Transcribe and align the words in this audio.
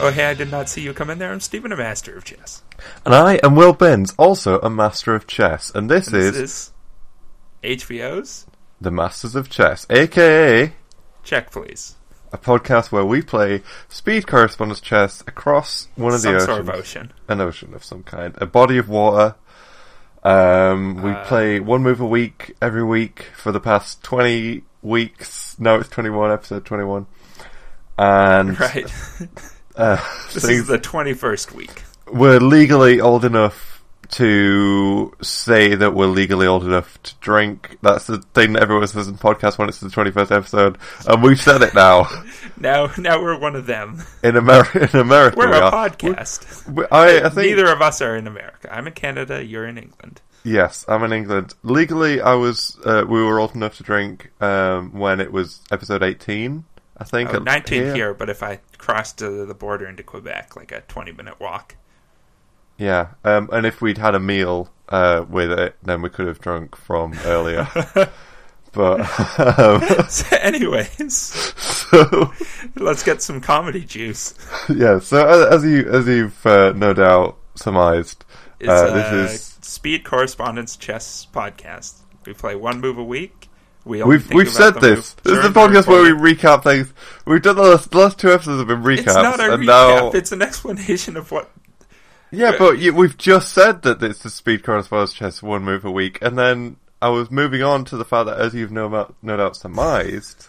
Oh, 0.00 0.12
hey, 0.12 0.26
I 0.26 0.34
did 0.34 0.50
not 0.52 0.68
see 0.68 0.80
you 0.80 0.94
come 0.94 1.10
in 1.10 1.18
there. 1.18 1.32
I'm 1.32 1.40
Stephen, 1.40 1.72
a 1.72 1.76
master 1.76 2.16
of 2.16 2.24
chess. 2.24 2.62
And 3.04 3.12
I 3.14 3.40
am 3.42 3.56
Will 3.56 3.72
Benz, 3.72 4.14
also 4.16 4.60
a 4.60 4.70
master 4.70 5.14
of 5.16 5.26
chess, 5.26 5.72
and 5.74 5.90
this, 5.90 6.06
And 6.06 6.16
this 6.16 6.36
is, 6.36 6.72
is 7.62 7.82
HBO's. 7.82 8.46
the 8.80 8.92
Masters 8.92 9.34
of 9.34 9.50
Chess, 9.50 9.86
aka 9.90 10.72
Check, 11.24 11.50
please. 11.50 11.96
A 12.32 12.38
podcast 12.38 12.92
where 12.92 13.04
we 13.04 13.22
play 13.22 13.62
speed 13.88 14.26
correspondence 14.26 14.80
chess 14.80 15.22
across 15.26 15.88
one 15.96 16.12
of 16.14 16.20
Some 16.20 16.32
the 16.32 16.36
oceans, 16.38 16.46
sort 16.48 16.60
of 16.60 16.70
ocean. 16.70 17.12
an 17.28 17.40
ocean 17.40 17.74
of 17.74 17.84
some 17.84 18.02
kind, 18.02 18.34
a 18.38 18.46
body 18.46 18.78
of 18.78 18.88
water. 18.88 19.34
Um, 20.24 21.02
we 21.02 21.12
Uh, 21.12 21.24
play 21.24 21.60
one 21.60 21.82
move 21.82 22.00
a 22.00 22.06
week 22.06 22.54
every 22.60 22.82
week 22.84 23.26
for 23.36 23.52
the 23.52 23.60
past 23.60 24.02
twenty 24.02 24.64
weeks. 24.82 25.56
No, 25.58 25.76
it's 25.80 25.88
twenty-one. 25.88 26.30
Episode 26.32 26.64
twenty-one, 26.64 27.06
and 27.96 28.58
Right. 28.60 28.92
uh, 29.76 29.96
This 30.34 30.44
things- 30.44 30.60
is 30.62 30.66
the 30.66 30.78
21st 30.78 31.52
week. 31.54 31.82
we're 32.10 32.40
legally 32.40 33.00
old 33.00 33.24
enough 33.24 33.77
to 34.10 35.12
say 35.22 35.74
that 35.74 35.94
we're 35.94 36.06
legally 36.06 36.46
old 36.46 36.64
enough 36.64 37.00
to 37.02 37.14
drink. 37.20 37.76
That's 37.82 38.06
the 38.06 38.18
thing 38.34 38.54
that 38.54 38.62
everyone 38.62 38.86
says 38.88 39.08
in 39.08 39.16
podcasts 39.18 39.58
when 39.58 39.68
it's 39.68 39.80
the 39.80 39.88
21st 39.88 40.30
episode. 40.34 40.78
And 41.06 41.22
we've 41.22 41.40
said 41.40 41.62
it 41.62 41.74
now. 41.74 42.08
Now, 42.60 42.90
now 42.98 43.22
we're 43.22 43.38
one 43.38 43.54
of 43.54 43.66
them. 43.66 44.02
In, 44.24 44.34
America, 44.36 44.88
in 44.92 44.98
America, 44.98 45.36
We're 45.38 45.50
we 45.50 45.56
a 45.58 45.60
are. 45.62 45.90
podcast. 45.90 46.68
We- 46.68 46.86
I, 46.90 47.26
I 47.26 47.28
think, 47.28 47.50
Neither 47.50 47.70
of 47.72 47.80
us 47.80 48.00
are 48.02 48.16
in 48.16 48.26
America. 48.26 48.68
I'm 48.74 48.88
in 48.88 48.94
Canada. 48.94 49.44
You're 49.44 49.66
in 49.66 49.78
England. 49.78 50.20
yes, 50.42 50.84
I'm 50.88 51.04
in 51.04 51.12
England. 51.12 51.54
Legally, 51.62 52.20
I 52.20 52.34
was, 52.34 52.76
uh, 52.84 53.04
we 53.08 53.22
were 53.22 53.38
old 53.38 53.54
enough 53.54 53.76
to 53.76 53.84
drink, 53.84 54.32
um, 54.42 54.92
when 54.98 55.20
it 55.20 55.30
was 55.30 55.60
episode 55.70 56.02
18, 56.02 56.64
I 56.96 57.04
think. 57.04 57.30
Oh, 57.32 57.36
at- 57.36 57.44
19 57.44 57.82
here. 57.82 57.94
here, 57.94 58.14
but 58.14 58.28
if 58.28 58.42
I 58.42 58.58
crossed 58.76 59.18
the 59.18 59.54
border 59.56 59.86
into 59.86 60.02
Quebec, 60.02 60.56
like 60.56 60.72
a 60.72 60.80
20 60.80 61.12
minute 61.12 61.38
walk. 61.38 61.76
Yeah, 62.78 63.08
um, 63.24 63.48
and 63.52 63.66
if 63.66 63.80
we'd 63.82 63.98
had 63.98 64.14
a 64.14 64.20
meal 64.20 64.70
uh, 64.88 65.24
with 65.28 65.50
it, 65.52 65.76
then 65.82 66.00
we 66.00 66.08
could 66.10 66.26
have 66.28 66.40
drunk 66.40 66.76
from 66.76 67.12
earlier. 67.24 67.66
but 68.72 69.00
um, 69.58 69.80
So 70.08 70.36
anyways, 70.36 71.12
so 71.56 72.32
let's 72.76 73.02
get 73.02 73.20
some 73.20 73.40
comedy 73.40 73.84
juice. 73.84 74.34
yeah, 74.68 75.00
so 75.00 75.26
as, 75.26 75.56
as 75.56 75.64
you 75.64 75.88
as 75.90 76.06
you've 76.06 76.46
uh, 76.46 76.72
no 76.76 76.92
doubt 76.94 77.36
surmised, 77.56 78.24
uh, 78.66 78.94
this 78.94 79.32
is 79.32 79.58
Speed 79.62 80.04
Correspondence 80.04 80.76
Chess 80.76 81.26
Podcast. 81.32 82.00
We 82.26 82.32
play 82.34 82.54
one 82.56 82.80
move 82.80 82.98
a 82.98 83.04
week. 83.04 83.48
We 83.84 84.02
we've 84.02 84.30
we've 84.32 84.50
said 84.50 84.80
this. 84.80 85.14
This 85.22 85.38
is 85.38 85.42
the 85.42 85.48
podcast 85.60 85.86
where 85.86 86.02
we 86.02 86.10
recap 86.34 86.62
things. 86.62 86.92
We've 87.24 87.40
done 87.42 87.56
the 87.56 87.62
last, 87.62 87.90
the 87.90 87.98
last 87.98 88.18
two 88.18 88.30
episodes 88.30 88.58
have 88.58 88.68
been 88.68 88.82
recaps, 88.82 88.98
It's 88.98 89.14
not 89.14 89.40
a 89.40 89.54
and 89.54 89.62
recap. 89.62 89.66
now 89.66 90.10
It's 90.10 90.30
an 90.30 90.42
explanation 90.42 91.16
of 91.16 91.32
what. 91.32 91.50
Yeah, 92.30 92.52
but 92.58 92.78
you, 92.78 92.94
we've 92.94 93.16
just 93.16 93.52
said 93.52 93.82
that 93.82 94.02
it's 94.02 94.22
the 94.22 94.30
speed 94.30 94.62
correspondence 94.62 95.12
chess 95.12 95.42
one 95.42 95.62
move 95.64 95.84
a 95.84 95.90
week, 95.90 96.18
and 96.22 96.38
then 96.38 96.76
I 97.00 97.08
was 97.10 97.30
moving 97.30 97.62
on 97.62 97.84
to 97.86 97.96
the 97.96 98.04
fact 98.04 98.26
that 98.26 98.38
as 98.38 98.54
you've 98.54 98.72
no, 98.72 98.88
doubt- 98.88 99.14
no 99.22 99.36
doubt 99.36 99.56
surmised, 99.56 100.48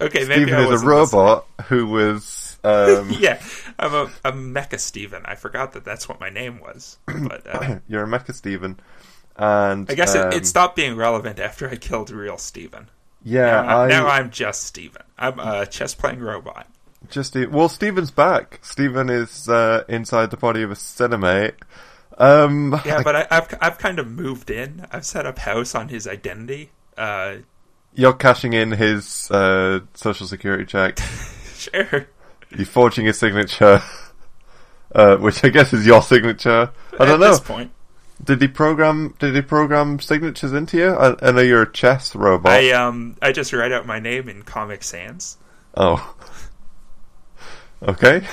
Okay, 0.00 0.24
maybe 0.26 0.44
Stephen 0.44 0.54
I 0.54 0.68
is 0.72 0.82
a 0.82 0.86
robot 0.86 1.46
who 1.66 1.86
was. 1.86 2.58
Um. 2.64 3.10
Yeah, 3.18 3.40
I'm 3.78 3.94
a, 3.94 4.10
a 4.24 4.32
mecha 4.32 4.78
Steven. 4.80 5.22
I 5.24 5.34
forgot 5.34 5.72
that 5.72 5.84
that's 5.84 6.08
what 6.08 6.20
my 6.20 6.28
name 6.28 6.60
was. 6.60 6.98
But 7.06 7.46
uh, 7.46 7.78
You're 7.88 8.04
a 8.04 8.06
mecha 8.06 8.34
Steven. 8.34 8.78
And 9.36 9.88
I 9.88 9.94
guess 9.94 10.16
um, 10.16 10.28
it, 10.32 10.38
it 10.38 10.46
stopped 10.46 10.74
being 10.74 10.96
relevant 10.96 11.38
after 11.38 11.68
I 11.68 11.76
killed 11.76 12.10
real 12.10 12.38
Steven. 12.38 12.88
Yeah, 13.24 13.62
now, 13.62 13.80
I 13.82 13.88
now 13.88 14.06
I'm 14.08 14.30
just 14.30 14.64
Steven. 14.64 15.02
I'm 15.16 15.38
a 15.38 15.66
chess 15.66 15.94
playing 15.94 16.20
robot. 16.20 16.66
Just 17.08 17.34
well, 17.50 17.68
Steven's 17.68 18.10
back. 18.10 18.58
Steven 18.62 19.08
is 19.10 19.48
uh, 19.48 19.84
inside 19.88 20.30
the 20.30 20.36
body 20.36 20.62
of 20.62 20.70
a 20.70 20.74
cinemate. 20.74 21.54
Um, 22.18 22.80
Yeah, 22.84 23.02
but 23.02 23.14
I, 23.16 23.26
I've 23.30 23.58
I've 23.60 23.78
kind 23.78 23.98
of 23.98 24.08
moved 24.10 24.50
in. 24.50 24.84
I've 24.90 25.06
set 25.06 25.24
up 25.26 25.38
house 25.38 25.74
on 25.74 25.88
his 25.88 26.06
identity. 26.08 26.70
Uh, 26.96 27.36
you're 27.94 28.12
cashing 28.12 28.52
in 28.52 28.72
his 28.72 29.30
uh, 29.30 29.80
social 29.94 30.26
security 30.26 30.64
check. 30.64 30.98
sure. 31.54 32.08
You're 32.50 32.66
forging 32.66 33.06
his 33.06 33.18
signature, 33.18 33.80
uh, 34.94 35.16
which 35.18 35.44
I 35.44 35.48
guess 35.50 35.72
is 35.72 35.86
your 35.86 36.02
signature. 36.02 36.70
I 36.98 37.04
don't 37.04 37.14
At 37.14 37.20
know. 37.20 37.30
this 37.30 37.40
point, 37.40 37.70
Did 38.24 38.40
he 38.42 38.48
program? 38.48 39.14
Did 39.18 39.34
he 39.34 39.42
program 39.42 40.00
signatures 40.00 40.52
into 40.52 40.76
you? 40.78 40.88
I, 40.94 41.14
I 41.22 41.30
know 41.32 41.42
you're 41.42 41.62
a 41.62 41.72
chess 41.72 42.16
robot. 42.16 42.52
I 42.52 42.70
um 42.72 43.16
I 43.22 43.32
just 43.32 43.52
write 43.52 43.70
out 43.72 43.86
my 43.86 44.00
name 44.00 44.28
in 44.28 44.42
Comic 44.42 44.82
Sans. 44.82 45.36
oh, 45.76 46.14
okay. 47.82 48.26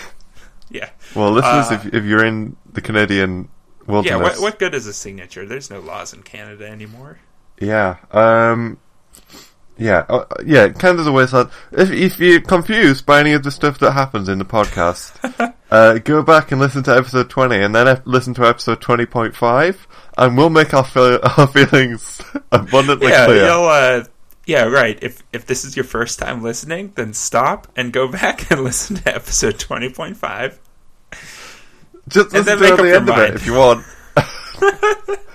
Yeah. 0.69 0.89
Well, 1.15 1.31
listeners, 1.31 1.71
Uh, 1.71 1.79
if 1.85 1.93
if 1.93 2.03
you're 2.05 2.25
in 2.25 2.55
the 2.73 2.81
Canadian 2.81 3.49
wilderness, 3.87 4.17
Yeah, 4.17 4.23
what, 4.23 4.39
what 4.41 4.59
good 4.59 4.73
is 4.73 4.87
a 4.87 4.93
signature? 4.93 5.45
There's 5.45 5.69
no 5.69 5.79
laws 5.79 6.13
in 6.13 6.23
Canada 6.23 6.67
anymore. 6.67 7.19
Yeah. 7.59 7.97
Um. 8.11 8.77
Yeah. 9.77 10.05
Uh, 10.09 10.25
yeah. 10.45 10.69
Canada's 10.69 11.07
a 11.07 11.11
wasteland. 11.11 11.49
If 11.71 11.91
if 11.91 12.19
you're 12.19 12.41
confused 12.41 13.05
by 13.05 13.19
any 13.19 13.33
of 13.33 13.43
the 13.43 13.51
stuff 13.51 13.77
that 13.79 13.91
happens 13.91 14.27
in 14.29 14.39
the 14.39 14.45
podcast, 14.45 15.13
uh, 15.71 15.99
go 15.99 16.23
back 16.23 16.51
and 16.51 16.59
listen 16.59 16.83
to 16.83 16.95
episode 16.95 17.29
twenty, 17.29 17.57
and 17.61 17.75
then 17.75 17.87
ep- 17.87 18.01
listen 18.05 18.33
to 18.35 18.45
episode 18.47 18.81
twenty 18.81 19.05
point 19.05 19.35
five, 19.35 19.87
and 20.17 20.35
we'll 20.37 20.49
make 20.49 20.73
our 20.73 20.83
feel- 20.83 21.19
our 21.37 21.47
feelings 21.47 22.21
abundantly 22.51 23.09
yeah, 23.09 23.25
clear. 23.25 23.45
you'll 23.45 23.65
uh 23.65 24.03
yeah, 24.45 24.63
right. 24.63 24.97
If 25.01 25.23
if 25.33 25.45
this 25.45 25.65
is 25.65 25.75
your 25.75 25.85
first 25.85 26.19
time 26.19 26.43
listening, 26.43 26.93
then 26.95 27.13
stop 27.13 27.67
and 27.75 27.91
go 27.91 28.07
back 28.07 28.51
and 28.51 28.63
listen 28.63 28.97
to 28.97 29.15
episode 29.15 29.55
20.5. 29.55 30.57
Just 32.07 32.35
and 32.35 32.45
listen 32.45 32.57
to 32.57 32.61
make 32.61 32.69
it 32.69 32.73
up 32.73 32.79
at 32.79 32.83
the 32.83 32.95
end 32.95 33.09
of 33.09 33.15
mind. 33.15 33.29
it 33.29 33.35
if 33.35 33.45
you 33.45 33.53
want. 33.53 33.85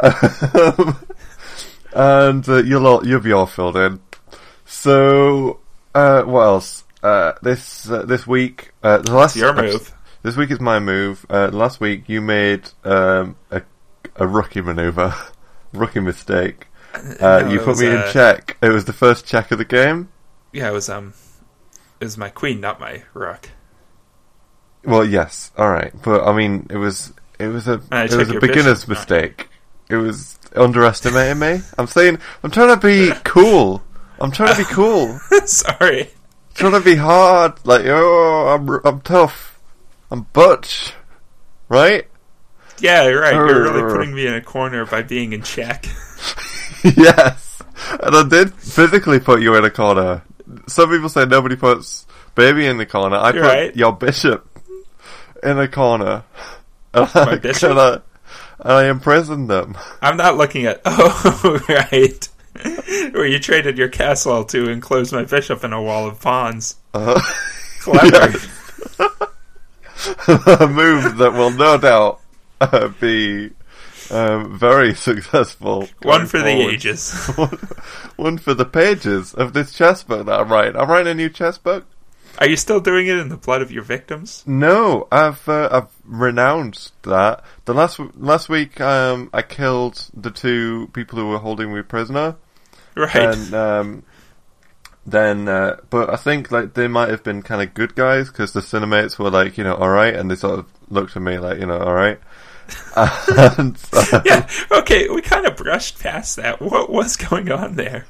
um, 0.00 0.98
and 1.94 2.48
uh, 2.48 2.62
you'll 2.62 2.86
all, 2.86 3.06
you'll 3.06 3.20
be 3.20 3.32
all 3.32 3.46
filled 3.46 3.76
in. 3.76 4.00
So, 4.64 5.60
uh, 5.94 6.22
what 6.22 6.42
else? 6.42 6.84
Uh, 7.02 7.32
this 7.42 7.88
uh, 7.88 8.02
this 8.02 8.26
week, 8.26 8.72
uh, 8.82 8.98
the 8.98 9.14
last 9.14 9.36
your 9.36 9.54
move. 9.54 9.94
This 10.22 10.36
week 10.36 10.50
is 10.50 10.60
my 10.60 10.80
move. 10.80 11.24
Uh, 11.30 11.48
last 11.52 11.80
week 11.80 12.08
you 12.08 12.20
made 12.20 12.68
um, 12.84 13.36
a 13.50 13.62
a 14.16 14.26
rookie 14.26 14.60
maneuver, 14.60 15.14
rookie 15.72 16.00
mistake. 16.00 16.66
Uh, 16.94 17.42
No, 17.42 17.48
you 17.50 17.60
put 17.60 17.78
me 17.78 17.86
in 17.86 17.96
uh, 17.96 18.12
check. 18.12 18.56
It 18.62 18.68
was 18.68 18.84
the 18.84 18.92
first 18.92 19.26
check 19.26 19.50
of 19.50 19.58
the 19.58 19.64
game. 19.64 20.08
Yeah, 20.52 20.68
it 20.68 20.72
was 20.72 20.88
um 20.88 21.14
it 22.00 22.04
was 22.04 22.16
my 22.18 22.28
queen, 22.28 22.60
not 22.60 22.80
my 22.80 23.02
rook. 23.14 23.50
Well, 24.84 25.04
yes, 25.04 25.52
all 25.58 25.70
right, 25.70 25.92
but 26.02 26.26
I 26.26 26.34
mean, 26.36 26.66
it 26.70 26.76
was 26.78 27.12
it 27.38 27.48
was 27.48 27.68
a 27.68 27.80
it 27.92 28.14
was 28.14 28.30
a 28.30 28.40
beginner's 28.40 28.84
bishop. 28.84 28.88
mistake. 28.88 29.48
It 29.88 29.96
was 29.96 30.38
underestimating 30.56 31.38
me. 31.38 31.60
I'm 31.78 31.86
saying 31.86 32.18
I'm 32.42 32.50
trying 32.50 32.78
to 32.78 32.86
be 32.86 33.12
cool. 33.24 33.82
I'm 34.20 34.30
trying 34.32 34.54
to 34.54 34.58
be 34.58 34.74
cool. 34.74 35.18
Sorry. 35.46 36.10
trying 36.54 36.72
to 36.72 36.80
be 36.80 36.96
hard. 36.96 37.54
Like, 37.64 37.82
oh, 37.86 38.48
I'm 38.48 38.68
I'm 38.86 39.00
tough. 39.02 39.60
I'm 40.10 40.22
butch, 40.32 40.92
right? 41.68 42.06
Yeah, 42.80 43.06
you're 43.08 43.20
right. 43.20 43.34
You're 43.34 43.62
really 43.62 43.82
putting 43.92 44.14
me 44.14 44.26
in 44.26 44.34
a 44.34 44.40
corner 44.40 44.86
by 44.86 45.02
being 45.02 45.32
in 45.32 45.42
check. 45.42 45.84
yes, 46.96 47.62
and 48.02 48.14
I 48.16 48.28
did 48.28 48.52
physically 48.54 49.20
put 49.20 49.40
you 49.42 49.54
in 49.56 49.64
a 49.64 49.70
corner. 49.70 50.22
Some 50.66 50.90
people 50.90 51.08
say 51.08 51.26
nobody 51.26 51.56
puts 51.56 52.06
baby 52.34 52.66
in 52.66 52.78
the 52.78 52.86
corner. 52.86 53.16
I 53.16 53.32
You're 53.32 53.42
put 53.42 53.48
right. 53.48 53.76
your 53.76 53.92
bishop 53.92 54.46
in 55.42 55.58
a 55.58 55.68
corner. 55.68 56.24
And 56.92 57.14
My 57.14 57.32
I, 57.32 57.36
bishop? 57.36 57.70
And 57.70 57.78
I, 57.80 57.92
and 58.60 58.72
I 58.72 58.88
imprisoned 58.88 59.48
them. 59.48 59.76
I'm 60.02 60.16
not 60.16 60.36
looking 60.36 60.66
at 60.66 60.80
Oh 60.86 61.60
right. 61.68 62.28
Where 63.12 63.26
you 63.26 63.38
traded 63.38 63.78
your 63.78 63.88
castle 63.88 64.44
to 64.46 64.68
enclose 64.70 65.12
my 65.12 65.24
bishop 65.24 65.62
in 65.64 65.72
a 65.72 65.80
wall 65.80 66.08
of 66.08 66.20
pawns. 66.20 66.76
Uh, 66.92 67.20
Clever. 67.80 68.36
a 70.26 70.66
move 70.66 71.16
that 71.18 71.32
will 71.32 71.50
no 71.50 71.78
doubt 71.78 72.20
uh, 72.60 72.88
be 73.00 73.50
um, 74.10 74.58
very 74.58 74.94
successful. 75.08 75.88
One 76.02 76.26
for 76.26 76.38
the 76.38 76.48
ages. 76.48 77.12
one, 77.36 77.58
one 78.16 78.38
for 78.38 78.54
the 78.54 78.64
pages 78.64 79.34
of 79.34 79.52
this 79.52 79.72
chess 79.72 80.02
book 80.02 80.26
that 80.26 80.40
I'm 80.40 80.48
writing. 80.50 80.76
I'm 80.76 80.88
writing 80.88 81.10
a 81.12 81.14
new 81.14 81.28
chess 81.30 81.58
book. 81.58 81.86
Are 82.38 82.48
you 82.48 82.56
still 82.56 82.80
doing 82.80 83.06
it 83.06 83.18
in 83.18 83.28
the 83.28 83.36
blood 83.36 83.60
of 83.60 83.70
your 83.70 83.82
victims? 83.82 84.44
No, 84.46 85.08
I've 85.12 85.46
uh, 85.48 85.68
I've 85.70 85.88
renounced 86.04 86.92
that. 87.02 87.44
The 87.66 87.74
last 87.74 88.00
last 88.16 88.48
week, 88.48 88.80
um, 88.80 89.28
I 89.34 89.42
killed 89.42 90.08
the 90.14 90.30
two 90.30 90.88
people 90.92 91.18
who 91.18 91.28
were 91.28 91.38
holding 91.38 91.74
me 91.74 91.82
prisoner, 91.82 92.36
Right. 92.94 93.14
and 93.14 93.52
um, 93.54 94.02
then, 95.04 95.48
uh, 95.48 95.78
but 95.90 96.08
I 96.08 96.16
think 96.16 96.50
like 96.50 96.74
they 96.74 96.88
might 96.88 97.08
have 97.10 97.22
been 97.24 97.42
kind 97.42 97.62
of 97.62 97.74
good 97.74 97.94
guys 97.94 98.28
because 98.28 98.52
the 98.52 98.60
Cinemates 98.60 99.18
were 99.18 99.30
like, 99.30 99.58
you 99.58 99.64
know, 99.64 99.74
all 99.74 99.90
right, 99.90 100.14
and 100.14 100.30
they 100.30 100.36
sort 100.36 100.60
of 100.60 100.66
looked 100.88 101.16
at 101.16 101.22
me 101.22 101.38
like, 101.38 101.58
you 101.58 101.66
know, 101.66 101.78
all 101.78 101.94
right. 101.94 102.18
uh, 102.96 104.20
yeah, 104.24 104.48
okay, 104.70 105.08
we 105.08 105.22
kind 105.22 105.46
of 105.46 105.56
brushed 105.56 105.98
past 106.00 106.36
that. 106.36 106.60
What 106.60 106.90
was 106.90 107.16
going 107.16 107.50
on 107.50 107.76
there? 107.76 108.06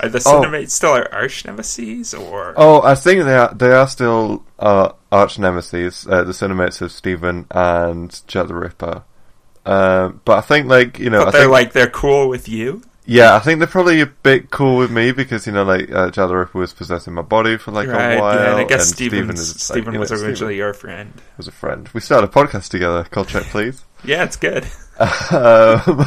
Are 0.00 0.08
the 0.08 0.22
Oh. 0.26 0.42
Cinemates 0.42 0.70
still 0.70 0.92
our 0.92 1.12
arch 1.12 1.44
nemesis, 1.44 2.12
or 2.14 2.54
Oh, 2.56 2.82
I 2.82 2.94
think 2.94 3.24
they 3.24 3.34
are. 3.34 3.52
They 3.54 3.72
are 3.72 3.88
still 3.88 4.44
uh, 4.58 4.92
arch 5.10 5.38
nemesis. 5.38 6.06
Uh, 6.06 6.24
the 6.24 6.32
Cinemates 6.32 6.80
of 6.82 6.92
Stephen 6.92 7.46
and 7.50 8.20
Jack 8.26 8.48
the 8.48 8.54
Ripper. 8.54 9.02
Um, 9.66 10.20
but 10.24 10.38
I 10.38 10.40
think, 10.42 10.68
like 10.68 10.98
you 10.98 11.10
know, 11.10 11.20
but 11.20 11.28
I 11.28 11.30
they're 11.32 11.40
think, 11.42 11.52
like 11.52 11.72
they're 11.72 11.90
cool 11.90 12.28
with 12.28 12.48
you? 12.48 12.82
Yeah, 13.06 13.34
I 13.34 13.38
think 13.40 13.58
they're 13.58 13.68
probably 13.68 14.00
a 14.00 14.06
bit 14.06 14.50
cool 14.50 14.76
with 14.76 14.90
me 14.90 15.12
because 15.12 15.46
you 15.46 15.52
know, 15.52 15.64
like 15.64 15.90
uh, 15.90 16.10
Ripper 16.16 16.58
was 16.58 16.72
possessing 16.72 17.14
my 17.14 17.22
body 17.22 17.56
for 17.56 17.70
like 17.72 17.88
right? 17.88 18.14
a 18.14 18.20
while. 18.20 18.34
yeah, 18.34 18.50
and 18.50 18.60
I 18.60 18.64
guess 18.64 18.88
and 18.88 18.96
Steven 18.96 19.30
is, 19.30 19.54
like, 19.54 19.60
Steven 19.60 19.84
you 19.86 19.92
know, 19.92 20.00
was 20.00 20.12
originally 20.12 20.56
your 20.56 20.74
friend. 20.74 21.12
was 21.36 21.48
a 21.48 21.52
friend. 21.52 21.88
We 21.92 22.00
started 22.00 22.28
a 22.28 22.32
podcast 22.32 22.68
together 22.70 23.04
called 23.04 23.28
Check 23.28 23.44
Please. 23.44 23.84
Yeah, 24.02 24.24
it's 24.24 24.36
good. 24.36 24.64
um, 25.30 26.06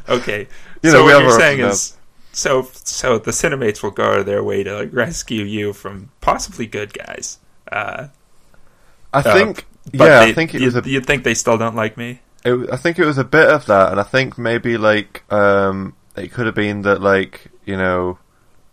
Okay, 0.08 0.48
You 0.82 0.90
so 0.90 0.98
know, 0.98 1.04
we 1.04 1.12
what 1.12 1.22
you're 1.22 1.38
saying 1.38 1.60
is, 1.60 1.98
so 2.32 2.68
so 2.72 3.18
the 3.18 3.30
Cinemates 3.30 3.82
will 3.82 3.90
go 3.90 4.04
out 4.04 4.20
of 4.20 4.26
their 4.26 4.42
way 4.42 4.62
to 4.62 4.74
like 4.74 4.92
rescue 4.94 5.44
you 5.44 5.74
from 5.74 6.10
possibly 6.22 6.66
good 6.66 6.94
guys. 6.94 7.38
Uh, 7.70 8.08
I 9.12 9.20
think, 9.22 9.66
but 9.92 10.04
yeah, 10.04 10.24
they, 10.24 10.30
I 10.30 10.32
think 10.32 10.54
it 10.54 10.60
you, 10.60 10.66
was 10.66 10.76
a 10.76 10.82
you 10.88 11.00
think 11.02 11.24
they 11.24 11.34
still 11.34 11.58
don't 11.58 11.76
like 11.76 11.96
me? 11.98 12.20
It, 12.44 12.70
I 12.72 12.76
think 12.76 12.98
it 12.98 13.04
was 13.04 13.18
a 13.18 13.24
bit 13.24 13.48
of 13.48 13.66
that, 13.66 13.90
and 13.90 14.00
I 14.00 14.04
think 14.04 14.38
maybe 14.38 14.78
like 14.78 15.30
um, 15.30 15.94
it 16.16 16.32
could 16.32 16.46
have 16.46 16.54
been 16.54 16.82
that 16.82 17.00
like 17.00 17.50
you 17.64 17.76
know, 17.76 18.18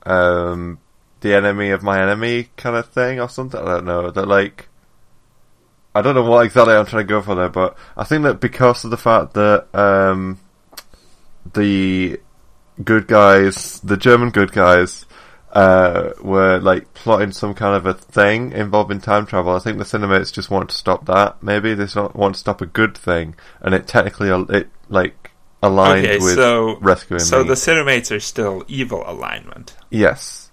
um, 0.06 0.80
the 1.22 1.36
enemy 1.36 1.70
of 1.70 1.84
my 1.84 2.02
enemy 2.02 2.50
kind 2.58 2.76
of 2.76 2.90
thing 2.90 3.20
or 3.20 3.30
something. 3.30 3.60
I 3.60 3.66
don't 3.66 3.86
know 3.86 4.10
that 4.10 4.28
like. 4.28 4.70
I 5.96 6.02
don't 6.02 6.14
know 6.14 6.30
what 6.30 6.46
exactly 6.46 6.76
I'm 6.76 6.86
trying 6.86 7.08
to 7.08 7.10
go 7.10 7.24
for 7.24 7.34
there, 7.34 7.50
but 7.50 7.76
I 7.96 8.04
think 8.04 8.22
that 8.24 8.40
because 8.40 8.84
of 8.84 8.92
the 8.92 8.98
fact 8.98 9.34
that 9.34 9.66
um, 9.74 10.40
the 11.54 12.20
good 12.84 13.08
guys, 13.08 13.80
the 13.80 13.98
German 13.98 14.30
good 14.30 14.52
guys, 14.52 15.08
uh, 15.54 16.12
were 16.22 16.60
like 16.60 16.94
plotting 16.94 17.32
some 17.32 17.56
kind 17.56 17.76
of 17.76 17.86
a 17.88 17.94
thing 17.94 18.52
involving 18.52 19.00
time 19.00 19.26
travel. 19.26 19.56
I 19.56 19.60
think 19.60 19.80
the 19.80 19.86
Cinemates 19.86 20.32
just 20.32 20.52
want 20.52 20.70
to 20.70 20.76
stop 20.76 21.06
that. 21.06 21.42
Maybe 21.42 21.74
they 21.74 21.88
want 22.14 22.36
to 22.36 22.40
stop 22.40 22.62
a 22.62 22.68
good 22.68 22.96
thing, 22.96 23.36
and 23.62 23.74
it 23.74 23.88
technically 23.88 24.30
it 24.56 24.70
like 24.90 25.27
aligned 25.64 26.06
okay, 26.06 26.20
with 26.20 26.36
so 26.36 26.78
rescuing 26.82 27.20
so 27.20 27.42
me. 27.44 27.48
the 27.50 27.56
Cinemates 27.56 28.16
are 28.16 28.20
still 28.20 28.64
evil 28.68 29.04
alignment. 29.08 29.76
yes, 29.90 30.52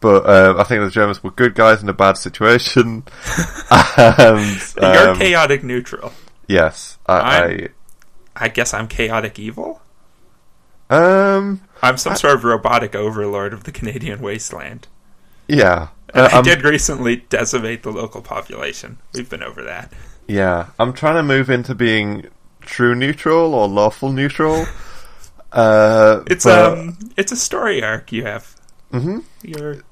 but 0.00 0.24
uh, 0.26 0.54
I 0.58 0.64
think 0.64 0.82
the 0.84 0.90
Germans 0.90 1.22
were 1.22 1.30
good 1.30 1.54
guys 1.54 1.82
in 1.82 1.88
a 1.88 1.92
bad 1.94 2.16
situation, 2.16 3.04
and 3.70 4.60
You're 4.80 5.08
um, 5.10 5.18
chaotic 5.18 5.64
neutral. 5.64 6.12
yes, 6.46 6.98
I, 7.06 7.14
I'm- 7.18 7.68
I 8.36 8.48
guess 8.48 8.74
I'm 8.74 8.88
chaotic 8.88 9.38
evil. 9.38 9.80
I 10.90 11.34
um 11.36 11.60
I'm 11.82 11.96
some 11.96 12.14
sort 12.16 12.34
of 12.34 12.44
robotic 12.44 12.94
overlord 12.94 13.52
of 13.52 13.64
the 13.64 13.72
Canadian 13.72 14.20
wasteland. 14.20 14.86
yeah. 15.48 15.88
Uh, 16.12 16.28
I 16.32 16.42
did 16.42 16.62
recently 16.62 17.16
decimate 17.28 17.82
the 17.82 17.90
local 17.90 18.22
population. 18.22 18.98
We've 19.14 19.28
been 19.28 19.42
over 19.42 19.62
that. 19.64 19.92
Yeah, 20.28 20.68
I'm 20.78 20.92
trying 20.92 21.16
to 21.16 21.24
move 21.24 21.50
into 21.50 21.74
being 21.74 22.26
true 22.64 22.94
neutral 22.94 23.54
or 23.54 23.68
lawful 23.68 24.10
neutral. 24.12 24.66
Uh, 25.54 26.24
It's 26.26 26.44
but- 26.44 26.72
um, 26.78 26.98
it's 27.16 27.30
a 27.30 27.36
story 27.36 27.80
arc 27.80 28.10
you 28.10 28.24
have. 28.24 28.56
Mhm. 28.92 29.22
You're 29.42 29.84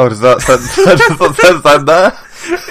Oh, 0.00 0.08
does 0.08 0.20
that 0.20 0.40
sound, 0.42 0.60
does 1.40 1.62
that 1.64 1.86
there? 1.86 2.12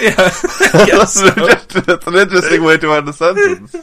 yeah, 0.00 0.14
that's, 0.14 0.88
yes. 0.88 1.12
so- 1.12 1.26
an 1.26 1.84
that's 1.84 2.06
an 2.06 2.14
interesting 2.14 2.64
way 2.64 2.78
to 2.78 2.90
end 2.94 3.06
a 3.06 3.12
sentence. 3.12 3.76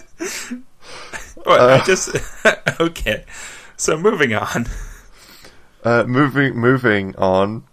Well, 1.46 1.70
I 1.70 1.74
Uh. 1.78 1.86
just 1.86 2.10
okay. 2.82 3.24
So 3.78 3.96
moving 4.00 4.34
on. 4.34 4.66
Uh, 5.84 6.06
moving, 6.08 6.56
moving 6.58 7.16
on. 7.18 7.66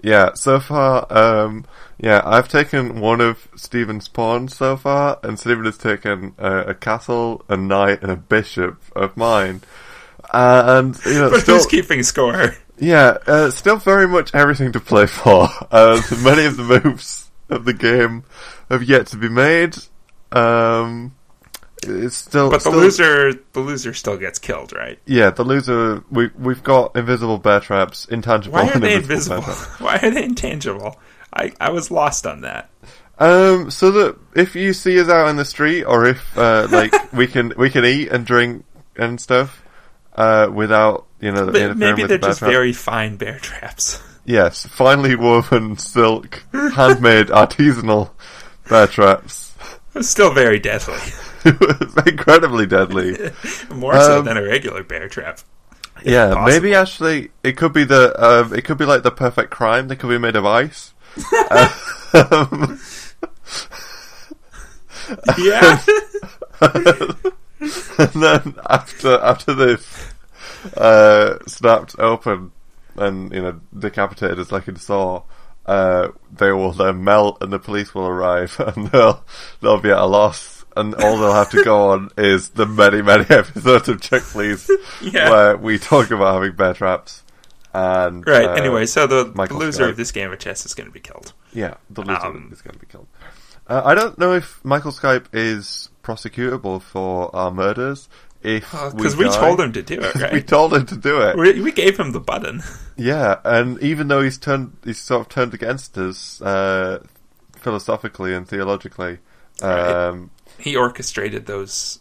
Yeah, 0.00 0.34
so 0.34 0.60
far, 0.60 1.06
um, 1.10 1.64
yeah, 1.98 2.20
I've 2.24 2.48
taken 2.48 3.00
one 3.00 3.20
of 3.20 3.48
Stephen's 3.56 4.08
pawns 4.08 4.54
so 4.56 4.76
far, 4.76 5.18
and 5.22 5.38
Stephen 5.38 5.64
has 5.64 5.78
taken 5.78 6.34
uh, 6.38 6.64
a 6.66 6.74
castle, 6.74 7.44
a 7.48 7.56
knight, 7.56 8.02
and 8.02 8.10
a 8.10 8.16
bishop 8.16 8.80
of 8.94 9.16
mine. 9.16 9.62
Uh, 10.32 10.82
and 10.84 10.98
you 11.06 11.14
know, 11.20 11.30
But 11.30 11.40
still, 11.42 11.56
who's 11.56 11.66
keeping 11.66 12.02
score? 12.02 12.54
Yeah, 12.78 13.16
uh, 13.26 13.50
still 13.50 13.76
very 13.76 14.06
much 14.06 14.34
everything 14.34 14.72
to 14.72 14.80
play 14.80 15.06
for. 15.06 15.48
Uh, 15.70 16.00
many 16.22 16.44
of 16.44 16.56
the 16.56 16.62
moves 16.84 17.30
of 17.48 17.64
the 17.64 17.72
game 17.72 18.24
have 18.70 18.82
yet 18.82 19.06
to 19.08 19.16
be 19.16 19.28
made. 19.28 19.76
Um, 20.32 21.14
it's 21.82 22.16
still, 22.16 22.50
But 22.50 22.56
the 22.64 22.70
still- 22.70 22.72
loser, 22.74 23.32
the 23.52 23.60
loser 23.60 23.94
still 23.94 24.16
gets 24.16 24.38
killed, 24.38 24.72
right? 24.72 24.98
Yeah, 25.06 25.30
the 25.30 25.44
loser. 25.44 26.02
We 26.10 26.30
we've 26.38 26.62
got 26.62 26.96
invisible 26.96 27.38
bear 27.38 27.60
traps, 27.60 28.06
intangible. 28.06 28.54
Why 28.58 28.68
are 28.70 28.78
they 28.80 28.94
invisible 28.94 29.36
invisible? 29.36 29.76
Why 29.86 29.98
are 30.02 30.10
they 30.10 30.24
intangible? 30.24 30.98
I, 31.36 31.52
I 31.60 31.70
was 31.70 31.90
lost 31.90 32.26
on 32.26 32.40
that. 32.40 32.70
Um, 33.18 33.70
so 33.70 33.90
that 33.92 34.16
if 34.34 34.54
you 34.56 34.72
see 34.72 35.00
us 35.00 35.08
out 35.08 35.28
in 35.28 35.36
the 35.36 35.44
street, 35.44 35.84
or 35.84 36.06
if 36.06 36.36
uh, 36.36 36.66
like 36.72 37.12
we 37.12 37.26
can 37.26 37.52
we 37.56 37.70
can 37.70 37.84
eat 37.84 38.08
and 38.08 38.26
drink 38.26 38.64
and 38.96 39.20
stuff, 39.20 39.62
uh, 40.14 40.48
without 40.52 41.06
you 41.20 41.32
know 41.32 41.46
But 41.50 41.76
maybe 41.76 42.04
they're 42.04 42.18
the 42.18 42.26
just 42.28 42.40
trap. 42.40 42.50
very 42.50 42.72
fine 42.72 43.16
bear 43.16 43.38
traps. 43.38 44.02
Yes, 44.28 44.66
finely 44.66 45.14
woven 45.14 45.78
silk, 45.78 46.42
handmade 46.52 47.28
artisanal 47.28 48.10
bear 48.68 48.88
traps. 48.88 49.54
It's 49.94 50.08
still 50.08 50.34
very 50.34 50.58
deadly. 50.58 50.98
it's 51.44 51.94
incredibly 52.10 52.66
deadly. 52.66 53.16
More 53.72 53.94
so 53.94 54.18
Um, 54.18 54.24
than 54.24 54.36
a 54.36 54.42
regular 54.42 54.82
bear 54.82 55.08
trap. 55.08 55.38
Yeah, 56.04 56.34
possible. 56.34 56.44
maybe 56.44 56.74
actually 56.74 57.30
it 57.44 57.56
could 57.56 57.72
be 57.72 57.84
the 57.84 58.12
um, 58.20 58.52
it 58.52 58.64
could 58.64 58.78
be 58.78 58.84
like 58.84 59.04
the 59.04 59.12
perfect 59.12 59.52
crime. 59.52 59.86
They 59.86 59.94
could 59.94 60.10
be 60.10 60.18
made 60.18 60.34
of 60.34 60.44
ice. 60.44 60.92
Um, 62.14 62.78
Yeah. 65.38 65.80
and 66.60 68.12
then 68.22 68.54
after 68.68 69.18
after 69.20 69.54
this 69.54 70.06
uh, 70.76 71.38
snapped 71.46 71.98
open 71.98 72.52
and 72.96 73.32
you 73.32 73.40
know 73.42 73.60
decapitated 73.78 74.38
as 74.38 74.52
like 74.52 74.68
in 74.68 74.76
Saw, 74.76 75.22
uh, 75.66 76.08
they 76.32 76.52
will 76.52 76.72
then 76.72 77.04
melt 77.04 77.38
and 77.42 77.52
the 77.52 77.58
police 77.58 77.94
will 77.94 78.06
arrive 78.06 78.58
and 78.76 78.88
they'll 78.88 79.24
they'll 79.60 79.80
be 79.80 79.90
at 79.90 79.98
a 79.98 80.06
loss 80.06 80.64
and 80.76 80.94
all 80.96 81.16
they'll 81.18 81.32
have 81.32 81.50
to 81.50 81.64
go 81.64 81.90
on 81.90 82.10
is 82.18 82.50
the 82.50 82.66
many 82.66 83.00
many 83.02 83.24
episodes 83.30 83.88
of 83.88 84.00
Check 84.00 84.22
Please 84.22 84.70
Yeah. 85.02 85.30
where 85.30 85.56
we 85.56 85.78
talk 85.78 86.10
about 86.10 86.34
having 86.34 86.52
bear 86.56 86.74
traps 86.74 87.22
and 87.76 88.26
right. 88.26 88.46
uh, 88.46 88.52
anyway, 88.54 88.86
so 88.86 89.06
the, 89.06 89.24
the 89.24 89.54
loser 89.54 89.88
of 89.88 89.96
this 89.96 90.12
game 90.12 90.32
of 90.32 90.38
chess 90.38 90.64
is 90.66 90.74
going 90.74 90.86
to 90.88 90.92
be 90.92 91.00
killed. 91.00 91.32
yeah 91.52 91.74
the 91.90 92.02
loser 92.02 92.26
Um, 92.26 92.50
is 92.52 92.62
going 92.62 92.74
to 92.74 92.80
be 92.80 92.86
killed. 92.86 93.06
Uh, 93.68 93.82
I 93.84 93.94
don't 93.94 94.16
know 94.18 94.32
if 94.32 94.64
Michael 94.64 94.92
Skype 94.92 95.26
is 95.32 95.90
prosecutable 96.02 96.80
for 96.80 97.34
our 97.34 97.50
murders. 97.50 98.08
If 98.42 98.70
Because 98.70 99.16
we, 99.16 99.24
die. 99.24 99.40
told 99.40 99.60
him 99.60 99.72
to 99.72 99.82
do 99.82 99.98
it, 100.00 100.32
we 100.32 100.40
told 100.42 100.72
him 100.74 100.86
to 100.86 100.96
do 100.96 101.20
it. 101.20 101.36
we, 101.36 101.60
we 101.60 101.72
gave 101.72 101.98
him 101.98 102.12
the 102.12 102.20
button. 102.20 102.62
Yeah, 102.98 103.40
and 103.44 103.78
even 103.82 104.08
though 104.08 104.22
he's 104.22 104.38
turned, 104.38 104.76
he's 104.82 104.98
sort 104.98 105.20
of 105.22 105.28
turned 105.28 105.52
against 105.52 105.98
us 105.98 106.40
uh, 106.40 107.02
philosophically 107.56 108.32
and 108.34 108.48
theologically. 108.48 109.18
Right. 109.60 110.06
Um, 110.08 110.30
He 110.58 110.76
orchestrated 110.76 111.44
those. 111.44 111.98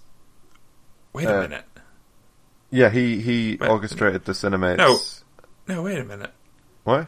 Wait 1.14 1.26
a 1.26 1.38
Uh, 1.38 1.42
minute. 1.42 1.66
yeah, 2.70 2.90
he 2.90 3.20
he 3.22 3.58
Wait. 3.60 3.70
orchestrated 3.70 4.24
the 4.26 4.32
cinemates. 4.34 4.78
No. 4.78 4.98
No, 5.68 5.84
wait 5.84 5.98
a 5.98 6.06
minute. 6.06 6.32
What? 6.84 7.08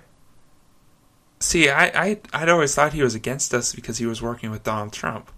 See, 1.40 1.70
I, 1.70 1.86
I, 1.86 2.20
I'd 2.34 2.50
always 2.50 2.74
thought 2.74 2.94
he 2.94 3.04
was 3.04 3.14
against 3.14 3.54
us 3.54 3.74
because 3.74 4.00
he 4.00 4.06
was 4.06 4.22
working 4.22 4.50
with 4.50 4.64
Donald 4.64 4.94
Trump. 4.94 5.32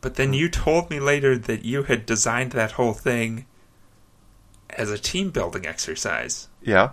But 0.00 0.14
then 0.14 0.28
hmm. 0.28 0.34
you 0.34 0.48
told 0.48 0.90
me 0.90 1.00
later 1.00 1.36
that 1.36 1.64
you 1.64 1.84
had 1.84 2.06
designed 2.06 2.52
that 2.52 2.72
whole 2.72 2.92
thing 2.92 3.46
as 4.70 4.90
a 4.90 4.98
team 4.98 5.30
building 5.30 5.66
exercise. 5.66 6.48
Yeah. 6.62 6.90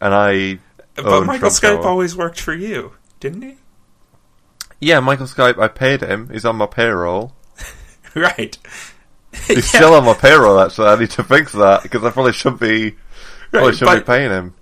And 0.00 0.14
I. 0.14 0.58
But 0.94 1.24
Michael 1.24 1.50
Trump 1.50 1.54
Skype 1.54 1.82
Tower. 1.82 1.86
always 1.86 2.16
worked 2.16 2.40
for 2.40 2.54
you, 2.54 2.92
didn't 3.20 3.42
he? 3.42 3.56
Yeah, 4.80 5.00
Michael 5.00 5.26
Skype. 5.26 5.58
I 5.58 5.68
paid 5.68 6.02
him. 6.02 6.30
He's 6.30 6.44
on 6.44 6.56
my 6.56 6.66
payroll. 6.66 7.34
right. 8.14 8.56
He's 9.46 9.72
Yeah, 9.72 9.80
still 9.80 9.94
on 9.94 10.04
my 10.04 10.14
payroll. 10.14 10.58
Actually, 10.60 10.88
I 10.88 10.98
need 10.98 11.10
to 11.10 11.24
fix 11.24 11.52
that 11.52 11.82
because 11.82 12.04
I 12.04 12.10
probably 12.10 12.32
should 12.32 12.58
be. 12.58 12.96
Right, 13.56 13.74
should 13.74 13.94
be 13.94 14.00
paying 14.04 14.30
him. 14.30 14.54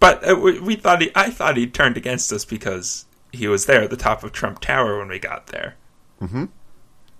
but 0.00 0.28
uh, 0.28 0.34
we, 0.36 0.58
we 0.60 0.76
thought 0.76 1.02
he, 1.02 1.10
I 1.14 1.30
thought 1.30 1.56
he 1.56 1.66
turned 1.66 1.96
against 1.96 2.32
us 2.32 2.44
because 2.44 3.06
he 3.32 3.48
was 3.48 3.66
there 3.66 3.82
at 3.82 3.90
the 3.90 3.96
top 3.96 4.22
of 4.24 4.32
Trump 4.32 4.60
Tower 4.60 4.98
when 4.98 5.08
we 5.08 5.18
got 5.18 5.48
there. 5.48 5.76
hmm 6.18 6.46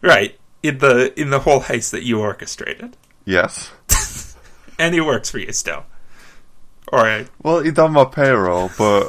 Right. 0.01 0.39
In 0.63 0.79
the 0.79 1.19
in 1.21 1.31
the 1.31 1.41
whole 1.41 1.61
heist 1.61 1.91
that 1.91 2.05
you 2.05 2.21
orchestrated. 2.21 2.97
Yes. 3.25 3.73
and 4.79 4.95
he 4.95 5.01
works 5.01 5.31
for 5.31 5.39
you 5.39 5.53
still. 5.53 5.85
Or 6.93 7.25
Well, 7.43 7.61
he's 7.61 7.79
on 7.79 7.93
my 7.93 8.05
payroll, 8.05 8.71
but 8.77 9.09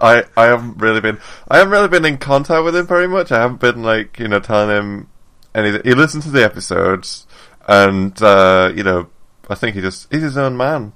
I 0.00 0.24
I 0.36 0.46
haven't 0.46 0.78
really 0.78 1.00
been 1.00 1.18
I 1.48 1.58
haven't 1.58 1.72
really 1.72 1.88
been 1.88 2.04
in 2.04 2.18
contact 2.18 2.64
with 2.64 2.76
him 2.76 2.86
very 2.86 3.08
much. 3.08 3.32
I 3.32 3.40
haven't 3.40 3.60
been 3.60 3.82
like 3.82 4.18
you 4.18 4.28
know 4.28 4.40
telling 4.40 4.76
him 4.76 5.08
anything. 5.54 5.82
He 5.84 5.94
listened 5.94 6.22
to 6.24 6.30
the 6.30 6.44
episodes, 6.44 7.26
and 7.66 8.20
uh, 8.22 8.72
you 8.74 8.82
know 8.82 9.08
I 9.48 9.54
think 9.54 9.74
he 9.74 9.80
just 9.80 10.12
he's 10.12 10.22
his 10.22 10.36
own 10.36 10.56
man. 10.56 10.92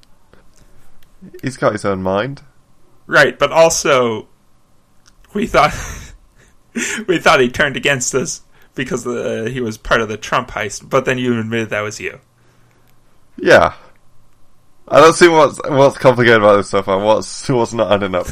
He's 1.43 1.57
got 1.57 1.73
his 1.73 1.85
own 1.85 2.03
mind. 2.03 2.43
right, 3.07 3.39
but 3.39 3.53
also 3.53 4.29
we 5.35 5.47
thought 5.47 5.75
we 7.07 7.19
thought 7.19 7.41
he 7.41 7.49
turned 7.49 7.77
against 7.77 8.15
us 8.15 8.43
because 8.75 9.07
uh, 9.07 9.49
he 9.51 9.61
was 9.61 9.79
part 9.79 10.01
of 10.01 10.09
the 10.09 10.17
Trump 10.17 10.51
heist. 10.51 10.89
But 10.89 11.05
then 11.05 11.19
you 11.19 11.39
admitted 11.39 11.71
that 11.71 11.81
was 11.81 12.01
you. 12.01 12.21
Yeah. 13.37 13.75
I 14.89 15.01
don't 15.01 15.15
see 15.15 15.29
what's 15.29 15.61
what's 15.69 15.99
complicated 15.99 16.39
about 16.39 16.57
this 16.57 16.71
so 16.71 16.83
far. 16.83 16.99
What's 16.99 17.49
what's 17.49 17.73
not 17.73 17.93
adding 17.93 18.15
up. 18.15 18.27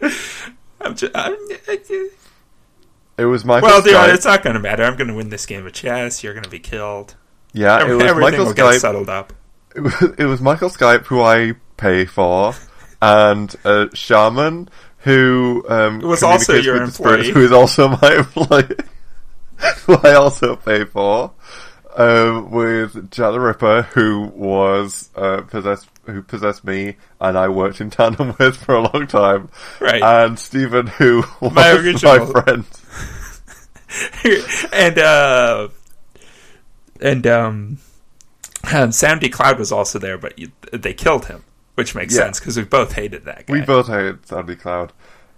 I'm 0.80 0.94
just, 0.94 1.14
I'm, 1.14 1.36
It 3.18 3.24
was 3.26 3.44
my. 3.44 3.60
well, 3.60 3.82
dude, 3.82 3.94
it's 4.14 4.24
not 4.24 4.42
going 4.42 4.54
to 4.54 4.60
matter. 4.60 4.82
I'm 4.82 4.96
going 4.96 5.08
to 5.08 5.14
win 5.14 5.28
this 5.28 5.44
game 5.44 5.66
of 5.66 5.72
chess. 5.74 6.24
You're 6.24 6.32
going 6.32 6.44
to 6.44 6.50
be 6.50 6.58
killed. 6.58 7.16
Yeah, 7.52 7.80
it 7.86 7.94
was 7.94 8.02
Everything 8.04 8.20
Michael 8.20 8.44
will 8.46 8.52
get 8.54 8.80
settled 8.80 9.08
up. 9.08 9.32
It 9.74 9.80
was, 9.80 9.94
it 10.18 10.24
was 10.24 10.40
Michael 10.40 10.68
Skype 10.70 11.06
who 11.06 11.20
I 11.22 11.54
pay 11.76 12.04
for, 12.04 12.54
and 13.00 13.54
a 13.64 13.88
shaman 13.94 14.68
who 14.98 15.64
um, 15.68 16.00
was 16.00 16.22
also 16.22 16.54
your 16.54 16.82
employee. 16.82 17.30
who 17.30 17.42
is 17.44 17.52
also 17.52 17.88
my 18.02 18.16
employee, 18.18 18.76
who 19.86 19.94
I 19.96 20.14
also 20.14 20.56
pay 20.56 20.84
for. 20.84 21.32
Um, 21.96 22.52
with 22.52 23.10
Jack 23.10 23.32
the 23.32 23.40
Ripper, 23.40 23.82
who 23.82 24.30
was 24.34 25.10
uh, 25.16 25.40
possessed, 25.42 25.88
who 26.06 26.22
possessed 26.22 26.62
me, 26.64 26.96
and 27.20 27.36
I 27.36 27.48
worked 27.48 27.80
in 27.80 27.90
tandem 27.90 28.34
with 28.38 28.56
for 28.56 28.76
a 28.76 28.80
long 28.80 29.08
time, 29.08 29.48
Right. 29.80 30.00
and 30.00 30.38
Stephen, 30.38 30.86
who 30.86 31.24
was 31.40 31.52
My 31.52 31.74
my, 31.74 32.26
friend. 32.30 32.64
and 34.72 34.98
uh 34.98 35.68
and 37.00 37.26
um 37.26 37.78
um, 38.72 38.92
Sandy 38.92 39.28
Cloud 39.28 39.58
was 39.58 39.72
also 39.72 39.98
there, 39.98 40.18
but 40.18 40.38
you, 40.38 40.52
they 40.72 40.92
killed 40.92 41.26
him, 41.26 41.44
which 41.76 41.94
makes 41.94 42.14
Yeah. 42.14 42.24
sense 42.24 42.40
because 42.40 42.56
we 42.58 42.64
both 42.64 42.92
hated 42.92 43.24
that 43.24 43.46
guy. 43.46 43.52
We 43.54 43.60
both 43.62 43.86
hated 43.88 44.26
Sandy 44.26 44.54
Cloud, 44.56 44.92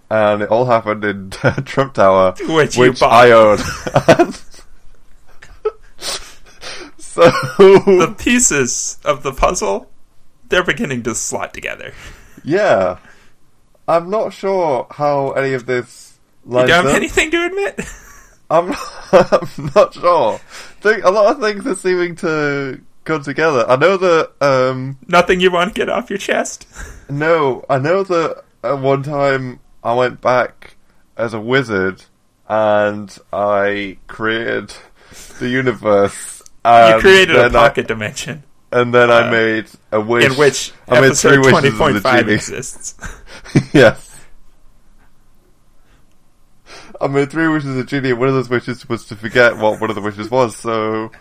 and 0.09 0.41
it 0.41 0.49
all 0.49 0.65
happened 0.65 1.05
in 1.05 1.29
Trump 1.65 1.93
Tower, 1.93 2.33
Which 2.47 2.77
which. 2.77 3.01
I 3.01 3.31
own. 3.31 3.57
So 6.97 7.21
the 7.21 8.15
pieces 8.17 8.97
of 9.05 9.21
the 9.21 9.31
puzzle, 9.31 9.91
they're 10.49 10.63
beginning 10.63 11.03
to 11.03 11.13
slot 11.13 11.53
together. 11.53 11.93
yeah, 12.43 12.97
I'm 13.87 14.09
not 14.09 14.33
sure 14.33 14.87
how 14.89 15.31
any 15.33 15.53
of 15.53 15.67
this 15.67 16.17
You 16.47 16.53
don't 16.53 16.69
have 16.69 16.85
up. 16.87 16.95
anything 16.95 17.29
to 17.31 17.45
admit? 17.45 17.81
I'm 18.53 18.71
I'm 19.11 19.71
not 19.75 19.93
sure. 19.95 20.37
Think 20.81 21.03
a 21.03 21.09
lot 21.11 21.35
of 21.35 21.41
things 21.41 21.65
are 21.65 21.75
seeming 21.75 22.15
to 22.17 22.79
come 23.03 23.23
together. 23.23 23.65
I 23.67 23.75
know 23.75 23.97
that 23.97 24.31
um 24.41 24.97
Nothing 25.07 25.39
you 25.39 25.51
want 25.51 25.73
to 25.73 25.79
get 25.79 25.89
off 25.89 26.09
your 26.09 26.19
chest? 26.19 26.67
no, 27.09 27.65
I 27.69 27.79
know 27.79 28.03
that 28.03 28.43
at 28.63 28.79
one 28.79 29.03
time 29.03 29.59
I 29.83 29.93
went 29.93 30.21
back 30.21 30.75
as 31.17 31.33
a 31.33 31.39
wizard 31.39 32.03
and 32.47 33.15
I 33.31 33.97
created 34.07 34.73
the 35.39 35.49
universe. 35.49 36.41
And 36.63 36.95
you 36.95 37.01
created 37.01 37.35
a 37.35 37.39
then 37.39 37.55
I- 37.55 37.67
pocket 37.67 37.87
dimension 37.87 38.43
and 38.71 38.93
then 38.93 39.11
uh, 39.11 39.13
I 39.13 39.31
made 39.31 39.65
a 39.91 40.01
wish 40.01 40.25
in 40.25 40.33
which 40.33 40.71
I 40.87 40.99
made 40.99 41.15
three 41.15 41.33
episode 41.33 41.37
wishes 41.39 41.51
twenty 41.51 41.67
of 41.69 41.73
the 41.75 41.79
point 41.79 41.99
five 42.01 42.21
genie. 42.21 42.33
exists. 42.33 42.95
yes. 43.73 44.12
I 47.01 47.07
made 47.07 47.31
three 47.31 47.47
wishes 47.47 47.71
of 47.71 47.75
the 47.75 47.83
genie, 47.83 48.11
and 48.11 48.19
one 48.19 48.29
of 48.29 48.35
those 48.35 48.49
wishes 48.49 48.87
was 48.87 49.05
to 49.05 49.15
forget 49.15 49.57
what 49.57 49.79
one 49.81 49.89
of 49.89 49.95
the 49.95 50.01
wishes 50.01 50.29
was. 50.29 50.55
So 50.55 51.11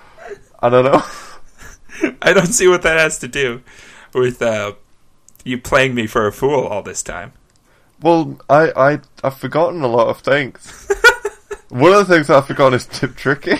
I 0.61 0.69
don't 0.69 0.85
know. 0.85 1.03
I 2.23 2.33
don't 2.33 2.53
see 2.53 2.69
what 2.69 2.83
that 2.83 2.99
has 2.99 3.19
to 3.21 3.29
do 3.29 3.63
with 4.15 4.43
uh, 4.43 4.73
you 5.45 5.59
playing 5.59 5.95
me 5.95 6.07
for 6.07 6.27
a 6.27 6.33
fool 6.33 6.65
all 6.65 6.83
this 6.83 7.03
time. 7.03 7.33
Well, 8.01 8.41
I 8.49 8.73
I 8.77 9.01
I've 9.23 9.39
forgotten 9.39 9.83
a 9.83 9.89
lot 9.89 10.09
of 10.09 10.21
things. 10.21 10.89
one 11.69 11.93
of 11.93 12.07
the 12.07 12.15
things 12.15 12.31
I've 12.31 12.47
forgotten 12.47 12.75
is 12.75 12.87
Tip 12.87 13.17
Tricky. 13.17 13.53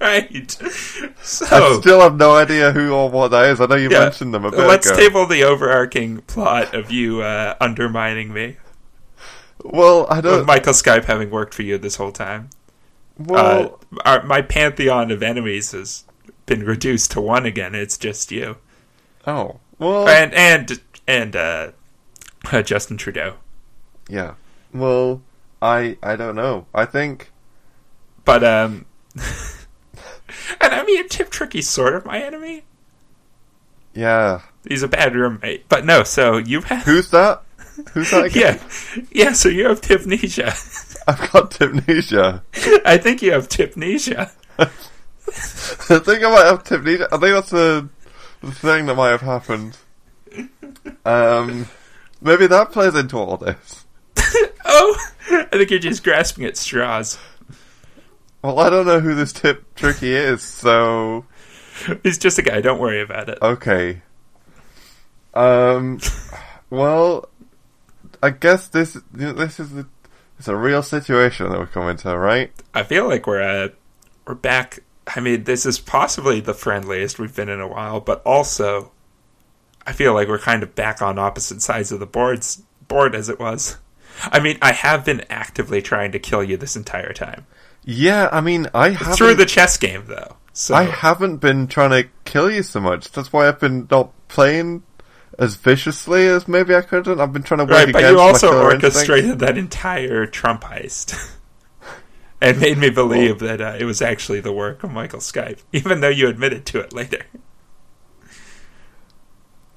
right. 0.00 0.50
So 1.22 1.46
I 1.46 1.78
still 1.80 2.00
have 2.00 2.16
no 2.16 2.34
idea 2.34 2.72
who 2.72 2.92
or 2.92 3.08
what 3.10 3.28
that 3.28 3.50
is. 3.50 3.60
I 3.60 3.66
know 3.66 3.76
you 3.76 3.90
yeah, 3.90 4.00
mentioned 4.00 4.34
them 4.34 4.44
a 4.44 4.50
bit 4.50 4.60
let's 4.60 4.88
ago. 4.88 4.96
table 4.96 5.26
the 5.26 5.44
overarching 5.44 6.22
plot 6.22 6.74
of 6.74 6.90
you 6.90 7.22
uh, 7.22 7.56
undermining 7.60 8.32
me. 8.32 8.56
Well, 9.64 10.06
I 10.08 10.20
don't. 10.20 10.46
Michael 10.46 10.72
Skype 10.72 11.04
having 11.04 11.30
worked 11.30 11.54
for 11.54 11.62
you 11.62 11.78
this 11.78 11.96
whole 11.96 12.12
time. 12.12 12.50
well, 13.18 13.80
uh, 13.94 13.96
our, 14.04 14.22
my 14.24 14.42
pantheon 14.42 15.10
of 15.10 15.22
enemies 15.22 15.72
has 15.72 16.04
been 16.46 16.64
reduced 16.64 17.10
to 17.12 17.20
one 17.20 17.46
again. 17.46 17.74
It's 17.74 17.96
just 17.98 18.30
you 18.30 18.56
oh, 19.26 19.60
well, 19.78 20.08
and 20.08 20.32
and 20.34 20.80
and 21.06 21.34
uh, 21.36 21.70
uh, 22.52 22.62
Justin 22.62 22.96
Trudeau. 22.96 23.36
yeah. 24.08 24.34
Well, 24.72 25.22
I 25.62 25.96
I 26.02 26.16
don't 26.16 26.34
know. 26.36 26.66
I 26.74 26.84
think 26.84 27.30
But 28.24 28.42
um, 28.44 28.86
and 29.16 30.74
I 30.74 30.84
mean, 30.84 31.08
Tip 31.08 31.30
Tricky's 31.30 31.68
sort 31.68 31.94
of 31.94 32.04
my 32.04 32.20
enemy. 32.20 32.64
yeah. 33.94 34.42
He's 34.66 34.82
a 34.82 34.88
bad 34.88 35.14
roommate, 35.14 35.68
but 35.68 35.84
no. 35.84 36.04
So 36.04 36.38
you 36.38 36.62
have 36.62 36.84
Who's 36.84 37.10
that? 37.10 37.42
Who's 37.92 38.10
that 38.10 38.26
again? 38.26 38.60
yeah, 38.96 39.02
yeah. 39.10 39.32
So 39.32 39.48
you 39.48 39.68
have 39.68 39.80
tipnesia. 39.80 40.52
I've 41.06 41.30
got 41.32 41.50
Tipnesia. 41.50 42.42
I 42.86 42.96
think 42.96 43.20
you 43.20 43.32
have 43.32 43.48
tipnesia. 43.48 44.30
I 44.58 45.98
think 45.98 46.22
I 46.24 46.30
might 46.30 46.46
have 46.46 46.64
Tipnesia. 46.64 47.06
I 47.12 47.18
think 47.18 47.34
that's 47.34 47.50
the, 47.50 47.88
the 48.40 48.52
thing 48.52 48.86
that 48.86 48.94
might 48.94 49.10
have 49.10 49.20
happened. 49.20 49.76
Um, 51.04 51.66
maybe 52.20 52.46
that 52.46 52.72
plays 52.72 52.94
into 52.94 53.16
all 53.18 53.36
this. 53.36 53.84
Oh, 54.66 54.96
I 55.30 55.44
think 55.58 55.70
you're 55.70 55.78
just 55.78 56.02
grasping 56.02 56.44
at 56.46 56.56
straws. 56.56 57.18
Well, 58.42 58.58
I 58.58 58.70
don't 58.70 58.86
know 58.86 58.98
who 58.98 59.14
this 59.14 59.32
Tip 59.32 59.74
Tricky 59.74 60.12
is, 60.12 60.42
so 60.42 61.26
He's 62.02 62.18
just 62.18 62.38
a 62.38 62.42
guy. 62.42 62.60
Don't 62.60 62.80
worry 62.80 63.02
about 63.02 63.28
it. 63.28 63.38
okay. 63.42 64.00
Um, 65.34 66.00
well, 66.70 67.28
I 68.22 68.30
guess 68.30 68.68
this 68.68 68.98
this 69.12 69.60
is 69.60 69.76
a, 69.76 69.86
it's 70.38 70.48
a 70.48 70.56
real 70.56 70.82
situation 70.82 71.48
that 71.50 71.58
we're 71.58 71.66
coming 71.66 71.96
to, 71.98 72.16
right? 72.16 72.52
I 72.74 72.82
feel 72.82 73.06
like 73.08 73.26
we're 73.26 73.42
uh, 73.42 73.68
we're 74.26 74.34
back. 74.34 74.80
I 75.06 75.20
mean, 75.20 75.44
this 75.44 75.66
is 75.66 75.78
possibly 75.78 76.40
the 76.40 76.54
friendliest 76.54 77.18
we've 77.18 77.34
been 77.34 77.48
in 77.50 77.60
a 77.60 77.68
while, 77.68 78.00
but 78.00 78.22
also, 78.24 78.92
I 79.86 79.92
feel 79.92 80.14
like 80.14 80.28
we're 80.28 80.38
kind 80.38 80.62
of 80.62 80.74
back 80.74 81.02
on 81.02 81.18
opposite 81.18 81.60
sides 81.62 81.92
of 81.92 82.00
the 82.00 82.06
boards 82.06 82.62
board 82.88 83.14
as 83.14 83.28
it 83.28 83.38
was. 83.38 83.76
I 84.22 84.40
mean, 84.40 84.58
I 84.62 84.72
have 84.72 85.04
been 85.04 85.24
actively 85.28 85.82
trying 85.82 86.12
to 86.12 86.18
kill 86.18 86.42
you 86.44 86.56
this 86.56 86.76
entire 86.76 87.12
time 87.12 87.46
Yeah, 87.84 88.28
I 88.30 88.40
mean, 88.40 88.68
I 88.72 88.90
haven't. 88.90 89.16
through 89.16 89.34
the 89.34 89.44
chess 89.44 89.76
game, 89.76 90.04
though. 90.06 90.36
So 90.52 90.74
I 90.74 90.84
haven't 90.84 91.38
been 91.38 91.66
trying 91.66 91.90
to 91.90 92.08
kill 92.24 92.48
you 92.50 92.62
so 92.62 92.80
much. 92.80 93.10
That's 93.10 93.32
why 93.32 93.48
I've 93.48 93.58
been 93.58 93.88
not 93.90 94.12
playing 94.28 94.84
as 95.38 95.56
viciously 95.56 96.26
as 96.26 96.46
maybe 96.48 96.74
I 96.74 96.82
could 96.82 97.06
have. 97.06 97.20
I've 97.20 97.32
been 97.32 97.42
trying 97.42 97.58
to 97.58 97.64
work 97.64 97.72
right, 97.72 97.92
but 97.92 98.02
you 98.04 98.18
also 98.18 98.62
orchestrated 98.62 99.38
that 99.40 99.58
entire 99.58 100.26
Trump 100.26 100.62
heist. 100.62 101.32
And 102.40 102.60
made 102.60 102.76
me 102.76 102.90
believe 102.90 103.38
that 103.38 103.62
uh, 103.62 103.76
it 103.78 103.84
was 103.84 104.02
actually 104.02 104.40
the 104.40 104.52
work 104.52 104.84
of 104.84 104.90
Michael 104.90 105.20
Skype, 105.20 105.62
even 105.72 106.00
though 106.00 106.10
you 106.10 106.28
admitted 106.28 106.66
to 106.66 106.80
it 106.80 106.92
later. 106.92 107.24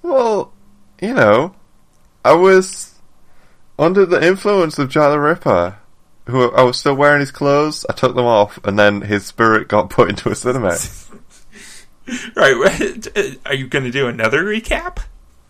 Well, 0.02 0.52
you 1.02 1.14
know, 1.14 1.56
I 2.26 2.34
was 2.34 2.96
under 3.80 4.06
the 4.06 4.22
influence 4.26 4.78
of 4.80 4.90
Jack 4.90 5.12
the 5.12 5.20
Ripper. 5.20 5.78
Who 6.26 6.52
I 6.52 6.64
was 6.64 6.78
still 6.78 6.96
wearing 6.96 7.22
his 7.22 7.32
clothes. 7.32 7.86
I 7.90 7.94
took 7.94 8.16
them 8.16 8.26
off, 8.26 8.60
and 8.66 8.78
then 8.78 9.00
his 9.00 9.26
spirit 9.26 9.70
got 9.70 9.90
put 9.90 10.10
into 10.10 10.30
a 10.30 10.36
cinema. 10.36 10.78
Right, 12.36 13.08
are 13.46 13.54
you 13.54 13.68
going 13.68 13.86
to 13.86 13.92
do 13.92 14.08
another 14.08 14.44
recap? 14.44 15.00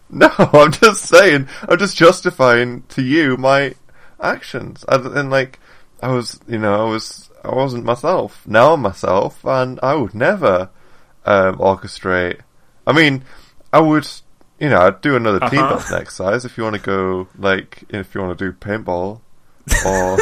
no, 0.10 0.30
I'm 0.38 0.72
just 0.72 1.06
saying. 1.06 1.48
I'm 1.68 1.78
just 1.78 1.98
justifying 1.98 2.84
to 2.90 3.02
you 3.02 3.38
my 3.38 3.76
actions. 4.22 4.86
And, 4.88 5.30
like, 5.30 5.60
I 6.02 6.12
was, 6.12 6.40
you 6.48 6.58
know, 6.58 6.86
I 6.88 6.90
was, 6.90 7.30
I 7.44 7.54
wasn't 7.54 7.84
myself. 7.86 8.46
Now 8.48 8.74
I'm 8.74 8.82
myself, 8.82 9.44
and 9.46 9.80
I 9.84 9.96
would 9.96 10.14
never 10.16 10.70
um, 11.26 11.58
orchestrate. 11.58 12.40
I 12.86 12.94
mean, 12.94 13.24
I 13.74 13.80
would, 13.82 14.08
you 14.60 14.70
know, 14.70 14.80
I'd 14.80 15.02
do 15.02 15.16
another 15.16 15.40
team 15.50 15.60
Uh-huh. 15.60 15.76
up 15.76 15.92
exercise 16.02 16.46
if 16.46 16.58
you 16.58 16.64
want 16.64 16.76
to 16.78 16.82
go, 16.82 17.28
like, 17.38 17.84
if 17.90 18.16
you 18.16 18.22
want 18.22 18.38
to 18.38 18.46
do 18.46 18.58
paintball, 18.58 19.20
or 19.86 20.18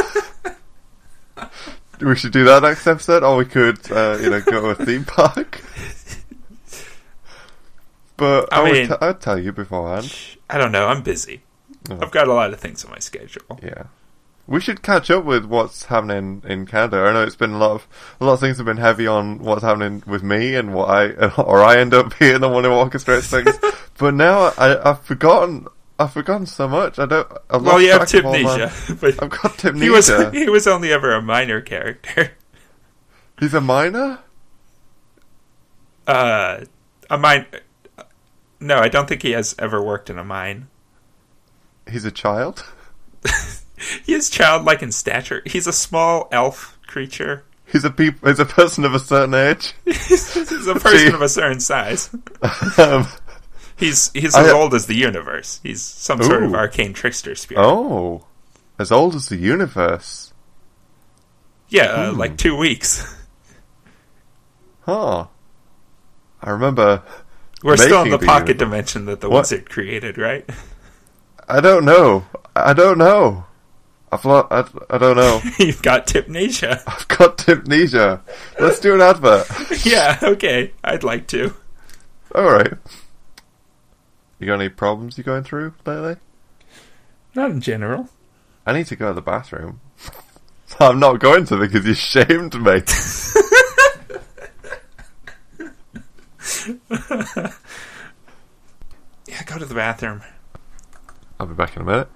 we 2.02 2.16
should 2.16 2.32
do 2.34 2.44
that 2.46 2.64
next 2.64 2.88
episode, 2.88 3.24
or 3.24 3.38
we 3.38 3.46
could, 3.46 3.80
uh, 3.92 4.18
you 4.20 4.30
know, 4.32 4.42
go 4.42 4.62
to 4.74 4.82
a 4.82 4.86
theme 4.86 5.06
park. 5.06 5.62
But 8.18 8.52
I 8.54 8.60
I, 8.60 8.64
would 8.64 8.72
mean- 8.74 8.88
t- 8.88 8.96
I'd 9.02 9.22
tell 9.22 9.40
you 9.40 9.52
beforehand. 9.52 10.16
I 10.50 10.58
don't 10.58 10.72
know. 10.72 10.88
I'm 10.88 11.02
busy. 11.02 11.42
Oh. 11.90 12.00
I've 12.02 12.12
got 12.12 12.28
a 12.28 12.34
lot 12.34 12.54
of 12.54 12.60
things 12.60 12.84
on 12.86 12.92
my 12.92 13.00
schedule. 13.00 13.60
Yeah. 13.62 13.84
We 14.48 14.60
should 14.62 14.84
catch 14.84 15.10
up 15.10 15.24
with 15.26 15.46
what's 15.46 15.86
happening 15.86 16.44
in 16.46 16.68
Canada. 16.68 16.98
I 17.02 17.14
know 17.14 17.24
it's 17.24 17.36
been 17.36 17.54
a 17.54 17.58
lot 17.58 17.72
of 17.72 17.88
a 18.22 18.26
lot 18.26 18.34
of 18.34 18.40
things 18.40 18.58
have 18.58 18.66
been 18.68 18.78
heavy 18.78 19.08
on 19.08 19.40
what's 19.40 19.64
happening 19.64 20.04
with 20.06 20.22
me 20.22 20.54
and 20.56 20.72
what 20.74 20.88
I 20.90 21.08
or 21.42 21.64
I 21.64 21.78
end 21.78 21.96
up 21.96 22.18
being 22.20 22.42
the 22.42 22.50
one 22.50 22.64
who 22.64 22.70
orchestrates 22.70 23.30
things. 23.32 23.58
but 23.98 24.14
now 24.14 24.54
I, 24.58 24.92
I've 24.92 25.02
forgotten 25.02 25.68
I've 25.98 26.14
forgotten 26.14 26.46
so 26.46 26.68
much. 26.68 27.00
I 27.00 27.08
don't. 27.08 27.28
I've 27.50 27.64
Well, 27.64 27.82
you 27.82 27.92
have 27.92 28.08
track 28.08 28.20
of 28.20 28.26
all 28.28 28.34
my- 28.34 28.58
Tipnesia, 28.60 29.00
but 29.02 29.24
I've 29.24 29.30
got 29.32 29.58
Tipnesia. 29.58 29.82
he 29.82 29.90
was 29.90 30.08
he 30.34 30.50
was 30.50 30.68
only 30.68 30.92
ever 30.94 31.12
a 31.14 31.22
minor 31.24 31.60
character. 31.62 32.34
He's 33.40 33.54
a 33.56 33.62
minor. 33.62 34.20
Uh, 36.08 36.66
a 37.10 37.18
mine. 37.18 37.46
No, 38.60 38.78
I 38.78 38.88
don't 38.88 39.08
think 39.08 39.22
he 39.22 39.32
has 39.32 39.56
ever 39.60 39.82
worked 39.84 40.10
in 40.10 40.18
a 40.18 40.24
mine. 40.24 40.68
He's 41.90 42.06
a 42.06 42.12
child. 42.12 42.66
He 44.06 44.14
is 44.14 44.30
childlike 44.30 44.82
in 44.82 44.94
stature. 44.94 45.42
He's 45.46 45.68
a 45.68 45.74
small 45.74 46.30
elf 46.32 46.80
creature. 46.88 47.44
He's 47.66 47.84
a 47.84 47.90
peop- 47.92 48.26
He's 48.26 48.40
a 48.40 48.46
person 48.46 48.86
of 48.86 48.94
a 48.96 49.00
certain 49.00 49.34
age. 49.34 49.74
He's 49.86 50.66
a 50.68 50.76
person 50.76 51.14
of 51.14 51.22
a 51.22 51.28
certain 51.28 51.60
size. 51.60 52.10
um, 52.78 53.06
He's 53.76 54.12
he's 54.14 54.34
I- 54.34 54.46
as 54.46 54.52
old 54.54 54.74
as 54.74 54.86
the 54.86 54.96
universe. 54.96 55.60
He's 55.62 55.82
some 55.82 56.24
sort 56.24 56.44
of 56.44 56.56
arcane 56.56 56.94
trickster 56.94 57.36
spirit. 57.36 57.62
oh, 57.62 58.26
as 58.80 58.94
old 58.94 59.14
as 59.14 59.28
the 59.28 59.36
universe. 59.36 60.32
yeah, 61.68 61.88
uh, 61.88 62.12
Hmm. 62.14 62.18
like 62.18 62.38
two 62.38 62.56
weeks. 62.56 63.14
Huh. 64.84 65.28
I 66.42 66.50
remember. 66.50 67.04
We're 67.66 67.78
still 67.78 68.04
in 68.04 68.10
the 68.12 68.18
the 68.18 68.26
pocket 68.26 68.48
universe. 68.50 68.60
dimension 68.68 69.06
that 69.06 69.22
the 69.22 69.30
What? 69.30 69.40
wizard 69.42 69.70
created, 69.70 70.18
right? 70.18 70.48
I 71.50 71.62
don't 71.62 71.84
know. 71.86 72.26
I 72.56 72.74
don't 72.74 72.98
know. 72.98 73.46
I've 74.12 74.24
lo- 74.24 74.48
I, 74.52 74.64
I 74.90 74.98
don't 74.98 75.18
know. 75.18 75.42
You've 75.60 75.82
got 75.82 76.08
Tipnesia. 76.08 76.82
I've 76.88 77.08
got 77.08 77.38
Tipnesia. 77.40 78.22
Let's 78.60 78.80
do 78.80 78.94
an 78.94 79.02
advert. 79.02 79.48
yeah, 79.86 80.20
okay. 80.24 80.72
I'd 80.84 81.04
like 81.04 81.28
to. 81.28 81.54
Alright. 82.34 82.74
You 84.40 84.48
got 84.48 84.56
any 84.56 84.70
problems 84.70 85.18
you're 85.18 85.24
going 85.24 85.44
through 85.44 85.74
lately? 85.86 86.18
Not 87.34 87.52
in 87.52 87.62
general. 87.62 88.10
I 88.66 88.74
need 88.74 88.86
to 88.88 88.96
go 88.96 89.08
to 89.10 89.14
the 89.14 89.22
bathroom. 89.22 89.80
I'm 90.80 91.00
not 91.00 91.20
going 91.20 91.46
to 91.46 91.58
because 91.58 91.86
you 91.86 91.94
shamed 91.94 92.54
me. 92.62 92.82
Yeah, 99.28 99.44
go 99.46 99.58
to 99.58 99.66
the 99.66 99.74
bathroom. 99.74 100.22
I'll 101.40 101.48
be 101.48 101.56
back 101.56 101.76
in 101.76 101.82
a 101.82 101.86
minute. 101.86 102.08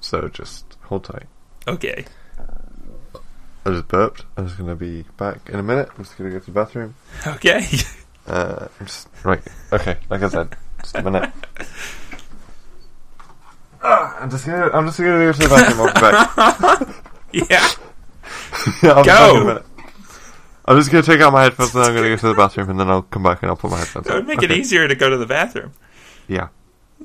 So 0.00 0.28
just 0.28 0.76
hold 0.82 1.04
tight. 1.04 1.26
Okay. 1.66 2.04
I 3.66 3.70
just 3.70 3.88
burped. 3.88 4.24
I'm 4.36 4.46
just 4.46 4.56
going 4.56 4.70
to 4.70 4.76
be 4.76 5.04
back 5.16 5.48
in 5.50 5.58
a 5.58 5.62
minute. 5.62 5.88
I'm 5.98 6.04
just 6.04 6.16
going 6.16 6.30
to 6.30 6.34
go 6.38 6.40
to 6.40 6.46
the 6.46 6.52
bathroom. 6.52 6.94
Okay. 7.26 7.66
Uh, 8.26 8.68
I'm 8.78 8.86
just 8.86 9.08
right. 9.24 9.42
Okay, 9.72 9.96
like 10.08 10.22
I 10.22 10.28
said, 10.28 10.56
just 10.82 10.94
a 10.94 11.02
minute. 11.02 11.30
Ah, 13.82 14.18
I'm 14.20 14.30
just 14.30 14.46
gonna. 14.46 14.70
I'm 14.72 14.86
just 14.86 14.98
gonna 14.98 15.10
go 15.10 15.32
to 15.32 15.38
the 15.38 15.48
bathroom. 15.48 15.80
I'll 15.80 15.94
be 15.94 16.00
back. 16.00 17.04
yeah. 17.32 17.68
yeah, 18.82 18.90
I'll 18.92 19.02
be 19.02 19.08
back 19.08 19.30
in 19.30 19.34
Go. 19.34 19.40
a 19.40 19.44
minute. 19.46 19.64
I'm 20.70 20.76
just 20.78 20.92
gonna 20.92 21.02
take 21.02 21.20
out 21.20 21.32
my 21.32 21.42
headphones 21.42 21.74
and 21.74 21.82
then 21.84 21.90
I'm 21.90 21.96
gonna 21.96 22.08
go 22.10 22.16
to 22.16 22.28
the 22.28 22.34
bathroom 22.34 22.70
and 22.70 22.78
then 22.78 22.88
I'll 22.88 23.02
come 23.02 23.24
back 23.24 23.42
and 23.42 23.50
I'll 23.50 23.56
put 23.56 23.72
my 23.72 23.78
headphones 23.78 24.06
That 24.06 24.12
on. 24.12 24.18
would 24.20 24.28
make 24.28 24.42
it 24.44 24.52
easier 24.52 24.86
to 24.86 24.94
go 24.94 25.10
to 25.10 25.16
the 25.16 25.26
bathroom. 25.26 25.72
Yeah. 26.28 26.48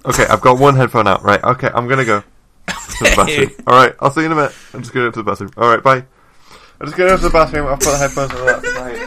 Okay, 0.06 0.24
I've 0.28 0.42
got 0.42 0.60
one 0.60 0.76
headphone 0.76 1.08
out. 1.08 1.24
Right. 1.24 1.44
Okay, 1.44 1.70
I'm 1.74 1.88
gonna 1.88 2.06
go 2.06 2.20
to 2.22 2.76
the 3.00 3.14
bathroom. 3.16 3.50
All 3.66 3.74
right. 3.76 3.96
I'll 4.00 4.12
see 4.12 4.20
you 4.20 4.28
in 4.28 4.34
a 4.34 4.36
minute. 4.36 4.54
I'm 4.72 4.82
just 4.82 4.94
gonna 4.94 5.08
go 5.08 5.12
to 5.14 5.20
the 5.20 5.24
bathroom. 5.24 5.50
All 5.58 5.68
right. 5.68 5.82
Bye. 5.82 6.04
I'm 6.80 6.86
just 6.88 6.96
gonna 6.96 7.10
go 7.10 7.18
to 7.18 7.24
the 7.24 7.30
bathroom. 7.32 7.66
I'll 7.66 7.78
put 7.78 7.86
the 7.86 7.98
headphones 7.98 8.34
on. 8.34 9.05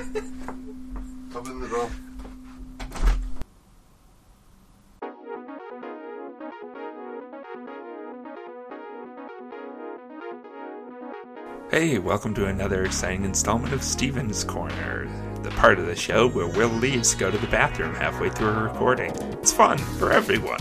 Hey, 11.78 11.98
welcome 11.98 12.34
to 12.34 12.46
another 12.46 12.84
exciting 12.84 13.22
installment 13.22 13.72
of 13.72 13.84
Steven's 13.84 14.42
Corner, 14.42 15.06
the 15.44 15.50
part 15.50 15.78
of 15.78 15.86
the 15.86 15.94
show 15.94 16.28
where 16.28 16.48
Will 16.48 16.70
leaves 16.70 17.12
to 17.12 17.16
go 17.16 17.30
to 17.30 17.38
the 17.38 17.46
bathroom 17.46 17.94
halfway 17.94 18.30
through 18.30 18.48
a 18.48 18.64
recording. 18.64 19.12
It's 19.34 19.52
fun 19.52 19.78
for 19.78 20.10
everyone. 20.10 20.60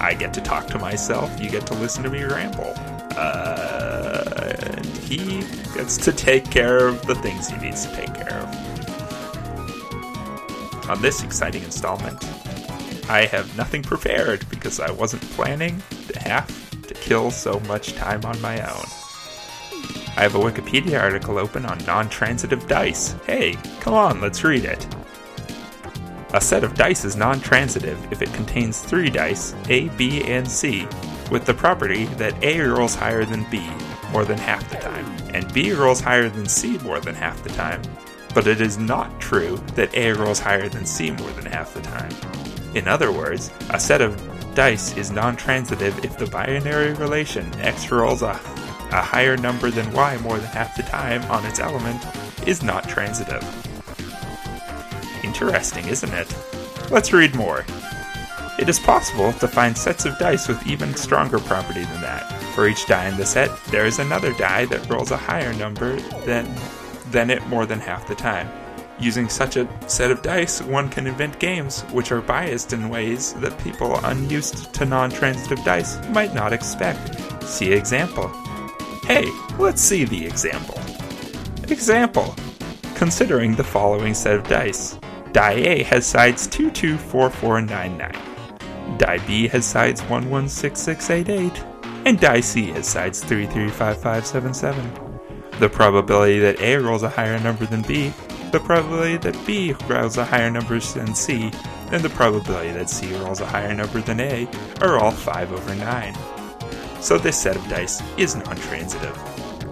I 0.00 0.16
get 0.18 0.34
to 0.34 0.40
talk 0.40 0.66
to 0.66 0.80
myself, 0.80 1.40
you 1.40 1.48
get 1.48 1.64
to 1.68 1.74
listen 1.74 2.02
to 2.02 2.10
me 2.10 2.24
ramble. 2.24 2.74
Uh, 3.16 4.56
and 4.74 4.84
he 4.84 5.42
gets 5.74 5.96
to 5.98 6.10
take 6.10 6.50
care 6.50 6.88
of 6.88 7.06
the 7.06 7.14
things 7.14 7.46
he 7.46 7.56
needs 7.58 7.86
to 7.86 7.94
take 7.94 8.12
care 8.12 8.34
of. 8.34 8.48
On 10.90 11.00
this 11.00 11.22
exciting 11.22 11.62
installment, 11.62 12.24
I 13.08 13.26
have 13.26 13.56
nothing 13.56 13.84
prepared 13.84 14.44
because 14.50 14.80
I 14.80 14.90
wasn't 14.90 15.22
planning 15.22 15.80
to 16.08 16.18
have 16.18 16.82
to 16.82 16.94
kill 16.94 17.30
so 17.30 17.60
much 17.68 17.92
time 17.92 18.24
on 18.24 18.40
my 18.40 18.60
own. 18.68 19.05
I 20.16 20.22
have 20.22 20.34
a 20.34 20.38
Wikipedia 20.38 21.00
article 21.00 21.38
open 21.38 21.66
on 21.66 21.78
non 21.84 22.08
transitive 22.08 22.66
dice. 22.66 23.14
Hey, 23.26 23.56
come 23.80 23.92
on, 23.92 24.20
let's 24.20 24.44
read 24.44 24.64
it. 24.64 24.86
A 26.32 26.40
set 26.40 26.64
of 26.64 26.74
dice 26.74 27.04
is 27.04 27.16
non 27.16 27.40
transitive 27.40 27.98
if 28.10 28.22
it 28.22 28.32
contains 28.32 28.80
three 28.80 29.10
dice, 29.10 29.54
A, 29.68 29.88
B, 29.90 30.22
and 30.24 30.48
C, 30.50 30.88
with 31.30 31.44
the 31.44 31.54
property 31.54 32.06
that 32.16 32.42
A 32.42 32.60
rolls 32.60 32.94
higher 32.94 33.24
than 33.24 33.44
B 33.50 33.68
more 34.10 34.24
than 34.24 34.38
half 34.38 34.68
the 34.70 34.76
time, 34.76 35.04
and 35.34 35.52
B 35.52 35.72
rolls 35.72 36.00
higher 36.00 36.30
than 36.30 36.46
C 36.46 36.78
more 36.78 37.00
than 37.00 37.14
half 37.14 37.42
the 37.42 37.50
time. 37.50 37.82
But 38.34 38.46
it 38.46 38.60
is 38.60 38.78
not 38.78 39.20
true 39.20 39.56
that 39.74 39.94
A 39.94 40.12
rolls 40.12 40.38
higher 40.38 40.68
than 40.68 40.86
C 40.86 41.10
more 41.10 41.30
than 41.32 41.46
half 41.46 41.74
the 41.74 41.82
time. 41.82 42.10
In 42.74 42.88
other 42.88 43.12
words, 43.12 43.50
a 43.70 43.78
set 43.78 44.00
of 44.00 44.18
dice 44.54 44.96
is 44.96 45.10
non 45.10 45.36
transitive 45.36 46.02
if 46.04 46.16
the 46.16 46.26
binary 46.26 46.94
relation 46.94 47.52
x 47.60 47.90
rolls 47.90 48.22
a, 48.22 48.40
a 48.90 49.02
higher 49.02 49.36
number 49.36 49.70
than 49.70 49.92
y 49.92 50.16
more 50.18 50.38
than 50.38 50.48
half 50.48 50.76
the 50.76 50.82
time 50.82 51.22
on 51.30 51.44
its 51.46 51.60
element 51.60 52.02
is 52.46 52.62
not 52.62 52.88
transitive. 52.88 53.42
Interesting, 55.24 55.86
isn't 55.86 56.12
it? 56.12 56.34
Let's 56.90 57.12
read 57.12 57.34
more. 57.34 57.64
It 58.58 58.68
is 58.70 58.78
possible 58.78 59.32
to 59.34 59.48
find 59.48 59.76
sets 59.76 60.06
of 60.06 60.18
dice 60.18 60.48
with 60.48 60.66
even 60.66 60.94
stronger 60.94 61.38
property 61.38 61.84
than 61.84 62.00
that. 62.00 62.32
For 62.54 62.66
each 62.66 62.86
die 62.86 63.08
in 63.08 63.16
the 63.16 63.26
set, 63.26 63.50
there 63.66 63.84
is 63.84 63.98
another 63.98 64.32
die 64.32 64.64
that 64.66 64.88
rolls 64.88 65.10
a 65.10 65.16
higher 65.16 65.52
number 65.54 66.00
than, 66.24 66.50
than 67.10 67.28
it 67.28 67.46
more 67.48 67.66
than 67.66 67.80
half 67.80 68.08
the 68.08 68.14
time. 68.14 68.48
Using 68.98 69.28
such 69.28 69.56
a 69.56 69.68
set 69.90 70.10
of 70.10 70.22
dice, 70.22 70.62
one 70.62 70.88
can 70.88 71.06
invent 71.06 71.38
games 71.38 71.82
which 71.92 72.12
are 72.12 72.22
biased 72.22 72.72
in 72.72 72.88
ways 72.88 73.34
that 73.34 73.58
people 73.58 73.98
unused 74.04 74.72
to 74.72 74.86
non 74.86 75.10
transitive 75.10 75.62
dice 75.62 75.98
might 76.08 76.34
not 76.34 76.54
expect. 76.54 77.42
See 77.42 77.72
example. 77.72 78.32
Hey, 79.06 79.30
let's 79.56 79.80
see 79.80 80.04
the 80.04 80.26
example. 80.26 80.78
Example. 81.70 82.34
Considering 82.96 83.54
the 83.54 83.62
following 83.62 84.14
set 84.14 84.34
of 84.34 84.42
dice. 84.48 84.98
Die 85.30 85.52
A 85.52 85.84
has 85.84 86.04
sides 86.04 86.48
224499. 86.48 88.98
Die 88.98 89.18
B 89.24 89.46
has 89.46 89.64
sides 89.64 90.02
116688. 90.02 91.62
And 92.04 92.18
die 92.18 92.40
C 92.40 92.72
has 92.72 92.88
sides 92.88 93.22
335577. 93.22 95.20
The 95.60 95.68
probability 95.68 96.40
that 96.40 96.60
A 96.60 96.76
rolls 96.78 97.04
a 97.04 97.08
higher 97.08 97.38
number 97.38 97.64
than 97.64 97.82
B, 97.82 98.12
the 98.50 98.58
probability 98.58 99.18
that 99.18 99.38
B 99.46 99.76
rolls 99.88 100.16
a 100.16 100.24
higher 100.24 100.50
number 100.50 100.80
than 100.80 101.14
C, 101.14 101.52
and 101.92 102.02
the 102.02 102.10
probability 102.10 102.72
that 102.72 102.90
C 102.90 103.14
rolls 103.18 103.40
a 103.40 103.46
higher 103.46 103.72
number 103.72 104.00
than 104.00 104.18
A 104.18 104.48
are 104.80 104.98
all 104.98 105.12
5 105.12 105.52
over 105.52 105.74
9. 105.76 106.35
So 107.06 107.18
this 107.18 107.40
set 107.40 107.54
of 107.54 107.62
dice 107.68 108.02
is 108.18 108.34
non-transitive. 108.34 109.16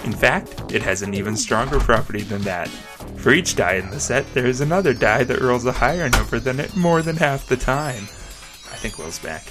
In 0.04 0.12
fact, 0.12 0.72
it 0.72 0.82
has 0.82 1.02
an 1.02 1.14
even 1.14 1.36
stronger 1.36 1.80
property 1.80 2.22
than 2.22 2.42
that. 2.42 2.68
For 3.16 3.32
each 3.32 3.56
die 3.56 3.74
in 3.74 3.90
the 3.90 3.98
set, 3.98 4.32
there 4.34 4.46
is 4.46 4.60
another 4.60 4.94
die 4.94 5.24
that 5.24 5.40
rolls 5.40 5.66
a 5.66 5.72
higher 5.72 6.08
number 6.08 6.38
than 6.38 6.60
it 6.60 6.76
more 6.76 7.02
than 7.02 7.16
half 7.16 7.48
the 7.48 7.56
time. 7.56 8.04
I 8.04 8.76
think 8.76 8.98
Will's 8.98 9.18
back. 9.18 9.44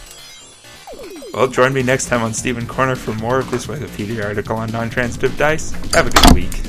Well, 1.34 1.50
join 1.50 1.74
me 1.74 1.84
next 1.84 2.08
time 2.08 2.22
on 2.22 2.34
Stephen 2.34 2.68
Corner 2.68 2.96
for 2.96 3.16
more 3.16 3.38
of 3.38 3.52
this 3.52 3.66
Wikipedia 3.66 4.24
article 4.24 4.56
on 4.56 4.72
non-transitive 4.72 5.38
dice. 5.38 5.72
Have 5.94 6.08
a 6.08 6.10
good 6.10 6.34
week. 6.34 6.62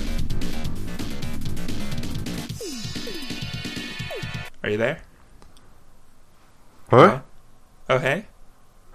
Are 4.64 4.68
you 4.68 4.79
there? 4.79 5.00
What? 6.88 7.24
Oh, 7.88 7.98
hey? 7.98 8.27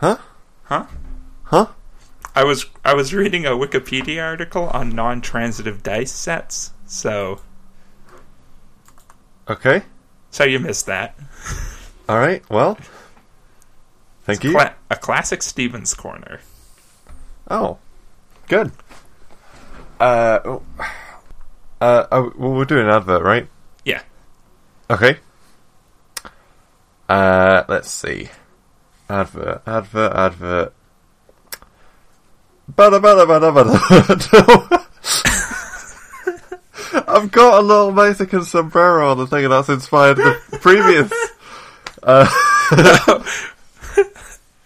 Huh? 0.02 0.18
Huh? 0.64 0.86
Huh? 1.44 1.68
I 2.40 2.46
was 2.46 2.68
I 2.86 2.94
was 2.94 3.14
reading 3.14 3.46
a 3.46 3.50
Wikipedia 3.50 4.24
article 4.24 4.70
on 4.70 4.96
non-transitive 4.96 5.84
dice 5.84 6.14
sets, 6.14 6.72
so 6.86 7.42
Okay. 9.50 9.82
so 10.32 10.46
you 10.46 10.58
missed 10.58 10.86
that. 10.86 11.20
All 12.08 12.18
right. 12.18 12.42
Well, 12.50 12.78
thank 14.24 14.46
you. 14.46 14.52
Cla- 14.52 14.76
a 14.90 14.96
classic 14.96 15.44
Stevens 15.44 15.94
corner. 15.94 16.40
Oh, 17.52 17.78
good. 18.48 18.72
Uh, 20.00 20.40
oh, 20.46 20.64
uh, 21.82 22.06
oh, 22.10 22.32
well, 22.38 22.52
we're 22.54 22.64
doing 22.64 22.86
an 22.86 22.90
advert, 22.90 23.22
right? 23.22 23.50
Yeah. 23.84 24.02
Okay. 24.90 25.18
Uh, 27.10 27.66
let's 27.68 27.92
see. 27.92 28.30
Advert, 29.10 29.62
advert, 29.68 30.14
advert. 30.14 30.74
Bada 32.76 33.00
bada 33.02 33.26
bada 33.26 33.52
bada. 33.52 34.86
I've 37.08 37.32
got 37.32 37.60
a 37.60 37.62
little 37.66 37.92
Mexican 37.92 38.44
sombrero 38.44 39.10
on 39.12 39.18
the 39.18 39.28
thing, 39.28 39.44
and 39.46 39.54
that's 39.54 39.70
inspired 39.70 40.18
the 40.18 40.40
previous. 40.62 41.12
Uh, 42.04 42.28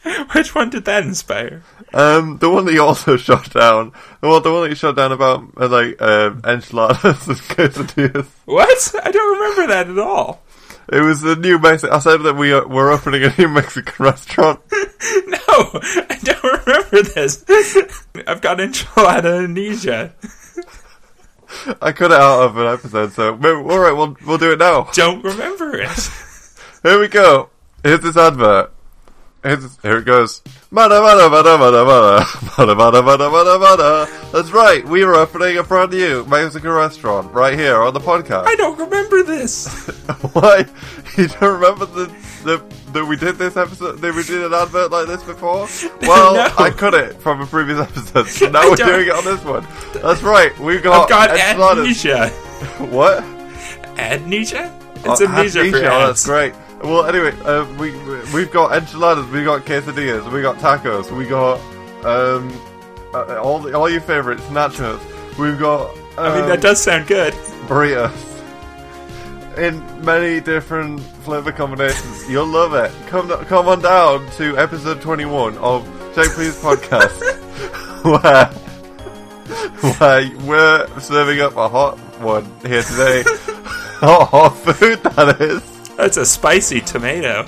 Which 0.33 0.53
one 0.53 0.69
did 0.69 0.85
that 0.85 1.03
inspire? 1.03 1.63
um, 1.93 2.37
the 2.39 2.49
one 2.49 2.65
that 2.65 2.73
you 2.73 2.83
also 2.83 3.15
shot 3.27 3.51
down. 3.53 3.93
Well, 4.21 4.41
the 4.41 4.51
one 4.51 4.63
that 4.63 4.69
you 4.69 4.75
shot 4.75 4.95
down 4.95 5.11
about 5.11 5.43
uh, 5.57 5.67
like 5.67 6.01
um, 6.01 6.41
enchiladas 6.45 7.27
and 7.27 7.37
quesadillas. 7.37 8.27
What? 8.45 8.95
I 9.03 9.11
don't 9.11 9.39
remember 9.39 9.67
that 9.67 9.89
at 9.89 9.97
all. 9.99 10.41
It 10.91 11.01
was 11.01 11.21
the 11.21 11.35
new 11.35 11.59
Mexican. 11.59 11.95
I 11.95 11.99
said 11.99 12.17
that 12.23 12.35
we 12.35 12.51
are, 12.51 12.67
we're 12.67 12.91
opening 12.91 13.23
a 13.23 13.33
new 13.37 13.47
Mexican 13.47 14.03
restaurant. 14.03 14.59
No, 15.27 15.39
I 15.49 16.17
don't 16.23 16.65
remember 16.65 17.03
this. 17.03 17.43
I've 18.25 18.41
got 18.41 18.57
enchilada 18.57 19.43
amnesia. 19.43 20.13
I 21.81 21.91
cut 21.91 22.11
it 22.11 22.17
out 22.19 22.43
of 22.43 22.57
an 22.57 22.67
episode, 22.67 23.11
so 23.11 23.33
all 23.33 23.79
right, 23.79 23.91
we'll 23.91 24.15
we'll 24.25 24.37
do 24.37 24.53
it 24.53 24.59
now. 24.59 24.83
Don't 24.93 25.23
remember 25.23 25.75
it. 25.75 25.89
Here 26.83 26.99
we 26.99 27.07
go. 27.09 27.49
Here's 27.83 27.99
this 27.99 28.17
advert. 28.17 28.71
Here 29.43 29.97
it 29.97 30.05
goes. 30.05 30.41
Mada, 30.71 31.01
mada, 31.01 31.29
mada, 31.29 31.57
mada, 31.57 31.83
mada. 31.83 32.25
Mada, 32.57 32.75
mada, 32.75 33.01
mada, 33.01 33.29
mada, 33.29 33.59
mada. 33.59 34.07
That's 34.31 34.51
right. 34.51 34.87
We 34.87 35.03
are 35.03 35.13
opening 35.15 35.57
a 35.57 35.63
brand 35.63 35.91
new 35.91 36.23
Mexican 36.25 36.69
restaurant 36.71 37.31
right 37.33 37.57
here 37.59 37.81
on 37.81 37.93
the 37.93 37.99
podcast. 37.99 38.45
I 38.47 38.55
don't 38.55 38.79
remember 38.79 39.21
this. 39.23 39.67
Why? 40.33 40.65
You 41.17 41.27
don't 41.27 41.59
remember 41.59 41.85
the, 41.85 42.05
the 42.45 42.63
that 42.93 43.05
we 43.05 43.17
did 43.17 43.35
this 43.35 43.57
episode? 43.57 43.97
That 43.99 44.15
we 44.15 44.23
did 44.23 44.43
an 44.45 44.53
advert 44.53 44.91
like 44.91 45.07
this 45.07 45.21
before? 45.23 45.67
Well, 46.07 46.35
No. 46.35 46.49
I 46.57 46.69
cut 46.69 46.93
it 46.93 47.15
from 47.21 47.41
a 47.41 47.45
previous 47.45 47.79
episode, 47.79 48.27
so 48.27 48.47
now 48.49 48.61
I 48.61 48.69
we're 48.69 48.75
don't- 48.77 48.87
doing 48.87 49.07
it 49.07 49.13
on 49.13 49.25
this 49.25 49.43
one. 49.43 49.67
That's 50.01 50.21
right. 50.23 50.57
We've 50.57 50.81
got, 50.81 51.03
I've 51.03 51.09
got 51.09 51.29
enchiladas. 51.37 51.79
amnesia. 52.05 52.29
What? 52.95 53.23
Amnesia? 53.99 54.79
It's 55.05 55.21
Oh, 55.21 55.25
amnesia 55.25 55.69
for 55.69 55.77
oh. 55.77 56.07
That's 56.07 56.25
great. 56.25 56.53
Well, 56.83 57.05
anyway, 57.05 57.31
uh, 57.45 57.65
we 57.79 57.91
we've 58.33 58.51
got 58.51 58.75
enchiladas, 58.75 59.25
we 59.31 59.43
got 59.43 59.65
quesadillas, 59.65 60.29
we 60.31 60.41
got 60.41 60.57
tacos, 60.57 61.15
we 61.15 61.25
got 61.25 61.59
um 62.05 62.51
uh, 63.13 63.41
all 63.41 63.59
the, 63.59 63.73
all 63.73 63.89
your 63.89 64.01
favorites, 64.01 64.43
nachos. 64.47 64.99
We've 65.37 65.57
got 65.57 65.89
um, 66.17 66.25
I 66.31 66.35
mean, 66.39 66.49
that 66.49 66.61
does 66.61 66.81
sound 66.81 67.07
good. 67.07 67.33
burritos 67.67 68.33
in 69.57 69.81
many 70.03 70.41
different 70.41 70.99
flavor 70.99 71.51
combinations. 71.51 72.29
You'll 72.29 72.47
love 72.47 72.73
it. 72.73 72.91
Come 73.07 73.29
come 73.45 73.67
on 73.67 73.81
down 73.81 74.29
to 74.31 74.57
episode 74.57 75.01
twenty 75.01 75.25
one 75.25 75.57
of 75.59 75.85
Check 76.15 76.27
Please 76.31 76.59
podcast, 76.61 77.19
where 78.03 78.45
where 79.93 80.87
we're 80.87 80.99
serving 80.99 81.41
up 81.41 81.55
a 81.55 81.69
hot 81.69 81.97
one 82.19 82.45
here 82.61 82.83
today. 82.83 83.23
hot, 83.99 84.27
hot 84.29 84.57
food 84.57 85.01
that 85.03 85.41
is. 85.41 85.72
That's 85.97 86.17
a 86.17 86.25
spicy 86.25 86.81
tomato. 86.81 87.45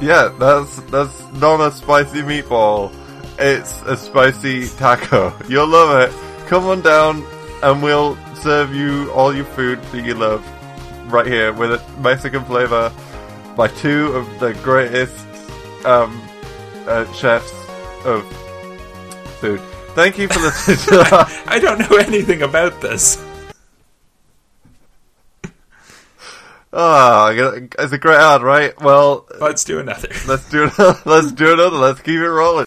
Yeah, 0.00 0.34
that's 0.38 0.80
that's 0.90 1.32
not 1.32 1.60
a 1.60 1.70
spicy 1.70 2.22
meatball. 2.22 2.92
It's 3.38 3.82
a 3.82 3.96
spicy 3.96 4.68
taco. 4.68 5.32
You'll 5.48 5.68
love 5.68 6.08
it. 6.08 6.48
Come 6.48 6.64
on 6.66 6.82
down 6.82 7.24
and 7.62 7.82
we'll 7.82 8.16
serve 8.36 8.74
you 8.74 9.10
all 9.12 9.34
your 9.34 9.44
food 9.44 9.82
that 9.82 10.04
you 10.04 10.14
love 10.14 10.44
right 11.12 11.26
here 11.26 11.52
with 11.52 11.72
a 11.72 12.00
Mexican 12.00 12.44
flavor 12.44 12.92
by 13.56 13.68
two 13.68 14.08
of 14.08 14.40
the 14.40 14.52
greatest 14.62 15.26
um, 15.84 16.20
uh, 16.86 17.10
chefs 17.12 17.52
of 18.04 18.24
food. 19.40 19.60
Thank 19.94 20.18
you 20.18 20.28
for 20.28 20.40
listening. 20.66 21.00
I 21.46 21.58
don't 21.60 21.78
know 21.78 21.96
anything 21.96 22.42
about 22.42 22.80
this. 22.80 23.16
Ah, 26.78 27.30
it's 27.30 27.92
a 27.92 27.96
great 27.98 28.18
ad, 28.18 28.42
right? 28.42 28.78
Well, 28.82 29.26
Let's 29.40 29.64
do 29.64 29.78
another. 29.78 30.08
Let's 30.28 30.46
do 30.50 30.64
another. 30.64 31.00
Let's 31.06 31.32
do 31.32 31.54
another. 31.54 31.76
Let's 31.78 32.00
keep 32.02 32.20
it 32.20 32.28
rolling. 32.28 32.66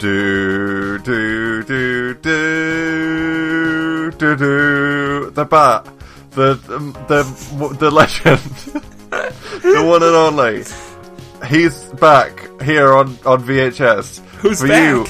Do 0.00 0.98
do 0.98 1.62
do 1.62 2.14
do 2.14 4.10
do 4.10 4.36
do 4.36 5.30
the 5.30 5.44
bat, 5.44 5.84
the 6.32 6.54
the 7.08 7.76
the 7.78 7.90
legend, 7.90 8.40
the 9.62 9.82
one 9.86 10.02
and 10.02 10.14
only. 10.14 10.64
He's 11.48 11.84
back 12.00 12.48
here 12.62 12.92
on 12.92 13.16
on 13.24 13.42
VHS 13.44 14.18
Who's 14.40 14.60
for 14.60 14.68
back? 14.68 14.82
you. 14.82 15.06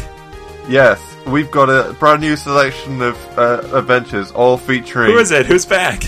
Yes, 0.68 1.00
we've 1.26 1.50
got 1.50 1.68
a 1.70 1.92
brand 1.94 2.20
new 2.20 2.36
selection 2.36 3.00
of 3.02 3.16
uh, 3.38 3.60
adventures, 3.72 4.30
all 4.32 4.56
featuring 4.56 5.10
Who 5.12 5.18
is 5.18 5.30
it? 5.30 5.46
Who's 5.46 5.66
back? 5.66 6.00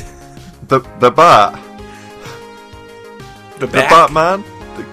the 0.68 0.80
the 1.00 1.10
bat. 1.10 1.58
The 3.58 3.66
The? 3.66 3.72
Batman, 3.72 4.42
the 4.76 4.84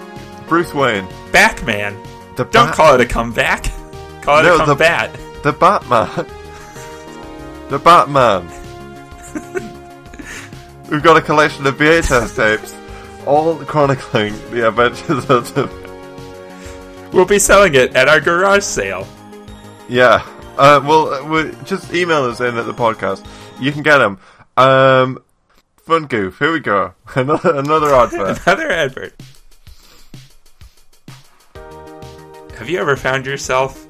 Bruce 0.48 0.72
Wayne, 0.72 1.06
Batman. 1.32 1.94
the 2.36 2.44
Don't 2.44 2.66
Bat- 2.68 2.74
call 2.74 2.94
it 2.94 3.00
a 3.00 3.06
comeback. 3.06 3.64
Call 4.22 4.38
it 4.40 4.44
No, 4.44 4.54
a 4.54 4.58
the- 4.58 4.74
the 5.42 5.52
Batman, 5.52 6.26
the 7.68 7.78
Batman. 7.78 8.48
We've 10.90 11.02
got 11.02 11.16
a 11.16 11.20
collection 11.20 11.66
of 11.66 11.76
VHS 11.76 12.36
tapes, 12.36 12.74
all 13.26 13.56
chronicling 13.56 14.34
the 14.50 14.68
adventures 14.68 15.28
of 15.28 15.52
the. 15.54 15.68
We'll 17.12 17.24
be 17.26 17.38
selling 17.38 17.74
it 17.74 17.94
at 17.94 18.08
our 18.08 18.20
garage 18.20 18.62
sale. 18.64 19.06
Yeah, 19.88 20.26
uh, 20.56 20.80
well, 20.84 21.12
uh, 21.12 21.24
we, 21.24 21.64
just 21.64 21.92
email 21.92 22.24
us 22.24 22.40
in 22.40 22.56
at 22.56 22.66
the 22.66 22.74
podcast. 22.74 23.26
You 23.60 23.72
can 23.72 23.82
get 23.82 23.98
them. 23.98 24.18
Um, 24.56 25.22
fun 25.78 26.06
goof. 26.06 26.38
Here 26.38 26.52
we 26.52 26.60
go. 26.60 26.94
Another 27.14 27.56
another 27.56 27.94
advert. 27.94 28.40
Another 28.46 28.70
advert. 28.70 29.14
Have 32.56 32.68
you 32.70 32.78
ever 32.78 32.96
found 32.96 33.26
yourself 33.26 33.84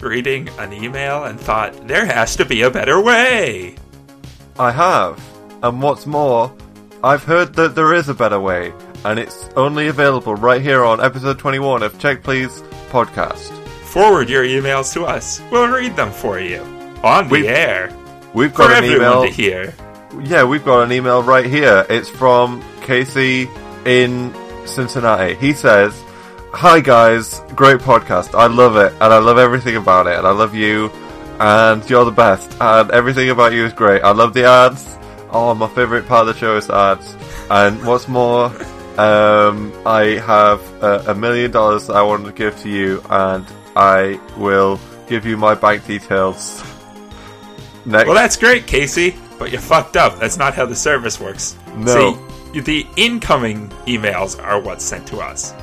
reading 0.00 0.48
an 0.58 0.72
email 0.72 1.24
and 1.24 1.38
thought, 1.38 1.86
there 1.86 2.06
has 2.06 2.36
to 2.36 2.44
be 2.44 2.62
a 2.62 2.70
better 2.70 3.00
way? 3.00 3.76
I 4.58 4.72
have. 4.72 5.22
And 5.62 5.82
what's 5.82 6.06
more, 6.06 6.54
I've 7.04 7.24
heard 7.24 7.54
that 7.54 7.74
there 7.74 7.92
is 7.92 8.08
a 8.08 8.14
better 8.14 8.40
way, 8.40 8.72
and 9.04 9.18
it's 9.18 9.48
only 9.54 9.88
available 9.88 10.34
right 10.34 10.62
here 10.62 10.82
on 10.82 11.00
episode 11.00 11.38
21 11.38 11.82
of 11.82 11.98
Check 11.98 12.22
Please 12.22 12.62
podcast. 12.88 13.65
Forward 13.92 14.28
your 14.28 14.44
emails 14.44 14.92
to 14.94 15.04
us. 15.04 15.40
We'll 15.50 15.68
read 15.68 15.96
them 15.96 16.10
for 16.10 16.38
you. 16.38 16.60
On 17.02 17.28
the 17.28 17.32
We- 17.32 17.48
air. 17.48 17.90
We've 18.34 18.52
got 18.52 18.70
an 18.72 18.84
email. 18.84 19.22
to 19.24 19.30
hear. 19.30 19.72
Yeah, 20.20 20.44
we've 20.44 20.64
got 20.64 20.82
an 20.82 20.92
email 20.92 21.22
right 21.22 21.46
here. 21.46 21.86
It's 21.88 22.08
from 22.08 22.62
Casey 22.82 23.48
in 23.86 24.34
Cincinnati. 24.66 25.34
He 25.34 25.52
says, 25.54 25.94
Hi 26.52 26.80
guys, 26.80 27.40
great 27.54 27.78
podcast. 27.80 28.34
I 28.34 28.46
love 28.46 28.76
it, 28.76 28.92
and 29.00 29.12
I 29.12 29.18
love 29.18 29.38
everything 29.38 29.76
about 29.76 30.06
it, 30.06 30.16
and 30.18 30.26
I 30.26 30.30
love 30.32 30.54
you, 30.54 30.90
and 31.38 31.88
you're 31.88 32.04
the 32.06 32.10
best, 32.12 32.50
and 32.60 32.90
everything 32.90 33.28
about 33.30 33.52
you 33.52 33.64
is 33.66 33.72
great. 33.74 34.02
I 34.02 34.12
love 34.12 34.32
the 34.34 34.44
ads. 34.44 34.96
Oh, 35.30 35.54
my 35.54 35.68
favorite 35.68 36.06
part 36.08 36.26
of 36.28 36.34
the 36.34 36.38
show 36.40 36.56
is 36.56 36.66
the 36.66 36.74
ads. 36.74 37.14
And 37.50 37.84
what's 37.86 38.08
more, 38.08 38.46
um, 38.98 39.72
I 39.84 40.20
have 40.26 40.60
a, 40.82 41.04
a 41.08 41.14
million 41.14 41.50
dollars 41.50 41.86
that 41.88 41.96
I 41.96 42.02
wanted 42.02 42.24
to 42.26 42.32
give 42.32 42.56
to 42.62 42.68
you, 42.70 43.02
and 43.10 43.44
I 43.76 44.18
will 44.36 44.80
give 45.06 45.26
you 45.26 45.36
my 45.36 45.54
bank 45.54 45.86
details. 45.86 46.62
Next. 47.84 48.06
Well, 48.06 48.16
that's 48.16 48.36
great, 48.36 48.66
Casey, 48.66 49.14
but 49.38 49.52
you 49.52 49.58
fucked 49.58 49.96
up. 49.96 50.18
That's 50.18 50.36
not 50.38 50.54
how 50.54 50.66
the 50.66 50.74
service 50.74 51.20
works. 51.20 51.56
No. 51.76 52.18
See, 52.52 52.60
the 52.60 52.86
incoming 52.96 53.68
emails 53.86 54.42
are 54.42 54.58
what's 54.60 54.84
sent 54.84 55.06
to 55.08 55.18
us. 55.18 55.54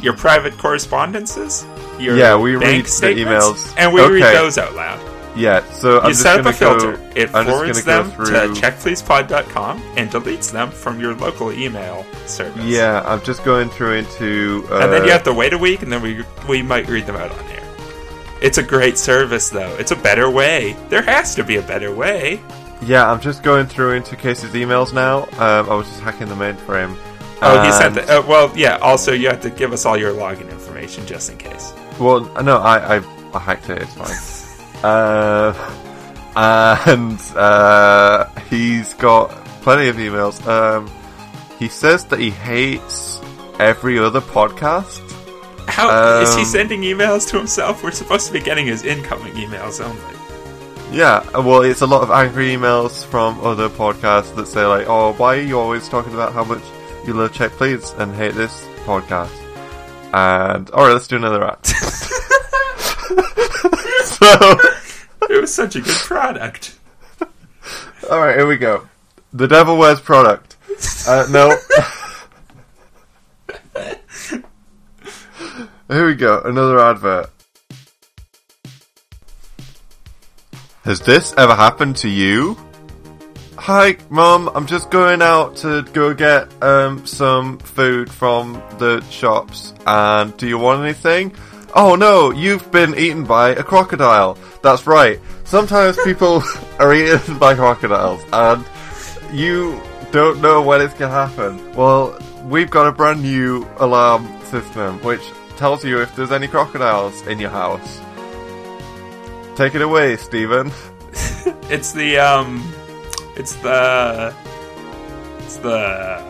Your 0.00 0.16
private 0.16 0.56
correspondences, 0.56 1.66
your 1.98 2.16
Yeah, 2.16 2.36
we 2.36 2.52
bank 2.56 2.86
read 3.02 3.16
the 3.16 3.22
emails. 3.24 3.74
and 3.76 3.92
we 3.92 4.00
read 4.06 4.22
those 4.22 4.56
out 4.56 4.74
loud. 4.74 5.00
Yeah, 5.38 5.64
so 5.70 6.00
I'm 6.00 6.06
you 6.06 6.10
just 6.10 6.22
set 6.22 6.40
up 6.40 6.46
a 6.46 6.52
filter. 6.52 6.96
Go, 6.96 7.12
it 7.14 7.30
I'm 7.32 7.46
forwards 7.46 7.84
them 7.84 8.10
through. 8.10 8.26
to 8.26 8.48
checkpleasepod.com 8.60 9.82
and 9.96 10.10
deletes 10.10 10.50
them 10.50 10.70
from 10.70 10.98
your 11.00 11.14
local 11.14 11.52
email 11.52 12.04
service. 12.26 12.64
Yeah, 12.64 13.02
I'm 13.06 13.22
just 13.22 13.44
going 13.44 13.68
through 13.70 13.98
into. 13.98 14.66
Uh, 14.70 14.80
and 14.80 14.92
then 14.92 15.04
you 15.04 15.10
have 15.12 15.22
to 15.24 15.32
wait 15.32 15.52
a 15.52 15.58
week, 15.58 15.82
and 15.82 15.92
then 15.92 16.02
we 16.02 16.24
we 16.48 16.62
might 16.62 16.88
read 16.88 17.06
them 17.06 17.16
out 17.16 17.30
on 17.30 17.44
air. 17.50 17.62
It's 18.42 18.58
a 18.58 18.62
great 18.62 18.98
service, 18.98 19.48
though. 19.48 19.74
It's 19.78 19.90
a 19.92 19.96
better 19.96 20.30
way. 20.30 20.76
There 20.88 21.02
has 21.02 21.34
to 21.36 21.44
be 21.44 21.56
a 21.56 21.62
better 21.62 21.94
way. 21.94 22.40
Yeah, 22.82 23.10
I'm 23.10 23.20
just 23.20 23.42
going 23.42 23.66
through 23.66 23.92
into 23.92 24.16
Casey's 24.16 24.52
emails 24.52 24.92
now. 24.92 25.22
Um, 25.32 25.70
I 25.70 25.74
was 25.74 25.88
just 25.88 26.00
hacking 26.00 26.28
the 26.28 26.34
mainframe. 26.34 26.96
Oh, 27.42 27.62
he 27.64 27.70
sent 27.72 27.94
the. 27.94 28.02
Uh, 28.02 28.22
well, 28.26 28.52
yeah. 28.56 28.76
Also, 28.78 29.12
you 29.12 29.28
have 29.28 29.40
to 29.42 29.50
give 29.50 29.72
us 29.72 29.86
all 29.86 29.96
your 29.96 30.12
login 30.12 30.50
information 30.50 31.06
just 31.06 31.30
in 31.30 31.38
case. 31.38 31.72
Well, 31.98 32.20
no, 32.42 32.58
I, 32.58 32.98
I, 32.98 33.30
I 33.34 33.38
hacked 33.38 33.70
it. 33.70 33.82
It's 33.82 33.94
fine. 33.94 34.16
uh, 34.84 35.52
and 36.86 37.20
uh, 37.36 38.26
he's 38.50 38.94
got 38.94 39.30
plenty 39.62 39.88
of 39.88 39.96
emails. 39.96 40.44
Um, 40.46 40.90
he 41.58 41.68
says 41.68 42.04
that 42.06 42.20
he 42.20 42.30
hates 42.30 43.20
every 43.58 43.98
other 43.98 44.20
podcast. 44.20 45.00
How 45.68 46.20
is 46.22 46.34
he 46.34 46.40
Um, 46.42 46.46
sending 46.46 46.80
emails 46.82 47.28
to 47.30 47.36
himself? 47.38 47.82
We're 47.82 47.90
supposed 47.90 48.26
to 48.28 48.32
be 48.32 48.40
getting 48.40 48.66
his 48.66 48.84
incoming 48.84 49.34
emails 49.34 49.84
only. 49.84 50.00
Yeah, 50.96 51.22
well, 51.38 51.62
it's 51.62 51.82
a 51.82 51.86
lot 51.86 52.02
of 52.02 52.10
angry 52.10 52.48
emails 52.54 53.04
from 53.04 53.38
other 53.44 53.68
podcasts 53.68 54.34
that 54.36 54.46
say 54.46 54.64
like, 54.64 54.86
"Oh, 54.88 55.12
why 55.14 55.36
are 55.36 55.40
you 55.42 55.58
always 55.60 55.86
talking 55.88 56.14
about 56.14 56.32
how 56.32 56.44
much 56.44 56.62
you 57.06 57.12
love 57.12 57.34
Check 57.34 57.52
Please 57.52 57.90
and 57.98 58.14
hate 58.14 58.32
this 58.34 58.64
podcast?" 58.86 59.28
And 60.14 60.70
all 60.70 60.86
right, 60.86 60.92
let's 60.94 61.06
do 61.06 61.16
another 61.16 61.44
act. 61.44 61.74
so. 64.04 64.58
It 65.28 65.40
was 65.40 65.52
such 65.52 65.76
a 65.76 65.80
good 65.80 65.94
product. 65.94 66.78
All 68.10 68.18
right, 68.18 68.36
here 68.36 68.46
we 68.46 68.56
go. 68.56 68.88
The 69.32 69.46
Devil 69.46 69.76
Wears 69.76 70.00
product. 70.00 70.56
Uh, 71.06 71.26
no. 71.30 71.54
here 75.90 76.06
we 76.06 76.14
go. 76.14 76.40
Another 76.42 76.80
advert. 76.80 77.30
Has 80.84 81.00
this 81.00 81.34
ever 81.36 81.54
happened 81.54 81.96
to 81.98 82.08
you? 82.08 82.56
Hi, 83.58 83.98
Mum. 84.08 84.50
I'm 84.54 84.66
just 84.66 84.90
going 84.90 85.20
out 85.20 85.56
to 85.56 85.82
go 85.92 86.14
get 86.14 86.50
um, 86.62 87.04
some 87.04 87.58
food 87.58 88.10
from 88.10 88.54
the 88.78 89.02
shops. 89.10 89.74
And 89.86 90.34
do 90.38 90.48
you 90.48 90.56
want 90.56 90.82
anything? 90.82 91.34
Oh 91.74 91.96
no, 91.96 92.30
you've 92.30 92.70
been 92.70 92.94
eaten 92.96 93.24
by 93.24 93.50
a 93.50 93.62
crocodile. 93.62 94.38
That's 94.62 94.86
right. 94.86 95.20
Sometimes 95.44 95.96
people 96.04 96.42
are 96.78 96.92
eaten 96.94 97.38
by 97.38 97.54
crocodiles, 97.54 98.22
and 98.32 98.64
you 99.32 99.80
don't 100.10 100.40
know 100.40 100.62
when 100.62 100.80
it's 100.80 100.94
gonna 100.94 101.12
happen. 101.12 101.74
Well, 101.74 102.18
we've 102.44 102.70
got 102.70 102.86
a 102.86 102.92
brand 102.92 103.22
new 103.22 103.66
alarm 103.78 104.26
system 104.44 104.98
which 105.02 105.22
tells 105.56 105.84
you 105.84 106.00
if 106.00 106.14
there's 106.16 106.32
any 106.32 106.48
crocodiles 106.48 107.26
in 107.26 107.38
your 107.38 107.50
house. 107.50 108.00
Take 109.56 109.74
it 109.74 109.82
away, 109.82 110.16
Stephen. 110.16 110.70
It's 111.70 111.92
the 111.92 112.18
um, 112.18 112.62
it's 113.36 113.54
the, 113.56 114.34
it's 115.38 115.56
the, 115.58 116.22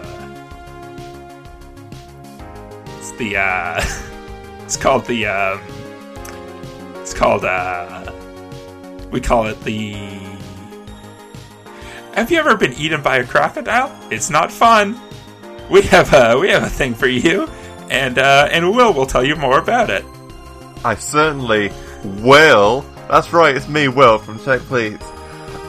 it's 2.99 3.11
the 3.13 3.37
uh, 3.37 3.81
it's 4.69 4.77
called 4.77 5.07
the 5.07 5.25
um, 5.25 5.63
it's 6.97 7.15
called 7.15 7.43
uh, 7.43 8.13
we 9.11 9.19
call 9.19 9.47
it 9.47 9.59
the. 9.63 9.95
Have 12.13 12.31
you 12.31 12.39
ever 12.39 12.55
been 12.55 12.75
eaten 12.75 13.01
by 13.01 13.17
a 13.17 13.27
crocodile? 13.27 13.99
It's 14.11 14.29
not 14.29 14.53
fun. 14.53 15.01
We 15.71 15.81
have 15.85 16.13
a 16.13 16.39
we 16.39 16.51
have 16.51 16.65
a 16.65 16.69
thing 16.69 16.93
for 16.93 17.07
you, 17.07 17.49
and 17.89 18.19
uh, 18.19 18.51
and 18.53 18.77
Will 18.77 18.93
will 18.93 19.07
tell 19.07 19.25
you 19.25 19.37
more 19.37 19.59
about 19.59 19.89
it. 19.89 20.05
I 20.85 20.97
certainly 20.97 21.73
will. 22.05 22.83
That's 23.09 23.33
right, 23.33 23.57
it's 23.57 23.69
me, 23.69 23.89
Will, 23.89 24.19
from 24.19 24.39
Check 24.45 24.61
Please. 24.61 25.01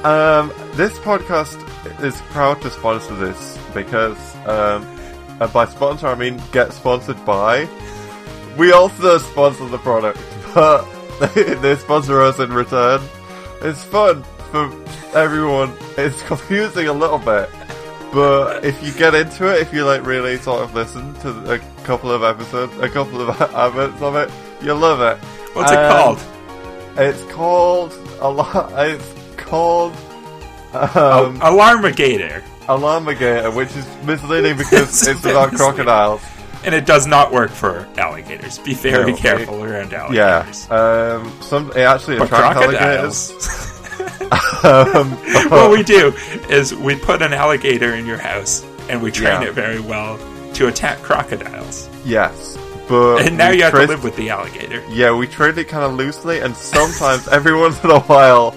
Um, 0.04 0.52
this 0.74 1.00
podcast 1.00 1.58
is 2.04 2.20
proud 2.32 2.62
to 2.64 2.70
sponsor 2.70 3.16
this 3.16 3.58
because, 3.74 4.36
um, 4.46 4.84
and 5.40 5.54
by 5.54 5.68
sponsor 5.68 6.08
I 6.08 6.16
mean 6.16 6.42
get 6.52 6.74
sponsored 6.74 7.24
by. 7.26 7.66
We 8.58 8.72
also 8.72 9.18
sponsor 9.20 9.68
the 9.68 9.78
product, 9.78 10.20
but 10.54 10.86
they, 11.34 11.76
sponsor 11.76 12.22
us 12.22 12.40
in 12.40 12.52
return. 12.52 13.02
It's 13.62 13.84
fun 13.84 14.24
for 14.52 14.66
everyone. 15.14 15.74
It's 15.98 16.22
confusing 16.28 16.88
a 16.88 16.94
little 16.94 17.20
bit, 17.20 17.50
but 18.14 18.64
if 18.66 18.82
you 18.86 18.92
get 18.94 19.16
into 19.16 19.48
it, 19.54 19.62
if 19.62 19.74
you 19.74 19.86
like 19.86 20.06
really 20.06 20.38
sort 20.38 20.62
of 20.64 20.74
listen 20.74 21.14
to 21.22 21.54
a 21.54 21.60
couple 21.84 22.12
of 22.12 22.24
episodes, 22.24 22.78
a 22.80 22.90
couple 22.90 23.22
of 23.22 23.30
adverts 23.56 24.02
of 24.02 24.16
it, 24.16 24.30
you'll 24.62 24.78
love 24.78 25.02
it. 25.02 25.24
What's 25.56 25.72
it 25.72 25.78
Um, 25.78 25.92
called? 25.92 26.20
It's 26.98 27.24
called 27.32 27.94
a 28.20 28.30
lot. 28.30 28.72
It's 28.88 29.14
called 29.38 29.94
Oh, 30.72 31.26
um, 31.28 31.40
Alarmigator, 31.40 32.44
Alarmigator, 32.68 33.56
which 33.56 33.76
is 33.76 33.88
misleading 34.04 34.56
because 34.58 35.08
It's 35.08 35.26
about 35.26 35.52
crocodiles. 35.54 36.22
And 36.63 36.76
it 36.76 36.86
does 36.86 37.08
not 37.08 37.32
work 37.32 37.52
for 37.52 37.88
alligators. 37.98 38.58
Be 38.60 38.74
very 38.74 39.12
No, 39.12 39.17
careful 39.17 39.63
around 39.63 39.91
Yeah, 39.91 40.04
alligators. 40.45 40.69
um, 40.72 41.32
some 41.41 41.72
it 41.72 41.80
actually 41.80 42.17
But 42.17 42.26
attracts 42.28 42.62
alligators. 42.62 43.32
um, 44.63 45.12
what 45.50 45.72
we 45.72 45.84
do 45.98 46.13
is 46.50 46.74
we 46.74 46.95
put 46.95 47.22
an 47.22 47.34
alligator 47.34 47.95
in 47.95 48.06
your 48.06 48.17
house 48.17 48.65
and 48.89 49.02
we 49.02 49.12
train 49.12 49.41
Yeah. 49.41 49.48
it 49.50 49.54
very 49.54 49.80
well 49.80 50.19
to 50.56 50.67
attack 50.67 51.02
crocodiles. 51.02 51.88
yes, 52.06 52.58
but 52.88 53.17
And 53.28 53.38
now 53.38 53.52
you 53.52 53.63
have 53.63 53.74
to 53.74 53.86
live 53.86 54.04
with 54.04 54.15
the 54.15 54.30
alligator. 54.32 54.84
Yeah, 54.89 55.15
we 55.15 55.28
train 55.28 55.58
it 55.58 55.67
kind 55.69 55.84
of 55.86 55.93
loosely, 55.93 56.39
and 56.39 56.56
sometimes, 56.56 57.28
every 57.28 57.56
once 57.56 57.82
in 57.84 57.91
a 57.91 58.00
while, 58.02 58.54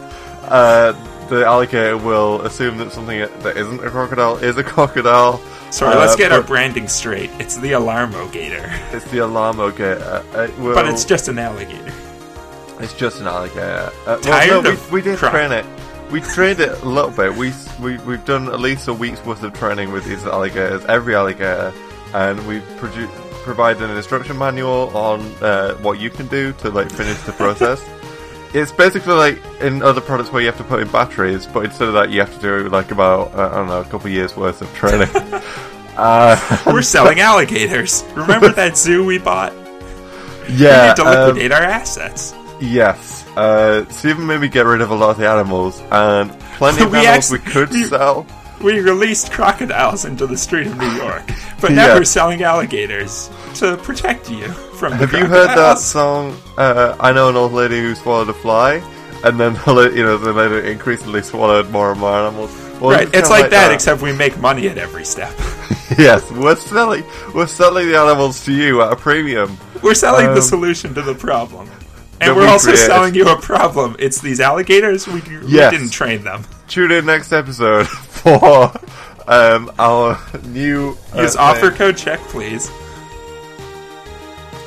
uh, 0.48 0.94
the 1.32 1.46
alligator 1.46 1.96
will 1.96 2.42
assume 2.42 2.76
that 2.76 2.92
something 2.92 3.20
that 3.20 3.56
isn't 3.56 3.82
a 3.84 3.90
crocodile 3.90 4.36
is 4.36 4.58
a 4.58 4.64
crocodile. 4.64 5.38
Sorry, 5.70 5.94
Uh, 5.96 6.00
let's 6.00 6.16
get 6.16 6.30
our 6.30 6.42
branding 6.42 6.88
straight. 6.88 7.30
It's 7.38 7.56
the 7.56 7.72
Alarmogator, 7.72 8.70
It's 8.92 9.06
the 9.06 9.18
Alarmogator. 9.18 10.24
Uh, 10.34 10.40
it 10.42 10.58
will, 10.58 10.74
but 10.74 10.86
it's 10.86 11.06
just 11.06 11.28
an 11.28 11.38
alligator. 11.38 11.92
It's 12.80 12.92
just 12.92 13.20
an 13.20 13.26
alligator. 13.26 13.90
Uh, 14.06 14.18
Tired 14.18 14.50
well, 14.50 14.62
no, 14.62 14.70
of 14.72 14.92
we, 14.92 15.00
we 15.00 15.02
did 15.02 15.18
croc- 15.18 15.32
train 15.32 15.52
it. 15.52 15.64
We 16.10 16.20
trained 16.20 16.60
it 16.60 16.78
a 16.82 16.88
little 16.88 17.10
bit. 17.10 17.34
We, 17.34 17.52
we 17.80 17.96
we've 18.04 18.24
done 18.26 18.48
at 18.48 18.60
least 18.60 18.88
a 18.88 18.92
week's 18.92 19.24
worth 19.24 19.42
of 19.42 19.54
training 19.54 19.90
with 19.92 20.04
these 20.04 20.26
alligators, 20.26 20.84
every 20.84 21.14
alligator, 21.14 21.72
and 22.12 22.46
we 22.46 22.60
produ- 22.76 23.08
provided 23.44 23.82
an 23.88 23.96
instruction 23.96 24.36
manual 24.36 24.94
on 24.94 25.20
uh, 25.42 25.74
what 25.76 25.98
you 25.98 26.10
can 26.10 26.26
do 26.26 26.52
to 26.54 26.68
like 26.68 26.90
finish 26.90 27.18
the 27.22 27.32
process. 27.32 27.80
It's 28.54 28.72
basically 28.72 29.14
like 29.14 29.42
in 29.60 29.82
other 29.82 30.00
products 30.00 30.30
where 30.32 30.40
you 30.42 30.46
have 30.48 30.58
to 30.58 30.64
put 30.64 30.80
in 30.82 30.88
batteries, 30.90 31.46
but 31.46 31.64
instead 31.64 31.88
of 31.88 31.94
that, 31.94 32.10
you 32.10 32.20
have 32.20 32.34
to 32.34 32.40
do 32.40 32.68
like 32.68 32.90
about 32.90 33.34
uh, 33.34 33.48
I 33.52 33.54
don't 33.56 33.66
know 33.68 33.80
a 33.80 33.84
couple 33.84 34.10
years 34.10 34.36
worth 34.36 34.60
of 34.62 34.72
training. 34.74 35.08
uh, 35.96 36.58
We're 36.66 36.82
selling 36.82 37.20
alligators. 37.30 38.04
Remember 38.14 38.50
that 38.50 38.76
zoo 38.76 39.04
we 39.04 39.18
bought? 39.18 39.52
We 40.48 40.54
yeah, 40.56 40.88
need 40.88 40.96
to 40.96 41.02
um, 41.06 41.26
liquidate 41.28 41.52
our 41.52 41.62
assets. 41.62 42.34
Yes. 42.60 43.26
Uh, 43.36 43.88
Stephen 43.90 44.26
made 44.26 44.40
me 44.40 44.48
get 44.48 44.66
rid 44.66 44.80
of 44.82 44.90
a 44.90 44.94
lot 44.94 45.10
of 45.10 45.18
the 45.18 45.28
animals, 45.28 45.80
and 45.90 46.30
plenty 46.56 46.84
of 46.84 46.90
We 46.92 46.98
animals 46.98 47.30
we 47.30 47.38
could 47.38 47.70
we- 47.70 47.84
sell. 47.84 48.26
We 48.62 48.78
released 48.78 49.32
crocodiles 49.32 50.04
into 50.04 50.24
the 50.28 50.36
street 50.36 50.68
of 50.68 50.78
New 50.78 50.90
York, 50.92 51.24
but 51.60 51.72
now 51.72 51.88
Yeah. 51.88 51.94
we're 51.94 52.04
selling 52.04 52.44
alligators 52.44 53.28
to 53.56 53.76
protect 53.78 54.30
you 54.30 54.46
from 54.82 54.92
Have 54.94 55.12
you 55.12 55.26
heard 55.26 55.56
that 55.56 55.78
song? 55.94 56.36
Uh, 56.58 56.96
I 56.98 57.12
know 57.12 57.28
an 57.28 57.36
old 57.36 57.52
lady 57.52 57.78
who 57.80 57.94
swallowed 57.94 58.28
a 58.28 58.34
fly, 58.34 58.82
and 59.22 59.38
then 59.38 59.52
you 59.66 60.02
know 60.02 60.16
the 60.18 60.32
lady 60.32 60.68
increasingly 60.72 61.22
swallowed 61.22 61.70
more 61.70 61.92
and 61.92 62.00
more 62.00 62.10
animals. 62.12 62.50
Well, 62.80 62.90
Right, 62.90 63.02
it's 63.02 63.12
kinda 63.12 63.28
like, 63.28 63.50
that, 63.50 63.70
except 63.70 64.02
we 64.02 64.12
make 64.12 64.36
money 64.40 64.68
at 64.68 64.78
every 64.78 65.04
step. 65.04 65.32
yes, 65.98 66.28
we're 66.32 66.56
selling 66.56 67.04
we're 67.32 67.46
selling 67.46 67.86
the 67.86 67.96
animals 67.96 68.44
to 68.46 68.52
you 68.52 68.82
at 68.82 68.92
a 68.92 68.96
premium. 68.96 69.56
We're 69.84 69.94
selling 69.94 70.26
Um, 70.26 70.34
the 70.34 70.42
solution 70.42 70.94
to 70.94 71.02
the 71.02 71.14
problem. 71.14 71.70
And 72.20 72.34
we're 72.34 72.42
we 72.42 72.48
also 72.48 72.70
created. 72.70 72.86
selling 72.86 73.14
you 73.14 73.28
a 73.28 73.40
problem. 73.40 73.94
It's 74.00 74.20
these 74.20 74.40
alligators. 74.40 75.06
We, 75.06 75.14
we 75.20 75.52
didn't 75.70 75.90
train 75.90 76.24
them. 76.24 76.44
Tune 76.66 76.90
in 76.90 77.06
next 77.06 77.32
episode 77.32 77.86
for 77.88 78.72
um, 79.28 79.70
our 79.78 80.18
new 80.44 80.96
uh, 81.16 81.22
Use 81.22 81.36
offer 81.36 81.70
code 81.70 81.96
check, 81.96 82.18
please. 82.30 82.68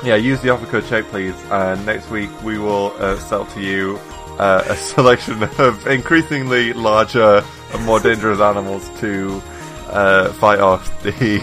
Yeah, 0.06 0.14
use 0.14 0.40
the 0.40 0.50
offer 0.50 0.66
code 0.66 0.86
check, 0.86 1.04
please. 1.06 1.34
And 1.50 1.84
next 1.84 2.10
week 2.10 2.30
we 2.44 2.58
will 2.58 2.92
uh, 2.98 3.18
sell 3.18 3.44
to 3.46 3.60
you 3.60 3.98
uh, 4.38 4.62
a 4.68 4.76
selection 4.94 5.42
of 5.42 5.84
increasingly 5.88 6.72
larger 6.72 7.42
and 7.74 7.84
more 7.84 7.98
dangerous 7.98 8.38
animals 8.40 8.88
to 9.00 9.42
uh, 9.88 10.32
fight 10.34 10.60
off 10.60 11.02
the 11.02 11.40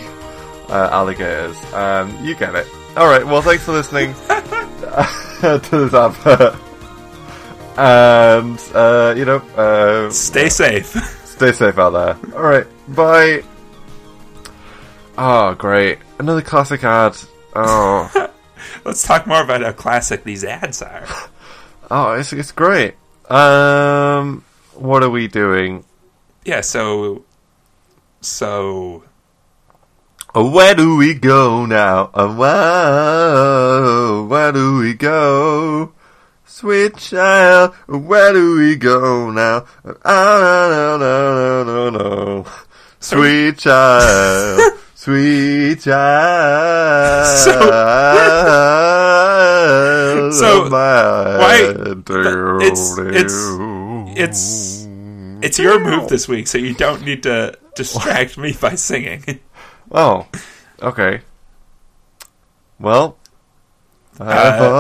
uh, 0.69 0.89
alligators. 0.93 1.57
Um, 1.73 2.23
you 2.23 2.35
get 2.35 2.55
it. 2.55 2.65
All 2.95 3.07
right. 3.07 3.25
Well, 3.25 3.41
thanks 3.41 3.63
for 3.65 3.73
listening 3.73 4.13
to 4.27 5.61
this 5.69 5.93
advert. 5.93 6.55
And 7.75 8.57
uh, 8.73 9.13
you 9.17 9.25
know, 9.25 9.37
uh, 9.57 10.09
Stay 10.11 10.47
safe. 10.47 10.87
stay 11.25 11.51
safe 11.51 11.77
out 11.77 11.89
there. 11.89 12.33
All 12.35 12.43
right. 12.43 12.67
Bye. 12.89 13.43
Oh, 15.17 15.53
great! 15.55 15.99
Another 16.19 16.41
classic 16.41 16.83
ad. 16.83 17.17
Oh. 17.55 18.29
Let's 18.85 19.03
talk 19.03 19.27
more 19.27 19.43
about 19.43 19.61
how 19.61 19.71
classic 19.71 20.23
these 20.23 20.43
ads 20.43 20.81
are. 20.81 21.05
Oh, 21.91 22.13
it's 22.13 22.33
it's 22.33 22.51
great. 22.51 22.95
Um, 23.29 24.43
what 24.73 25.03
are 25.03 25.09
we 25.09 25.27
doing? 25.27 25.83
yeah, 26.45 26.61
so 26.61 27.23
so 28.21 29.03
Where 30.33 30.73
do 30.73 30.95
we 30.97 31.13
go 31.13 31.65
now? 31.67 32.09
Oh, 32.15 32.33
wow, 32.35 34.23
where 34.23 34.51
do 34.51 34.79
we 34.79 34.93
go? 34.95 35.91
Sweet 36.45 36.97
child, 36.97 37.75
where 37.87 38.33
do 38.33 38.57
we 38.57 38.75
go 38.75 39.29
now? 39.29 39.65
Ah, 40.03 40.67
no, 40.71 40.97
no, 40.97 41.63
no, 41.63 41.89
no, 41.89 42.39
no. 42.41 42.45
Sweet 42.99 43.57
child, 43.59 44.73
sweet 45.03 45.81
child. 45.81 47.27
So, 50.33 50.69
my 50.69 51.37
why- 51.37 51.75
it's- 52.63 52.97
it's- 52.97 53.49
it's- 54.17 54.87
it's 55.41 55.59
your 55.59 55.79
move 55.79 56.07
this 56.07 56.27
week, 56.29 56.47
so 56.47 56.57
you 56.57 56.73
don't 56.73 57.03
need 57.03 57.23
to 57.23 57.53
distract 57.75 58.37
me 58.37 58.55
by 58.59 58.75
singing. 58.75 59.39
Oh, 59.91 60.25
okay. 60.81 61.21
Well, 62.79 63.17
I've 64.19 64.61
Uh, 64.61 64.71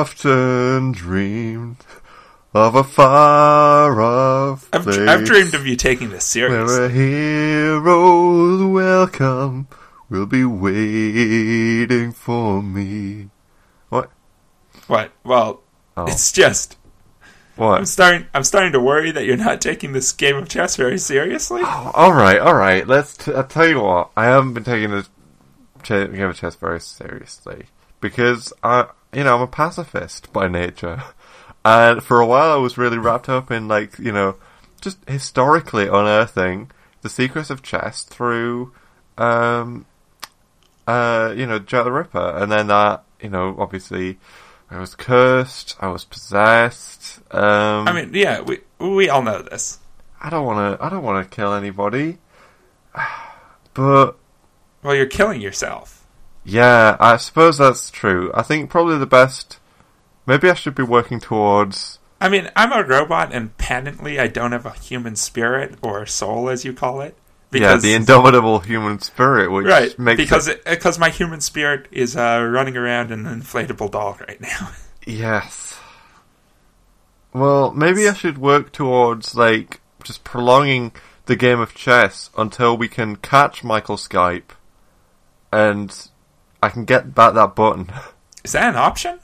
often 0.00 0.92
dreamed 0.92 1.76
of 2.56 2.74
a 2.74 2.82
far 2.84 4.00
off 4.00 4.68
I've, 4.72 4.82
place 4.84 4.98
I've 4.98 5.24
dreamed 5.24 5.54
of 5.54 5.66
you 5.66 5.76
taking 5.76 6.10
this 6.10 6.24
serious. 6.24 6.70
where 6.70 6.86
a 6.86 6.88
hero's 6.88 8.62
welcome 8.62 9.68
will 10.08 10.26
be 10.26 10.44
waiting 10.44 12.12
for 12.12 12.62
me. 12.62 13.28
What? 13.88 14.10
What? 14.86 15.12
Well, 15.24 15.62
Oh, 15.98 16.04
it's 16.06 16.30
just 16.30 16.76
What? 17.56 17.78
I'm 17.78 17.86
starting. 17.86 18.26
I'm 18.34 18.44
starting 18.44 18.72
to 18.72 18.80
worry 18.80 19.10
that 19.12 19.24
you're 19.24 19.36
not 19.38 19.60
taking 19.62 19.92
this 19.92 20.12
game 20.12 20.36
of 20.36 20.46
chess 20.48 20.76
very 20.76 20.98
seriously. 20.98 21.62
Oh, 21.64 21.90
all 21.94 22.12
right, 22.12 22.38
all 22.38 22.54
right. 22.54 22.86
Let's. 22.86 23.16
T- 23.16 23.32
I'll 23.32 23.44
tell 23.44 23.66
you 23.66 23.80
what. 23.80 24.10
I 24.16 24.24
haven't 24.26 24.52
been 24.52 24.64
taking 24.64 24.90
this 24.90 25.08
ch- 25.82 25.88
game 26.12 26.22
of 26.24 26.36
chess 26.36 26.54
very 26.56 26.80
seriously 26.80 27.66
because 28.00 28.52
I, 28.62 28.88
you 29.14 29.24
know, 29.24 29.36
I'm 29.36 29.40
a 29.42 29.46
pacifist 29.46 30.30
by 30.34 30.48
nature, 30.48 31.02
and 31.66 32.02
for 32.02 32.20
a 32.20 32.26
while 32.26 32.52
I 32.52 32.56
was 32.66 32.78
really 32.78 32.98
wrapped 32.98 33.28
up 33.28 33.50
in 33.50 33.66
like, 33.68 33.98
you 33.98 34.12
know, 34.12 34.36
just 34.80 34.98
historically 35.08 35.86
unearthing 35.86 36.70
the 37.02 37.08
secrets 37.08 37.50
of 37.50 37.62
chess 37.62 38.02
through, 38.04 38.72
um, 39.18 39.86
uh, 40.86 41.32
you 41.36 41.46
know, 41.46 41.58
Jack 41.58 41.84
the 41.84 41.92
Ripper, 41.92 42.28
and 42.40 42.50
then 42.50 42.66
that, 42.68 43.02
you 43.20 43.28
know, 43.28 43.54
obviously. 43.58 44.18
I 44.68 44.80
was 44.80 44.96
cursed. 44.96 45.76
I 45.80 45.86
was 45.86 46.04
possessed. 46.04 47.20
Um, 47.32 47.86
I 47.86 47.92
mean, 47.92 48.10
yeah, 48.12 48.40
we 48.40 48.58
we 48.80 49.08
all 49.08 49.22
know 49.22 49.40
this. 49.40 49.78
I 50.20 50.28
don't 50.28 50.44
want 50.44 50.58
to. 50.78 50.84
I 50.84 50.88
don't 50.88 51.04
want 51.04 51.22
to 51.22 51.34
kill 51.34 51.52
anybody. 51.54 52.18
But 53.74 54.16
Well, 54.82 54.94
you're 54.94 55.06
killing 55.06 55.40
yourself. 55.42 56.04
yeah, 56.44 56.96
I 56.98 57.18
suppose 57.18 57.58
that's 57.58 57.90
true. 57.90 58.30
I 58.34 58.42
think 58.42 58.70
probably 58.70 58.98
the 58.98 59.06
best. 59.06 59.58
Maybe 60.26 60.50
I 60.50 60.54
should 60.54 60.74
be 60.74 60.82
working 60.82 61.20
towards. 61.20 61.98
I 62.20 62.28
mean, 62.28 62.50
I'm 62.56 62.72
a 62.72 62.82
robot, 62.82 63.32
and 63.32 63.56
patently, 63.58 64.18
I 64.18 64.26
don't 64.26 64.52
have 64.52 64.66
a 64.66 64.72
human 64.72 65.16
spirit 65.16 65.76
or 65.82 66.04
soul, 66.06 66.48
as 66.48 66.64
you 66.64 66.72
call 66.72 67.00
it. 67.00 67.16
yeah, 67.52 67.76
the 67.76 67.94
indomitable 67.94 68.60
human 68.60 68.98
spirit, 68.98 69.50
which 69.52 69.66
right 69.66 69.96
makes 69.98 70.16
because 70.16 70.48
it, 70.48 70.62
it, 70.66 70.70
because 70.70 70.98
my 70.98 71.10
human 71.10 71.40
spirit 71.40 71.86
is 71.92 72.16
uh, 72.16 72.46
running 72.50 72.76
around 72.76 73.12
in 73.12 73.26
an 73.26 73.40
inflatable 73.40 73.90
doll 73.90 74.18
right 74.26 74.40
now. 74.40 74.72
yes. 75.06 75.78
Well, 77.32 77.70
maybe 77.70 78.08
I 78.08 78.14
should 78.14 78.38
work 78.38 78.72
towards 78.72 79.34
like 79.34 79.80
just 80.02 80.24
prolonging 80.24 80.92
the 81.26 81.36
game 81.36 81.60
of 81.60 81.74
chess 81.74 82.30
until 82.36 82.76
we 82.76 82.88
can 82.88 83.16
catch 83.16 83.62
Michael 83.62 83.96
Skype, 83.96 84.50
and 85.52 86.08
I 86.62 86.70
can 86.70 86.84
get 86.84 87.14
back 87.14 87.34
that 87.34 87.54
button. 87.54 87.92
is 88.44 88.52
that 88.52 88.70
an 88.70 88.76
option? 88.76 89.20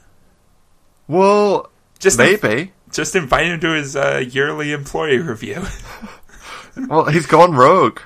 Well, 1.07 1.69
Just 1.99 2.17
maybe. 2.17 2.71
just 2.91 3.15
invite 3.15 3.47
him 3.47 3.59
to 3.61 3.69
his 3.73 3.95
uh, 3.95 4.23
yearly 4.27 4.71
employee 4.71 5.17
review, 5.19 5.63
well, 6.87 7.05
he's 7.05 7.25
gone 7.25 7.53
rogue. 7.53 7.99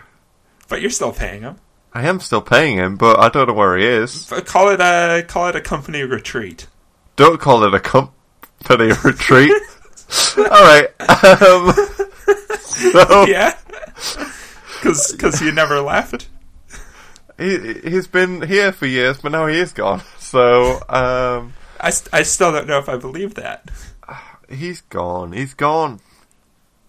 but 0.69 0.81
you're 0.81 0.89
still 0.89 1.11
paying 1.13 1.41
him. 1.41 1.55
I 1.93 2.03
am 2.07 2.19
still 2.19 2.41
paying 2.41 2.77
him, 2.77 2.95
but 2.95 3.19
I 3.19 3.29
don't 3.29 3.47
know 3.47 3.53
where 3.53 3.75
he 3.77 3.85
is. 3.85 4.27
But 4.29 4.45
call 4.45 4.69
it 4.69 4.79
a 4.79 5.23
call 5.27 5.47
it 5.49 5.55
a 5.55 5.61
company 5.61 6.03
retreat. 6.03 6.67
Don't 7.15 7.39
call 7.39 7.63
it 7.63 7.73
a 7.73 7.79
company 7.79 8.91
retreat. 9.03 9.51
All 10.37 10.43
right. 10.45 10.87
Um, 10.99 11.73
so 12.59 13.25
Yeah, 13.25 13.57
because 14.81 15.41
you 15.41 15.51
never 15.51 15.79
left. 15.81 16.27
he 17.39 17.73
he's 17.83 18.05
been 18.07 18.41
here 18.43 18.71
for 18.71 18.85
years, 18.85 19.19
but 19.21 19.31
now 19.31 19.47
he 19.47 19.57
is 19.57 19.73
gone. 19.73 20.01
So 20.19 20.79
um, 20.89 21.53
I, 21.79 21.91
I 22.13 22.23
still 22.23 22.51
don't 22.51 22.67
know 22.67 22.79
if 22.79 22.89
I 22.89 22.97
believe 22.97 23.35
that. 23.35 23.69
he's 24.49 24.81
gone. 24.81 25.31
He's 25.33 25.53
gone. 25.53 25.99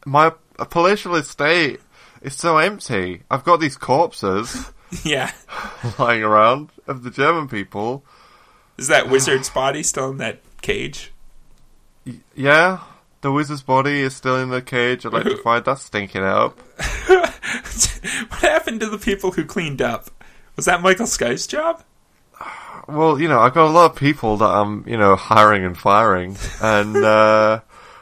My 0.07 0.33
palatial 0.71 1.15
estate 1.17 1.81
is 2.23 2.35
so 2.35 2.59
empty. 2.59 3.23
I've 3.31 3.45
got 3.45 3.61
these 3.61 3.77
corpses 3.77 4.73
Yeah, 5.05 5.31
lying 5.99 6.23
around 6.23 6.71
of 6.87 7.03
the 7.03 7.11
German 7.11 7.47
people. 7.49 8.05
is 8.79 8.89
that 8.89 9.11
wizard's 9.11 9.51
body 9.51 9.83
still 9.83 10.11
in 10.11 10.17
that 10.19 10.41
cage? 10.63 11.13
Y- 12.07 12.21
Yeah, 12.35 12.81
the 13.21 13.31
wizard's 13.31 13.63
body 13.63 14.01
is 14.01 14.17
still 14.17 14.37
in 14.39 14.49
the 14.49 14.63
cage. 14.63 15.05
I'd 15.05 15.13
like 15.13 15.25
to 15.25 15.37
find 15.43 15.63
that 15.67 15.79
stinking 15.79 16.23
up. 16.25 16.59
what 17.09 18.41
happened 18.41 18.81
to 18.81 18.89
the 18.89 18.99
people 18.99 19.33
who 19.33 19.45
cleaned 19.45 19.83
up? 19.83 20.09
Was 20.57 20.65
that 20.65 20.81
Michael 20.81 21.07
Sky's 21.07 21.47
job? 21.47 21.83
Well, 22.89 23.21
you 23.21 23.29
know, 23.29 23.39
I've 23.39 23.53
got 23.53 23.67
a 23.67 23.71
lot 23.71 23.91
of 23.91 23.97
people 23.99 24.39
that 24.39 24.49
I'm, 24.49 24.83
you 24.89 24.97
know, 24.97 25.15
hiring 25.15 25.63
and 25.63 25.77
firing, 25.77 26.39
and 26.63 26.97
uh, 27.05 27.61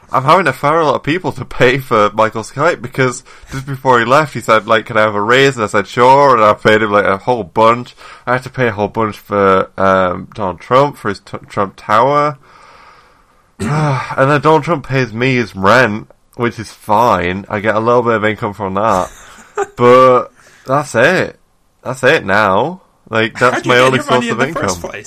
I'm 0.09 0.23
having 0.23 0.45
to 0.45 0.53
fire 0.53 0.79
a 0.79 0.85
lot 0.85 0.95
of 0.95 1.03
people 1.03 1.33
to 1.33 1.43
pay 1.43 1.79
for 1.79 2.09
Michael 2.11 2.43
Skype 2.43 2.81
because 2.81 3.25
just 3.51 3.65
before 3.65 3.99
he 3.99 4.05
left, 4.05 4.33
he 4.33 4.39
said, 4.39 4.65
like, 4.65 4.85
can 4.85 4.95
I 4.95 5.01
have 5.01 5.15
a 5.15 5.21
raise? 5.21 5.57
And 5.57 5.65
I 5.65 5.67
said, 5.67 5.87
sure, 5.87 6.35
and 6.35 6.41
I 6.41 6.53
paid 6.53 6.81
him 6.81 6.91
like 6.91 7.03
a 7.03 7.17
whole 7.17 7.43
bunch. 7.43 7.97
I 8.25 8.31
had 8.31 8.43
to 8.43 8.49
pay 8.49 8.69
a 8.69 8.71
whole 8.71 8.87
bunch 8.87 9.17
for 9.17 9.69
um, 9.77 10.29
Donald 10.33 10.61
Trump 10.61 10.95
for 10.95 11.09
his 11.09 11.19
t- 11.19 11.37
Trump 11.49 11.73
Tower, 11.75 12.37
and 13.59 14.31
then 14.31 14.39
Donald 14.39 14.63
Trump 14.63 14.87
pays 14.87 15.11
me 15.11 15.35
his 15.35 15.53
rent, 15.53 16.09
which 16.35 16.59
is 16.59 16.71
fine. 16.71 17.45
I 17.49 17.59
get 17.59 17.75
a 17.75 17.81
little 17.81 18.03
bit 18.03 18.15
of 18.15 18.23
income 18.23 18.53
from 18.53 18.75
that, 18.75 19.11
but 19.75 20.29
that's 20.65 20.95
it. 20.95 21.37
That's 21.83 22.03
it 22.05 22.23
now. 22.25 22.83
Like 23.09 23.39
that's 23.39 23.65
my 23.65 23.77
only 23.79 23.99
source 23.99 24.29
of 24.29 24.39
in 24.39 24.49
income. 24.49 25.03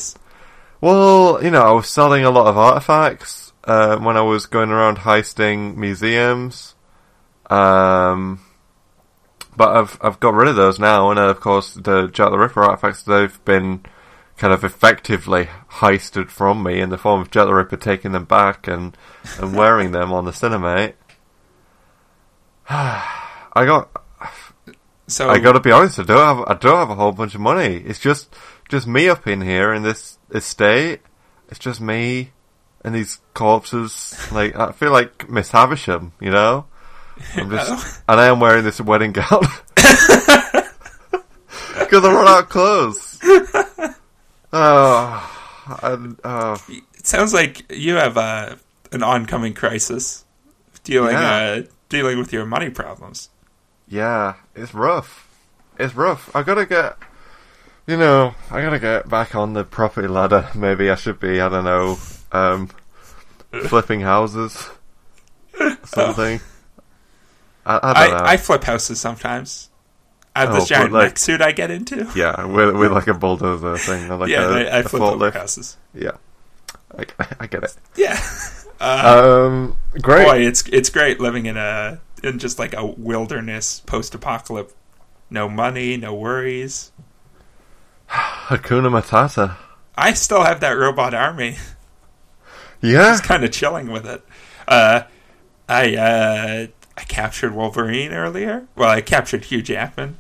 Well, 0.81 1.43
you 1.43 1.51
know, 1.51 1.63
I 1.63 1.73
was 1.73 1.89
selling 1.89 2.25
a 2.25 2.31
lot 2.31 2.47
of 2.47 2.57
artifacts 2.57 3.53
uh, 3.65 3.99
when 3.99 4.17
I 4.17 4.23
was 4.23 4.47
going 4.47 4.71
around 4.71 4.99
heisting 4.99 5.77
museums. 5.77 6.75
Um, 7.51 8.41
but 9.57 9.77
I've 9.77 9.99
I've 10.01 10.21
got 10.21 10.35
rid 10.35 10.49
of 10.49 10.57
those 10.57 10.79
now, 10.79 11.11
and 11.11 11.19
then, 11.19 11.29
of 11.29 11.41
course 11.41 11.75
the 11.75 12.07
Jack 12.07 12.31
the 12.31 12.39
Ripper 12.39 12.63
artifacts 12.63 13.03
they've 13.03 13.45
been 13.45 13.83
kind 14.39 14.55
of 14.55 14.65
effectively 14.65 15.49
heisted 15.73 16.31
from 16.31 16.63
me 16.63 16.81
in 16.81 16.89
the 16.89 16.97
form 16.97 17.21
of 17.21 17.31
Jack 17.31 17.47
the 17.47 17.55
Ripper 17.55 17.77
taking 17.77 18.13
them 18.13 18.25
back 18.25 18.67
and 18.67 18.97
and 19.39 19.55
wearing 19.55 19.93
them 19.93 20.13
on 20.13 20.25
the 20.25 20.31
Cinemate. 20.31 20.95
I 22.71 23.65
got 23.67 24.00
So 25.11 25.29
I 25.29 25.39
gotta 25.41 25.61
be 25.61 25.73
honest, 25.73 25.99
I 25.99 26.05
don't 26.05 26.37
have 26.37 26.45
I 26.49 26.55
don't 26.55 26.77
have 26.77 26.91
a 26.91 26.95
whole 26.95 27.13
bunch 27.13 27.35
of 27.35 27.41
money. 27.41 27.77
It's 27.85 27.99
just 27.99 28.33
just 28.69 28.87
me 28.87 29.09
up 29.09 29.27
in 29.27 29.41
here 29.41 29.73
in 29.73 29.83
this 29.83 30.19
estate. 30.33 31.01
It's 31.49 31.59
just 31.59 31.81
me 31.81 32.31
and 32.85 32.95
these 32.95 33.19
corpses. 33.35 34.15
Like 34.31 34.55
I 34.57 34.71
feel 34.73 34.93
like 34.93 35.29
Miss 35.29 35.51
Havisham, 35.51 36.13
you 36.21 36.31
know. 36.31 36.67
I'm 37.35 37.51
just 37.51 38.03
and 38.09 38.21
I 38.21 38.27
am 38.27 38.39
wearing 38.41 38.65
this 38.65 38.81
wedding 38.81 39.13
gown 39.13 39.43
because 39.75 40.65
I 42.05 42.13
run 42.13 42.29
out 42.29 42.45
of 42.45 42.49
clothes. 42.49 43.19
Oh, 44.53 45.77
and, 45.83 46.19
oh, 46.25 46.57
it 46.69 47.07
sounds 47.07 47.33
like 47.35 47.71
you 47.71 47.97
have 47.97 48.17
uh, 48.17 48.55
an 48.93 49.03
oncoming 49.03 49.55
crisis 49.55 50.25
dealing 50.85 51.13
Yeah. 51.15 51.31
uh, 51.31 51.63
dealing 51.89 52.19
with 52.19 52.33
your 52.33 52.47
money 52.47 52.71
problems. 52.71 53.29
Yeah, 53.91 54.35
it's 54.55 54.73
rough. 54.73 55.29
It's 55.79 55.95
rough. 55.95 56.35
I 56.35 56.43
gotta 56.43 56.65
get, 56.65 56.97
you 57.87 57.97
know, 57.99 58.35
I 58.51 58.63
gotta 58.63 58.79
get 58.79 59.09
back 59.09 59.35
on 59.35 59.53
the 59.53 59.65
property 59.65 60.09
ladder. 60.09 60.49
Maybe 60.55 60.89
I 60.91 60.95
should 60.95 61.21
be. 61.21 61.41
I 61.41 61.49
don't 61.51 61.65
know, 61.65 61.99
um, 62.33 62.69
flipping 63.67 64.01
houses, 64.01 64.71
something. 65.85 66.41
I, 67.67 67.81
I 67.83 67.93
don't 68.07 68.11
know. 68.19 68.25
I, 68.25 68.33
I 68.33 68.37
flip 68.39 68.65
houses 68.65 69.01
sometimes. 69.01 69.69
I 70.35 70.41
have 70.41 70.51
Oh, 70.51 70.55
this 70.55 70.69
giant 70.69 70.93
like- 70.93 71.09
mech 71.09 71.19
suit 71.19 71.41
I 71.43 71.53
get 71.53 71.71
into. 71.71 72.09
yeah, 72.17 72.45
with 72.45 72.77
with 72.77 72.93
like 72.93 73.09
a 73.09 73.15
bulldozer 73.15 73.77
thing, 73.79 74.09
like 74.09 74.29
yeah, 74.31 74.49
a, 74.49 74.53
I, 74.53 74.61
I 74.61 74.79
a 74.79 74.83
flip 74.85 75.35
houses. 75.35 75.77
Yeah, 75.93 76.13
I, 76.97 77.05
I 77.41 77.47
get 77.49 77.65
it. 77.65 77.75
Yeah, 77.97 78.17
Um, 78.81 79.77
great. 80.01 80.25
Boy, 80.25 80.39
it's 80.47 80.67
it's 80.69 80.89
great 80.89 81.21
living 81.21 81.47
in 81.47 81.57
a 81.57 82.01
in 82.23 82.39
just 82.39 82.59
like 82.59 82.75
a 82.75 82.85
wilderness 82.85 83.81
post-apocalypse. 83.81 84.75
No 85.29 85.49
money, 85.49 85.97
no 85.97 86.15
worries. 86.15 86.91
Hakuna 88.09 88.91
Matata. 88.91 89.57
I 89.97 90.15
still 90.15 90.43
have 90.43 90.61
that 90.61 90.73
robot 90.73 91.15
army. 91.15 91.57
Yeah. 92.81 93.11
Just 93.11 93.25
kind 93.25 93.45
of 93.45 93.53
chilling 93.53 93.91
with 93.91 94.07
it. 94.07 94.25
Uh, 94.67 95.03
I 95.69 95.97
uh, 95.97 96.67
I 96.97 97.05
captured 97.05 97.55
Wolverine 97.55 98.13
earlier. 98.13 98.67
Well, 98.75 98.89
I 98.89 99.03
captured 99.03 99.45
Hugh 99.45 99.63
Jackman. 99.63 100.17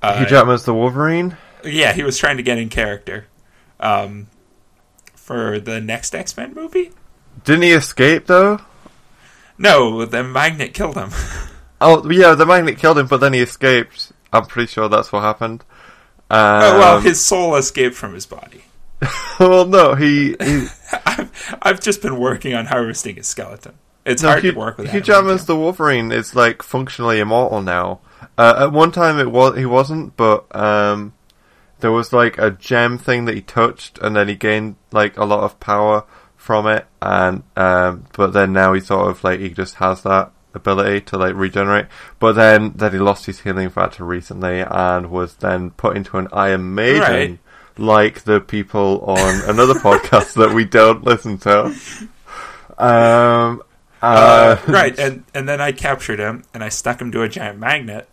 Uh, 0.00 0.18
Hugh 0.18 0.26
Jackman's 0.26 0.64
the 0.64 0.74
Wolverine. 0.74 1.36
Yeah, 1.64 1.92
he 1.92 2.02
was 2.02 2.18
trying 2.18 2.38
to 2.38 2.42
get 2.42 2.58
in 2.58 2.68
character 2.68 3.26
um, 3.78 4.28
for 5.14 5.60
the 5.60 5.80
next 5.80 6.14
X 6.14 6.36
Men 6.36 6.54
movie. 6.54 6.92
Didn't 7.44 7.62
he 7.62 7.72
escape 7.72 8.26
though? 8.26 8.60
No, 9.58 10.04
the 10.04 10.24
magnet 10.24 10.74
killed 10.74 10.96
him. 10.96 11.10
Oh 11.84 12.08
yeah, 12.08 12.36
the 12.36 12.46
magnet 12.46 12.78
killed 12.78 12.96
him, 12.96 13.08
but 13.08 13.16
then 13.16 13.32
he 13.32 13.40
escaped. 13.40 14.12
I'm 14.32 14.46
pretty 14.46 14.70
sure 14.70 14.88
that's 14.88 15.10
what 15.10 15.22
happened. 15.22 15.64
Um, 16.30 16.38
oh, 16.38 16.78
well, 16.78 17.00
his 17.00 17.20
soul 17.20 17.56
escaped 17.56 17.96
from 17.96 18.14
his 18.14 18.24
body. 18.24 18.62
well, 19.40 19.66
no, 19.66 19.96
he. 19.96 20.36
he 20.40 20.68
I've, 21.06 21.58
I've 21.60 21.80
just 21.80 22.00
been 22.00 22.20
working 22.20 22.54
on 22.54 22.66
harvesting 22.66 23.16
his 23.16 23.26
skeleton. 23.26 23.74
It's 24.04 24.22
no, 24.22 24.28
hard 24.28 24.44
Hugh, 24.44 24.52
to 24.52 24.58
work 24.58 24.78
with. 24.78 24.92
Hugh. 24.92 25.00
Jackman's 25.00 25.46
the 25.46 25.56
Wolverine 25.56 26.12
is 26.12 26.36
like 26.36 26.62
functionally 26.62 27.18
immortal 27.18 27.60
now. 27.60 27.98
Uh, 28.38 28.66
at 28.66 28.72
one 28.72 28.92
time, 28.92 29.18
it 29.18 29.32
was 29.32 29.58
he 29.58 29.66
wasn't, 29.66 30.16
but 30.16 30.54
um, 30.54 31.14
there 31.80 31.90
was 31.90 32.12
like 32.12 32.38
a 32.38 32.52
gem 32.52 32.96
thing 32.96 33.24
that 33.24 33.34
he 33.34 33.42
touched, 33.42 33.98
and 33.98 34.14
then 34.14 34.28
he 34.28 34.36
gained 34.36 34.76
like 34.92 35.16
a 35.16 35.24
lot 35.24 35.42
of 35.42 35.58
power 35.58 36.04
from 36.42 36.66
it. 36.66 36.86
And 37.00 37.44
um, 37.56 38.04
but 38.12 38.32
then 38.32 38.52
now 38.52 38.72
he 38.72 38.80
sort 38.80 39.08
of 39.08 39.22
like 39.22 39.38
he 39.40 39.50
just 39.50 39.76
has 39.76 40.02
that 40.02 40.32
ability 40.54 41.00
to 41.02 41.16
like 41.16 41.34
regenerate. 41.34 41.86
But 42.18 42.32
then 42.32 42.72
then 42.74 42.92
he 42.92 42.98
lost 42.98 43.26
his 43.26 43.40
healing 43.40 43.70
factor 43.70 44.04
recently, 44.04 44.60
and 44.60 45.10
was 45.10 45.36
then 45.36 45.70
put 45.70 45.96
into 45.96 46.18
an 46.18 46.28
Iron 46.32 46.74
Maiden. 46.74 47.00
Right. 47.00 47.38
Like 47.78 48.22
the 48.24 48.40
people 48.40 49.00
on 49.06 49.48
another 49.48 49.74
podcast 49.74 50.34
that 50.34 50.52
we 50.52 50.64
don't 50.66 51.04
listen 51.04 51.38
to. 51.38 51.74
Um, 52.76 53.62
Uh, 54.02 54.58
uh, 54.58 54.60
right, 54.66 54.98
and 54.98 55.24
and 55.32 55.48
then 55.48 55.60
I 55.60 55.70
captured 55.70 56.18
him 56.18 56.42
and 56.52 56.64
I 56.64 56.68
stuck 56.70 57.00
him 57.00 57.12
to 57.12 57.22
a 57.22 57.28
giant 57.28 57.60
magnet. 57.60 58.08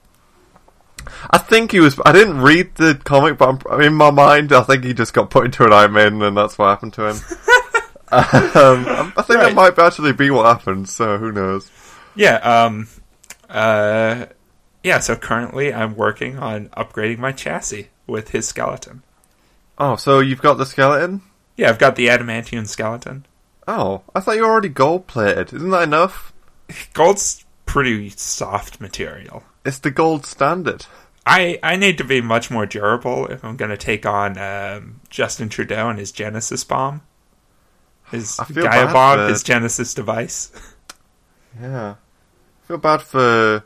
I 1.31 1.39
think 1.39 1.71
he 1.71 1.79
was. 1.79 1.99
I 2.05 2.11
didn't 2.11 2.41
read 2.41 2.75
the 2.75 2.93
comic, 3.03 3.37
but 3.39 3.65
I'm, 3.69 3.81
in 3.81 3.95
my 3.95 4.11
mind, 4.11 4.53
I 4.53 4.61
think 4.61 4.83
he 4.83 4.93
just 4.93 5.13
got 5.13 5.29
put 5.31 5.45
into 5.45 5.65
an 5.65 5.73
Iron 5.73 5.93
Maiden, 5.93 6.21
and 6.21 6.37
that's 6.37 6.57
what 6.57 6.67
happened 6.67 6.93
to 6.93 7.09
him. 7.09 7.17
um, 8.11 9.13
I 9.17 9.23
think 9.23 9.39
Right. 9.39 9.47
that 9.49 9.53
might 9.55 9.79
actually 9.79 10.13
be 10.13 10.29
what 10.31 10.45
happened. 10.45 10.89
So 10.89 11.17
who 11.17 11.31
knows? 11.31 11.69
Yeah, 12.15 12.35
um, 12.37 12.87
uh, 13.49 14.25
yeah. 14.83 14.99
So 14.99 15.15
currently, 15.15 15.73
I'm 15.73 15.95
working 15.95 16.37
on 16.39 16.69
upgrading 16.69 17.19
my 17.19 17.31
chassis 17.31 17.89
with 18.07 18.29
his 18.29 18.47
skeleton. 18.47 19.03
Oh, 19.77 19.95
so 19.95 20.19
you've 20.19 20.41
got 20.41 20.55
the 20.55 20.65
skeleton? 20.65 21.21
Yeah, 21.55 21.69
I've 21.69 21.79
got 21.79 21.95
the 21.95 22.07
adamantium 22.07 22.67
skeleton. 22.67 23.25
Oh, 23.67 24.01
I 24.15 24.19
thought 24.19 24.35
you 24.35 24.41
were 24.43 24.49
already 24.49 24.69
gold 24.69 25.07
plated. 25.07 25.53
Isn't 25.53 25.69
that 25.69 25.83
enough? 25.83 26.33
Gold's 26.93 27.45
pretty 27.65 28.09
soft 28.09 28.81
material. 28.81 29.43
It's 29.65 29.79
the 29.79 29.91
gold 29.91 30.25
standard. 30.25 30.85
I, 31.25 31.59
I 31.61 31.75
need 31.75 31.97
to 31.99 32.03
be 32.03 32.21
much 32.21 32.49
more 32.49 32.65
durable 32.65 33.27
if 33.27 33.43
I'm 33.45 33.57
going 33.57 33.69
to 33.71 33.77
take 33.77 34.05
on 34.05 34.37
um, 34.37 35.01
Justin 35.09 35.49
Trudeau 35.49 35.89
and 35.89 35.99
his 35.99 36.11
Genesis 36.11 36.63
bomb. 36.63 37.01
His 38.11 38.39
Gaia 38.53 38.91
bomb, 38.91 39.17
for- 39.19 39.27
his 39.27 39.43
Genesis 39.43 39.93
device. 39.93 40.51
Yeah. 41.59 41.95
I 42.63 42.67
feel 42.67 42.77
bad 42.77 43.01
for 43.01 43.63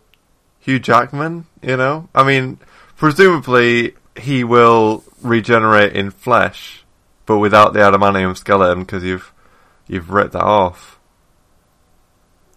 Hugh 0.60 0.80
Jackman, 0.80 1.46
you 1.62 1.78
know? 1.78 2.08
I 2.16 2.24
mean, 2.24 2.58
presumably 2.96 3.94
he 4.20 4.44
will 4.44 5.04
regenerate 5.22 5.94
in 5.94 6.10
flesh, 6.10 6.86
but 7.28 7.38
without 7.40 7.74
the 7.74 7.80
adamantium 7.80 8.36
skeleton 8.38 8.80
because 8.84 9.04
you've 9.04 9.32
you've 9.88 10.10
ripped 10.10 10.32
that 10.34 10.42
off. 10.44 10.98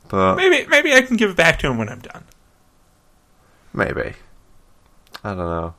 But 0.09 0.37
Maybe 0.37 0.67
maybe 0.69 0.95
I 0.95 1.03
can 1.03 1.17
give 1.17 1.31
it 1.31 1.37
back 1.37 1.59
to 1.59 1.67
him 1.67 1.77
when 1.77 1.89
I'm 1.89 2.01
done. 2.01 2.25
maybe. 3.75 4.15
I 5.25 5.29
don't 5.31 5.39
know. 5.39 5.75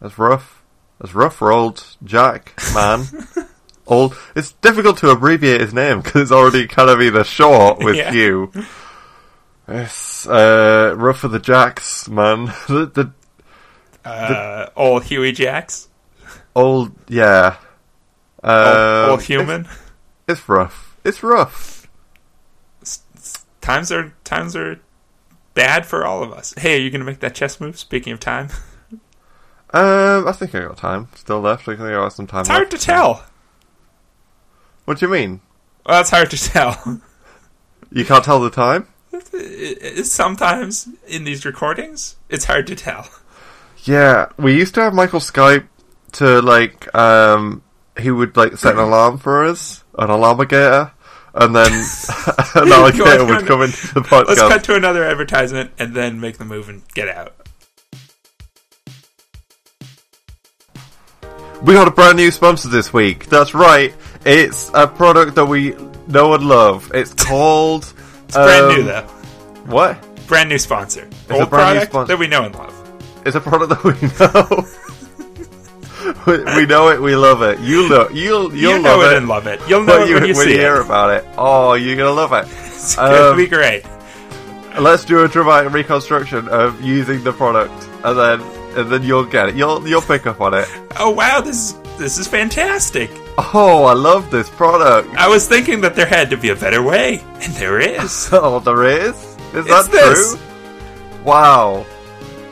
That's 0.00 0.18
rough. 0.18 0.62
That's 0.98 1.14
rough 1.14 1.36
for 1.36 1.52
old 1.52 1.84
Jack, 2.02 2.54
man. 2.74 3.04
old. 3.88 4.16
It's 4.36 4.52
difficult 4.52 4.98
to 4.98 5.10
abbreviate 5.10 5.60
his 5.60 5.74
name 5.74 6.00
because 6.02 6.22
it's 6.22 6.32
already 6.32 6.66
kind 6.68 6.88
of 6.90 7.00
either 7.02 7.24
short 7.24 7.78
with 7.84 7.96
Yeah. 7.96 8.12
Hugh. 8.12 8.52
It's 9.66 10.26
uh, 10.26 10.94
rough 10.96 11.18
for 11.20 11.28
the 11.28 11.38
Jacks, 11.38 12.08
man. 12.08 12.46
the, 12.68 12.86
the 12.94 14.08
Uh, 14.08 14.70
old 14.76 15.04
Huey 15.04 15.32
Jacks, 15.32 15.88
old, 16.56 16.92
yeah. 17.08 17.56
old, 18.42 18.50
Uh, 18.52 19.06
old 19.10 19.22
human. 19.22 19.62
It's, 19.62 20.40
it's 20.40 20.48
rough. 20.48 20.96
It's 21.04 21.22
rough. 21.22 21.88
S- 22.82 23.02
s- 23.16 23.44
times 23.60 23.92
are 23.92 24.14
times 24.24 24.56
are 24.56 24.80
bad 25.52 25.84
for 25.84 26.06
all 26.06 26.22
of 26.22 26.32
us. 26.32 26.54
Hey, 26.56 26.76
are 26.78 26.80
you 26.82 26.90
going 26.90 27.00
to 27.00 27.06
make 27.06 27.20
that 27.20 27.34
chess 27.34 27.60
move? 27.60 27.78
Speaking 27.78 28.12
of 28.12 28.20
time, 28.20 28.48
Um, 29.70 30.26
I 30.26 30.32
think 30.32 30.54
I 30.54 30.60
got 30.60 30.78
time 30.78 31.08
still 31.14 31.40
left. 31.40 31.64
I 31.68 31.72
think 31.76 31.80
I 31.82 31.90
got 31.90 32.14
some 32.14 32.26
time. 32.26 32.40
it's 32.40 32.48
hard 32.48 32.70
to 32.70 32.78
tell. 32.78 33.22
What 34.88 35.00
do 35.00 35.04
you 35.04 35.12
mean? 35.12 35.42
Well, 35.84 36.00
it's 36.00 36.08
hard 36.08 36.30
to 36.30 36.38
tell. 36.42 37.02
You 37.92 38.06
can't 38.06 38.24
tell 38.24 38.40
the 38.40 38.48
time? 38.48 38.86
Sometimes 40.02 40.88
in 41.06 41.24
these 41.24 41.44
recordings, 41.44 42.16
it's 42.30 42.46
hard 42.46 42.66
to 42.68 42.74
tell. 42.74 43.06
Yeah, 43.84 44.30
we 44.38 44.56
used 44.56 44.74
to 44.76 44.80
have 44.80 44.94
Michael 44.94 45.20
Skype 45.20 45.68
to 46.12 46.40
like 46.40 46.94
um 46.94 47.60
he 48.00 48.10
would 48.10 48.34
like 48.34 48.56
set 48.56 48.76
an 48.76 48.78
alarm 48.78 49.18
for 49.18 49.44
us, 49.44 49.84
an 49.98 50.08
alarmigator, 50.08 50.92
and 51.34 51.54
then 51.54 51.70
an 52.54 52.72
alligator 52.72 53.26
would 53.26 53.46
come 53.46 53.60
into 53.60 53.92
the 53.92 54.00
podcast. 54.00 54.28
Let's 54.28 54.40
cut 54.40 54.64
to 54.64 54.74
another 54.74 55.04
advertisement 55.04 55.72
and 55.78 55.94
then 55.94 56.18
make 56.18 56.38
the 56.38 56.46
move 56.46 56.70
and 56.70 56.82
get 56.94 57.08
out. 57.08 57.34
We 61.60 61.74
got 61.74 61.88
a 61.88 61.90
brand 61.90 62.16
new 62.16 62.30
sponsor 62.30 62.68
this 62.68 62.92
week. 62.92 63.26
That's 63.26 63.52
right. 63.52 63.92
It's 64.24 64.70
a 64.74 64.86
product 64.86 65.34
that 65.36 65.46
we 65.46 65.74
know 66.06 66.34
and 66.34 66.46
love. 66.46 66.90
It's 66.94 67.14
called 67.14 67.92
It's 68.26 68.34
brand 68.36 68.64
um, 68.66 68.76
new 68.76 68.82
though. 68.84 69.02
What? 69.66 70.26
Brand 70.26 70.48
new 70.48 70.58
sponsor. 70.58 71.08
a 71.30 71.34
Old 71.34 71.50
brand 71.50 71.78
new 71.78 71.86
product 71.86 71.90
sponsor. 71.92 72.12
that 72.12 72.18
we 72.18 72.26
know 72.26 72.44
and 72.44 72.54
love. 72.54 72.74
It's 73.26 73.36
a 73.36 73.40
product 73.40 73.70
that 73.70 73.84
we 73.84 73.92
know. 74.18 74.66
we, 76.26 76.56
we 76.56 76.66
know 76.66 76.88
it. 76.88 77.00
We 77.00 77.16
love 77.16 77.42
it. 77.42 77.58
You 77.60 77.88
know. 77.88 78.08
You'll 78.10 78.54
you'll 78.54 78.76
you 78.76 78.82
know 78.82 78.96
love 78.98 79.12
it, 79.12 79.16
and 79.18 79.28
love 79.28 79.46
it. 79.46 79.60
You'll 79.68 79.84
know 79.84 79.98
when 79.98 80.02
it 80.02 80.08
you, 80.08 80.14
when 80.16 80.26
you 80.28 80.34
see 80.34 80.52
hear 80.52 80.76
it. 80.76 80.86
about 80.86 81.10
it. 81.10 81.24
Oh, 81.36 81.74
you're 81.74 81.96
gonna 81.96 82.10
love 82.12 82.32
it. 82.32 82.46
It's 82.78 82.94
gonna 82.94 83.30
Um, 83.32 83.36
be 83.36 83.46
great. 83.48 83.82
Let's 84.78 85.04
do 85.04 85.24
a 85.24 85.28
dramatic 85.28 85.72
reconstruction 85.72 86.46
of 86.48 86.80
using 86.80 87.24
the 87.24 87.32
product, 87.32 87.72
and 88.04 88.16
then 88.16 88.40
and 88.78 88.88
then 88.90 89.02
you'll 89.02 89.24
get 89.24 89.48
it. 89.48 89.56
You'll 89.56 89.86
you'll 89.88 90.00
pick 90.02 90.26
up 90.26 90.40
on 90.40 90.54
it. 90.54 90.68
Oh 90.98 91.10
wow, 91.10 91.40
this 91.40 91.72
this 91.98 92.18
is 92.18 92.26
fantastic. 92.28 93.10
Oh, 93.38 93.84
I 93.84 93.92
love 93.92 94.30
this 94.30 94.48
product. 94.48 95.08
I 95.16 95.28
was 95.28 95.48
thinking 95.48 95.80
that 95.82 95.94
there 95.94 96.06
had 96.06 96.30
to 96.30 96.36
be 96.36 96.50
a 96.50 96.56
better 96.56 96.82
way, 96.82 97.20
and 97.42 97.52
there 97.54 97.80
is. 97.80 98.28
Oh, 98.32 98.60
there 98.60 98.84
is. 98.84 99.14
Is 99.54 99.66
that 99.66 99.88
this. 99.90 100.34
true? 100.34 101.22
Wow. 101.24 101.86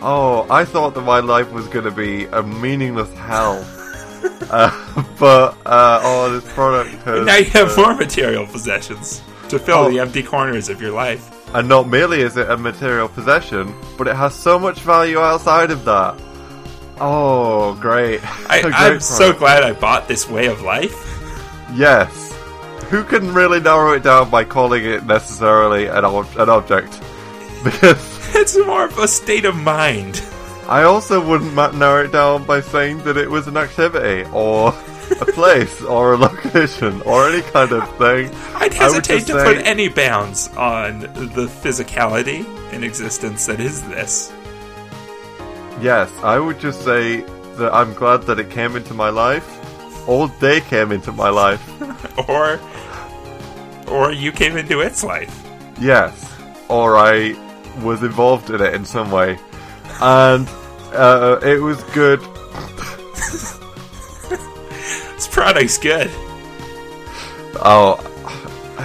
Oh, 0.02 0.46
I 0.50 0.64
thought 0.64 0.94
that 0.94 1.02
my 1.02 1.20
life 1.20 1.50
was 1.52 1.66
going 1.68 1.84
to 1.84 1.90
be 1.90 2.26
a 2.26 2.42
meaningless 2.42 3.12
hell. 3.14 3.64
uh, 4.50 5.04
but 5.18 5.56
uh, 5.66 6.00
oh, 6.02 6.38
this 6.38 6.52
product 6.52 6.90
has. 7.04 7.24
now 7.26 7.36
you 7.36 7.44
have 7.46 7.76
uh, 7.78 7.82
more 7.82 7.94
material 7.94 8.46
possessions 8.46 9.22
to 9.48 9.58
fill 9.58 9.78
Oh. 9.86 9.90
the 9.90 10.00
empty 10.00 10.22
corners 10.22 10.68
of 10.68 10.80
your 10.82 10.92
life. 10.92 11.32
And 11.54 11.68
not 11.68 11.88
merely 11.88 12.20
is 12.20 12.36
it 12.36 12.50
a 12.50 12.56
material 12.56 13.08
possession, 13.08 13.72
but 13.96 14.08
it 14.08 14.16
has 14.16 14.34
so 14.34 14.58
much 14.58 14.80
value 14.80 15.18
outside 15.20 15.70
of 15.70 15.84
that. 15.84 16.20
Oh, 16.98 17.74
great. 17.80 18.20
I, 18.50 18.60
great 18.62 18.74
I'm 18.74 19.00
so 19.00 19.32
glad 19.32 19.62
I 19.62 19.72
bought 19.72 20.08
this 20.08 20.28
way 20.28 20.46
of 20.46 20.62
life. 20.62 20.94
Yes. 21.74 22.32
Who 22.90 23.02
can 23.04 23.34
really 23.34 23.60
narrow 23.60 23.92
it 23.92 24.02
down 24.02 24.30
by 24.30 24.44
calling 24.44 24.84
it 24.84 25.04
necessarily 25.04 25.86
an, 25.86 26.04
ob- 26.04 26.36
an 26.38 26.48
object? 26.48 27.00
Because 27.64 28.34
It's 28.36 28.56
more 28.58 28.84
of 28.84 28.96
a 28.98 29.08
state 29.08 29.44
of 29.44 29.56
mind. 29.56 30.22
I 30.68 30.82
also 30.84 31.24
wouldn't 31.26 31.54
narrow 31.54 32.04
it 32.04 32.12
down 32.12 32.44
by 32.44 32.60
saying 32.60 32.98
that 33.04 33.16
it 33.16 33.28
was 33.28 33.48
an 33.48 33.56
activity 33.56 34.28
or 34.32 34.68
a 35.20 35.24
place 35.32 35.82
or 35.82 36.12
a 36.14 36.16
location 36.16 37.02
or 37.02 37.28
any 37.28 37.42
kind 37.42 37.72
of 37.72 37.88
thing. 37.96 38.30
I'd 38.54 38.72
hesitate 38.74 39.26
to 39.26 39.32
say- 39.32 39.56
put 39.56 39.66
any 39.66 39.88
bounds 39.88 40.48
on 40.56 41.00
the 41.00 41.50
physicality 41.62 42.44
in 42.72 42.84
existence 42.84 43.46
that 43.46 43.58
is 43.58 43.82
this. 43.88 44.32
Yes, 45.80 46.10
I 46.22 46.38
would 46.38 46.58
just 46.58 46.82
say 46.82 47.20
that 47.56 47.72
I'm 47.74 47.92
glad 47.94 48.22
that 48.22 48.38
it 48.38 48.50
came 48.50 48.76
into 48.76 48.94
my 48.94 49.10
life. 49.10 49.46
All 50.08 50.28
day 50.28 50.60
came 50.60 50.92
into 50.92 51.12
my 51.12 51.28
life. 51.30 51.62
Or 52.28 52.58
or 53.88 54.10
you 54.10 54.32
came 54.32 54.56
into 54.56 54.80
its 54.80 55.04
life. 55.04 55.46
Yes, 55.78 56.32
or 56.68 56.96
I 56.96 57.34
was 57.82 58.02
involved 58.02 58.48
in 58.50 58.60
it 58.60 58.74
in 58.74 58.84
some 58.86 59.10
way, 59.10 59.38
and 60.00 60.48
uh, 60.92 61.38
it 61.42 61.60
was 61.60 61.82
good. 61.94 62.20
This 65.16 65.28
product's 65.28 65.78
good. 65.78 66.10
Oh, 67.62 67.96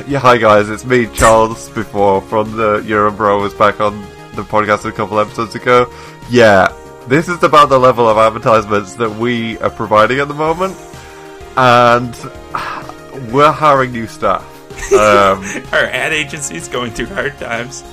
yeah. 0.08 0.20
Hi 0.20 0.38
guys, 0.38 0.70
it's 0.70 0.86
me, 0.86 1.08
Charles. 1.08 1.70
Before 1.70 2.22
from 2.22 2.56
the 2.56 2.80
Eurobro 2.82 3.42
was 3.42 3.54
back 3.54 3.80
on 3.80 4.02
the 4.36 4.44
podcast 4.44 4.86
a 4.86 4.92
couple 4.92 5.20
episodes 5.20 5.56
ago. 5.56 5.92
Yeah, 6.30 6.68
this 7.08 7.28
is 7.28 7.42
about 7.44 7.70
the 7.70 7.80
level 7.80 8.08
of 8.08 8.18
advertisements 8.18 8.96
that 8.96 9.10
we 9.12 9.58
are 9.60 9.70
providing 9.70 10.20
at 10.20 10.28
the 10.28 10.34
moment, 10.34 10.78
and 11.58 12.16
we're 13.32 13.52
hiring 13.52 13.92
new 13.92 14.08
staff. 14.08 14.44
Um, 14.94 15.44
Our 15.74 15.86
ad 15.86 16.14
agency 16.14 16.56
is 16.56 16.68
going 16.68 16.92
through 16.92 17.08
hard 17.08 17.38
times. 17.38 17.84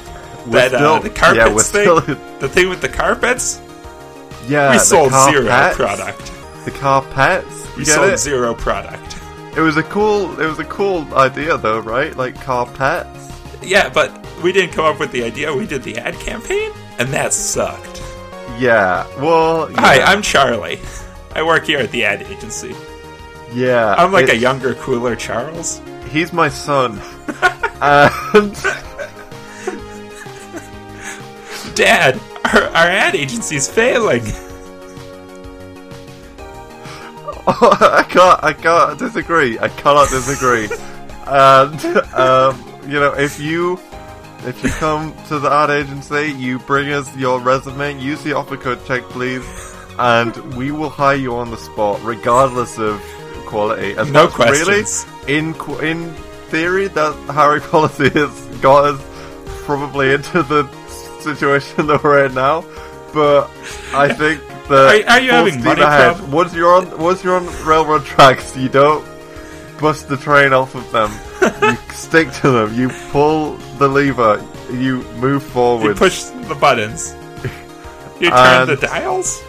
That 0.49 0.73
uh, 0.75 0.99
the 1.01 1.11
carpets 1.11 1.37
yeah, 1.37 1.49
thing, 1.49 1.59
still, 1.59 2.01
the 2.01 2.49
thing 2.49 2.71
with 2.71 2.81
the 2.81 2.89
carpets, 2.89 3.61
yeah, 4.47 4.73
we 4.73 4.79
sold 4.79 5.13
zero 5.31 5.45
product. 5.75 6.33
The 6.65 6.71
carpets, 6.71 7.77
We 7.77 7.85
sold 7.85 8.13
it? 8.13 8.19
zero 8.19 8.55
product. 8.55 9.17
It 9.57 9.61
was 9.61 9.77
a 9.77 9.83
cool, 9.83 10.41
it 10.41 10.47
was 10.47 10.59
a 10.59 10.65
cool 10.65 11.13
idea 11.15 11.59
though, 11.59 11.81
right? 11.81 12.17
Like 12.17 12.41
carpets. 12.41 13.31
Yeah, 13.63 13.89
but 13.91 14.11
we 14.43 14.53
didn't 14.53 14.73
come 14.73 14.85
up 14.87 15.01
with 15.01 15.13
the 15.13 15.25
idea. 15.25 15.55
We 15.55 15.67
did 15.67 15.83
the 15.83 15.99
ad 15.99 16.15
campaign, 16.15 16.71
and 16.99 17.09
that 17.11 17.33
sucked. 17.33 18.03
Yeah. 18.57 19.07
Well. 19.21 19.71
Yeah. 19.71 19.81
Hi, 19.81 20.01
I'm 20.01 20.23
Charlie. 20.23 20.81
I 21.35 21.43
work 21.43 21.67
here 21.67 21.79
at 21.79 21.91
the 21.91 22.05
ad 22.05 22.23
agency. 22.23 22.75
Yeah. 23.53 23.95
I'm 23.97 24.13
like 24.13 24.29
a 24.29 24.37
younger, 24.37 24.75
cooler 24.75 25.17
Charles. 25.17 25.81
He's 26.11 26.33
my 26.33 26.49
son. 26.49 27.01
and 27.81 28.55
Dad, 31.75 32.21
our, 32.53 32.63
our 32.63 32.87
ad 32.89 33.15
agency's 33.15 33.69
failing. 33.69 34.23
I 37.47 38.05
can't. 38.09 38.45
I 38.45 38.53
can't 38.53 38.99
disagree. 38.99 39.59
I 39.59 39.69
cannot 39.69 40.11
disagree. 40.11 40.69
and 41.27 41.85
um, 42.15 42.63
you 42.87 43.01
know, 43.01 43.15
if 43.15 43.41
you 43.41 43.77
if 44.47 44.63
you 44.63 44.71
come 44.71 45.15
to 45.29 45.39
the 45.39 45.51
ad 45.51 45.71
agency, 45.71 46.33
you 46.33 46.59
bring 46.61 46.91
us 46.93 47.15
your 47.17 47.41
resume. 47.41 47.99
Use 48.01 48.23
the 48.23 48.35
offer 48.35 48.57
code 48.57 48.85
check, 48.87 49.03
please, 49.05 49.45
and 49.99 50.35
we 50.55 50.71
will 50.71 50.91
hire 50.91 51.17
you 51.17 51.35
on 51.37 51.51
the 51.51 51.57
spot, 51.57 52.01
regardless 52.03 52.79
of 52.79 53.01
quality. 53.47 53.95
No 54.11 54.29
questions. 54.29 55.07
Really, 55.27 55.39
in 55.39 55.55
in 55.83 56.13
theory, 56.51 56.89
that 56.89 57.15
hiring 57.31 57.63
policy 57.71 58.09
has 58.11 58.47
got 58.61 58.85
us 58.85 59.01
probably 59.65 60.13
into 60.13 60.43
the 60.43 60.67
situation 61.21 61.87
that 61.89 62.03
we're 62.03 62.27
in 62.27 62.35
now. 62.35 62.65
But 63.13 63.51
I 63.93 64.13
think 64.13 64.41
that 64.69 65.05
Are- 65.07 65.11
are 65.13 65.21
you 65.21 65.31
having 65.31 65.65
money 65.65 65.81
ahead. 65.83 66.31
Once 66.31 66.55
you're 66.55 66.73
on 66.75 66.99
once 66.99 67.25
you're 67.25 67.37
on 67.37 67.47
railroad 67.67 68.05
tracks, 68.05 68.57
you 68.57 68.69
don't 68.69 69.05
bust 69.81 70.09
the 70.09 70.17
train 70.17 70.53
off 70.53 70.75
of 70.75 70.91
them. 70.93 71.11
You 71.43 71.77
stick 71.95 72.31
to 72.43 72.51
them. 72.51 72.75
You 72.75 72.89
pull 73.11 73.57
the 73.79 73.89
lever. 73.89 74.45
You 74.71 75.03
move 75.15 75.43
forward. 75.43 75.89
You 75.89 75.95
push 75.95 76.23
the 76.25 76.55
buttons. 76.55 77.15
You 78.21 78.31
turn 78.31 78.63
And- 78.63 78.69
the 78.71 78.77
dials, 78.77 79.41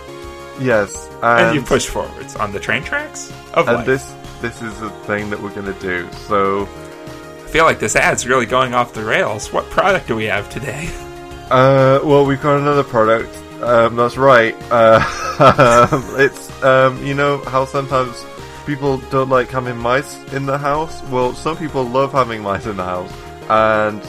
yes, 0.61 1.07
and, 1.23 1.47
and, 1.47 1.55
you 1.55 1.61
push 1.63 1.87
forwards 1.87 2.35
on 2.35 2.51
the 2.51 2.59
train 2.59 2.83
tracks 2.83 3.31
of 3.55 3.67
And 3.67 3.77
life. 3.77 3.85
this 3.87 4.13
this 4.41 4.61
is 4.61 4.79
the 4.79 4.89
thing 5.07 5.29
that 5.31 5.41
we're 5.41 5.49
gonna 5.55 5.73
do. 5.79 6.07
So, 6.27 6.63
I 6.63 7.47
feel 7.49 7.65
like 7.65 7.79
this 7.79 7.95
ad's 7.95 8.27
really 8.27 8.45
going 8.45 8.75
off 8.75 8.93
the 8.93 9.03
rails. 9.03 9.51
What 9.51 9.67
product 9.71 10.07
do 10.07 10.15
we 10.15 10.25
have 10.25 10.49
today? 10.49 10.87
uh, 11.49 11.99
well, 12.03 12.25
we've 12.27 12.41
got 12.41 12.57
another 12.57 12.83
product. 12.83 13.35
Um, 13.61 13.95
that's 13.95 14.17
right. 14.17 14.55
Uh, 14.71 15.01
it's 16.19 16.63
um, 16.63 17.03
you 17.03 17.15
know 17.15 17.39
how 17.45 17.65
sometimes 17.65 18.23
people 18.69 18.99
don't 19.09 19.29
like 19.29 19.49
having 19.49 19.75
mice 19.77 20.15
in 20.31 20.45
the 20.45 20.57
house. 20.57 21.01
Well, 21.09 21.33
some 21.33 21.57
people 21.57 21.83
love 21.83 22.11
having 22.11 22.43
mice 22.43 22.67
in 22.67 22.77
the 22.77 22.83
house, 22.83 23.11
and 23.49 23.99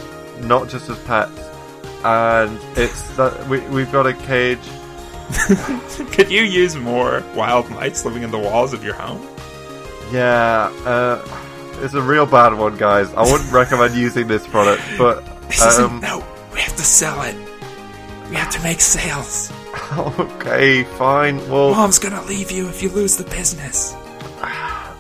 not 0.47 0.69
just 0.69 0.91
as 0.91 0.99
pets. 1.05 1.41
And 2.05 2.61
it's 2.77 3.17
that 3.17 3.49
we 3.49 3.61
we've 3.69 3.91
got 3.91 4.07
a 4.07 4.13
cage. 4.13 4.61
Could 6.13 6.31
you 6.31 6.43
use 6.43 6.77
more 6.77 7.25
wild 7.35 7.71
mice 7.71 8.05
living 8.05 8.23
in 8.23 8.31
the 8.31 8.39
walls 8.39 8.75
of 8.75 8.85
your 8.85 8.95
home? 8.95 9.27
Yeah, 10.13 10.71
uh, 10.85 11.25
it's 11.83 11.95
a 11.95 12.03
real 12.03 12.27
bad 12.27 12.53
one, 12.53 12.77
guys. 12.77 13.11
I 13.15 13.23
wouldn't 13.23 13.51
recommend 13.53 13.95
using 13.95 14.29
this 14.29 14.47
product, 14.47 14.83
but 14.99 15.25
um, 15.63 16.01
No, 16.01 16.23
we 16.53 16.61
have 16.61 16.77
to 16.77 16.83
sell 16.83 17.23
it. 17.23 17.37
We 18.29 18.37
have 18.37 18.51
to 18.51 18.63
make 18.63 18.83
sales. 18.83 19.51
okay, 19.93 20.85
fine. 20.85 21.39
Well, 21.51 21.71
Mom's 21.71 21.99
gonna 21.99 22.23
leave 22.25 22.51
you 22.51 22.69
if 22.69 22.83
you 22.83 22.91
lose 22.91 23.17
the 23.17 23.25
business. 23.25 23.95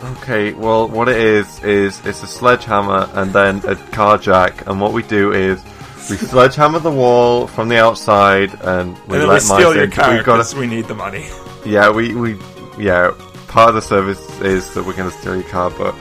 Okay, 0.03 0.55
well, 0.55 0.89
what 0.89 1.09
it 1.11 1.19
is 1.19 1.63
is 1.63 2.05
it's 2.07 2.23
a 2.23 2.27
sledgehammer 2.27 3.09
and 3.15 3.33
then 3.33 3.61
a 3.67 3.77
car 3.77 4.17
jack, 4.17 4.67
and 4.67 4.81
what 4.81 4.93
we 4.95 5.03
do 5.03 5.33
is 5.33 5.63
we 6.09 6.17
sledgehammer 6.33 6.79
the 6.79 6.91
wall 6.91 7.47
from 7.47 7.69
the 7.69 7.79
outside, 7.79 8.55
and 8.63 8.99
we 9.09 9.19
and 9.19 9.29
let 9.29 9.35
we 9.35 9.41
steal 9.41 9.57
mice 9.57 9.75
your 9.75 9.85
in. 9.85 9.91
car 9.91 10.15
We've 10.15 10.25
got 10.25 10.37
because 10.37 10.55
to, 10.55 10.59
we 10.61 10.67
need 10.67 10.87
the 10.87 10.95
money. 10.95 11.27
yeah, 11.67 11.91
we 11.91 12.15
we 12.15 12.39
yeah. 12.79 13.13
Part 13.49 13.71
of 13.71 13.75
the 13.75 13.83
service 13.83 14.21
is 14.41 14.73
that 14.75 14.87
we're 14.87 14.95
going 14.97 15.11
to 15.11 15.17
steal 15.19 15.35
your 15.35 15.49
car, 15.49 15.71
but 15.71 15.95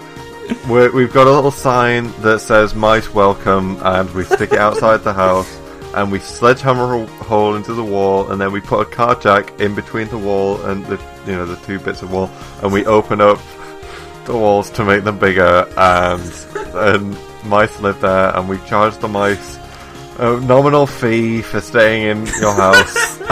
we're, 0.70 0.92
we've 0.92 1.12
got 1.12 1.26
a 1.28 1.32
little 1.32 1.52
sign 1.52 2.14
that 2.22 2.40
says 2.40 2.74
"Mice 2.76 3.14
Welcome," 3.14 3.78
and 3.82 4.10
we 4.14 4.24
stick 4.24 4.54
it 4.54 4.60
outside 4.60 4.98
the 5.04 5.14
house. 5.14 5.58
And 5.96 6.12
we 6.12 6.20
sledgehammer 6.20 6.94
a 7.02 7.06
hole 7.24 7.56
into 7.56 7.74
the 7.74 7.84
wall, 7.84 8.32
and 8.32 8.40
then 8.40 8.52
we 8.52 8.62
put 8.62 8.88
a 8.88 8.90
car 8.90 9.16
jack 9.16 9.60
in 9.60 9.74
between 9.74 10.08
the 10.10 10.20
wall 10.20 10.62
and 10.68 10.86
the 10.86 11.02
you 11.26 11.34
know 11.34 11.48
the 11.48 11.56
two 11.66 11.80
bits 11.80 12.04
of 12.04 12.12
wall, 12.12 12.30
and 12.62 12.72
we 12.72 12.86
open 12.86 13.20
up 13.20 13.40
the 14.26 14.34
walls 14.34 14.70
to 14.72 14.86
make 14.86 15.04
them 15.04 15.18
bigger, 15.20 15.68
and 15.78 16.46
and 16.76 17.18
mice 17.46 17.80
live 17.80 18.00
there, 18.02 18.36
and 18.36 18.48
we 18.50 18.58
charge 18.60 18.98
the 18.98 19.08
mice 19.08 19.58
a 20.20 20.38
nominal 20.42 20.86
fee 20.86 21.42
for 21.42 21.62
staying 21.62 22.04
in 22.04 22.26
your 22.42 22.54
house. 22.54 23.20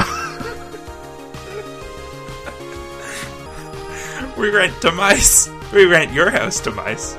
We 4.37 4.51
rent 4.51 4.79
to 4.83 4.91
mice. 4.91 5.49
We 5.73 5.85
rent 5.85 6.13
your 6.13 6.29
house 6.29 6.59
to 6.61 6.71
mice. 6.71 7.15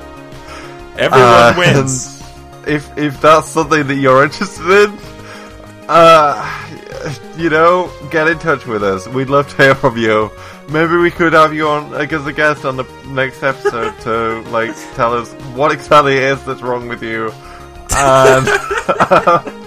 Everyone 0.97 1.11
And 1.21 1.57
wins. 1.57 2.23
If 2.65 2.97
if 2.97 3.19
that's 3.19 3.49
something 3.49 3.85
that 3.87 3.95
you're 3.95 4.23
interested 4.23 4.89
in, 4.89 4.97
uh, 5.89 6.78
you 7.37 7.49
know, 7.49 7.91
get 8.11 8.27
in 8.27 8.37
touch 8.39 8.65
with 8.65 8.83
us. 8.83 9.07
We'd 9.07 9.29
love 9.29 9.47
to 9.49 9.57
hear 9.63 9.75
from 9.75 9.97
you. 9.97 10.31
Maybe 10.69 10.95
we 10.97 11.09
could 11.11 11.33
have 11.33 11.53
you 11.53 11.67
on 11.67 11.91
like, 11.91 12.13
as 12.13 12.25
a 12.27 12.33
guest 12.33 12.65
on 12.65 12.77
the 12.77 12.83
next 13.07 13.41
episode 13.43 13.97
to 14.01 14.41
like 14.51 14.75
tell 14.95 15.13
us 15.13 15.31
what 15.55 15.71
exactly 15.71 16.17
it 16.17 16.23
is 16.23 16.43
that's 16.45 16.61
wrong 16.61 16.87
with 16.87 17.01
you, 17.01 17.31
and 17.95 18.47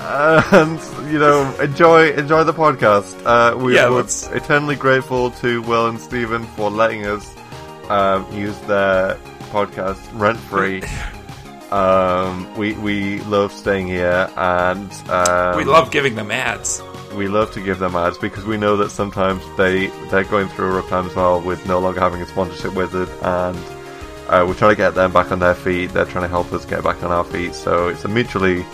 and 0.00 0.80
you 1.12 1.18
know 1.18 1.54
enjoy 1.60 2.10
enjoy 2.12 2.44
the 2.44 2.52
podcast. 2.52 3.20
Uh, 3.24 3.56
we, 3.56 3.74
Yeah, 3.74 3.88
we're 3.88 3.96
let's- 3.96 4.26
eternally 4.28 4.76
grateful 4.76 5.30
to 5.32 5.62
Will 5.62 5.86
and 5.88 5.98
Stephen 6.00 6.44
for 6.48 6.70
letting 6.70 7.06
us 7.06 7.34
um, 7.88 8.30
use 8.32 8.58
their 8.60 9.14
podcast 9.50 9.98
rent 10.18 10.38
free. 10.38 10.82
Um, 11.72 12.52
we 12.56 12.72
we 12.74 13.20
love 13.20 13.52
staying 13.52 13.86
here, 13.88 14.30
and 14.36 14.90
um, 15.10 15.56
we 15.56 15.64
love 15.64 15.90
giving 15.90 16.14
them 16.14 16.30
ads. 16.30 16.82
we 17.14 17.28
love 17.28 17.52
to 17.52 17.60
give 17.60 17.78
them 17.78 17.94
ads 17.96 18.18
because 18.18 18.44
we 18.44 18.56
know 18.56 18.76
that 18.78 18.90
sometimes 18.90 19.42
they 19.56 19.86
they're 20.10 20.24
going 20.24 20.48
through 20.48 20.66
a 20.66 20.76
rough 20.76 20.88
time 20.88 21.06
as 21.06 21.14
well 21.14 21.40
with 21.40 21.66
no 21.66 21.78
longer 21.78 22.00
having 22.00 22.22
a 22.22 22.26
sponsorship 22.26 22.74
wizard, 22.74 23.08
and 23.22 23.56
uh, 24.28 24.44
we're 24.46 24.54
trying 24.54 24.72
to 24.72 24.76
get 24.76 24.94
them 24.94 25.12
back 25.12 25.30
on 25.32 25.38
their 25.38 25.54
feet. 25.54 25.86
They're 25.92 26.04
trying 26.04 26.24
to 26.24 26.28
help 26.28 26.52
us 26.52 26.64
get 26.64 26.82
back 26.84 27.02
on 27.02 27.10
our 27.10 27.24
feet, 27.24 27.54
so 27.54 27.88
it's 27.88 28.04
a 28.04 28.08
mutually 28.08 28.64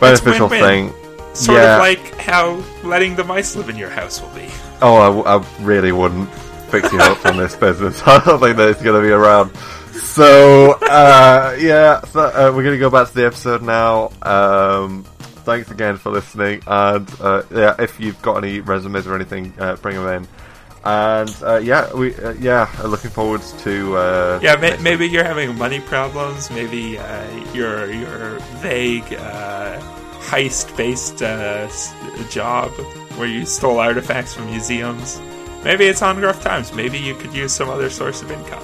beneficial 0.00 0.48
thing. 0.48 0.92
Sort 1.34 1.58
Yeah. 1.58 1.74
of 1.74 1.80
like 1.80 2.14
how 2.16 2.62
letting 2.82 3.14
the 3.16 3.24
mice 3.24 3.56
live 3.56 3.68
in 3.68 3.76
your 3.76 3.90
house 3.90 4.20
will 4.22 4.30
be. 4.30 4.48
Oh, 4.82 5.22
I 5.22 5.44
really 5.62 5.92
wouldn't 5.92 6.28
fix 6.70 6.90
you 6.92 6.98
up 6.98 7.24
on 7.26 7.36
this 7.36 7.54
business. 7.66 8.02
I 8.06 8.22
don't 8.24 8.40
think 8.40 8.56
that 8.56 8.68
it's 8.70 8.82
going 8.82 9.00
to 9.00 9.06
be 9.06 9.12
around. 9.12 9.50
So, 9.98 10.72
uh, 10.82 11.56
yeah, 11.58 12.00
so, 12.02 12.20
uh, 12.20 12.52
we're 12.54 12.62
going 12.62 12.74
to 12.74 12.78
go 12.78 12.90
back 12.90 13.08
to 13.08 13.14
the 13.14 13.26
episode 13.26 13.62
now. 13.62 14.10
Um, 14.22 15.04
thanks 15.44 15.70
again 15.70 15.96
for 15.96 16.10
listening. 16.10 16.62
And, 16.66 17.10
uh, 17.20 17.42
yeah, 17.50 17.74
if 17.78 17.98
you've 18.00 18.20
got 18.22 18.42
any 18.42 18.60
resumes 18.60 19.06
or 19.06 19.14
anything, 19.14 19.52
uh, 19.58 19.76
bring 19.76 19.96
them 19.96 20.06
in. 20.22 20.28
And, 20.84 21.36
uh, 21.42 21.56
yeah, 21.56 21.92
we, 21.94 22.14
uh, 22.14 22.32
yeah, 22.34 22.70
looking 22.84 23.10
forward 23.10 23.42
to, 23.60 23.96
uh, 23.96 24.40
Yeah, 24.42 24.76
maybe 24.80 25.08
you're 25.08 25.24
having 25.24 25.56
money 25.58 25.80
problems. 25.80 26.50
Maybe 26.50 26.98
uh, 26.98 27.52
you're 27.52 27.90
you're 27.90 28.38
vague 28.60 29.12
uh, 29.14 29.80
heist-based 30.20 31.22
uh, 31.22 31.68
job 32.30 32.70
where 33.18 33.26
you 33.28 33.46
stole 33.46 33.80
artifacts 33.80 34.34
from 34.34 34.46
museums. 34.46 35.20
Maybe 35.64 35.86
it's 35.86 36.02
on 36.02 36.20
rough 36.20 36.40
times. 36.42 36.72
Maybe 36.72 36.98
you 36.98 37.14
could 37.16 37.34
use 37.34 37.52
some 37.52 37.68
other 37.68 37.90
source 37.90 38.22
of 38.22 38.30
income. 38.30 38.62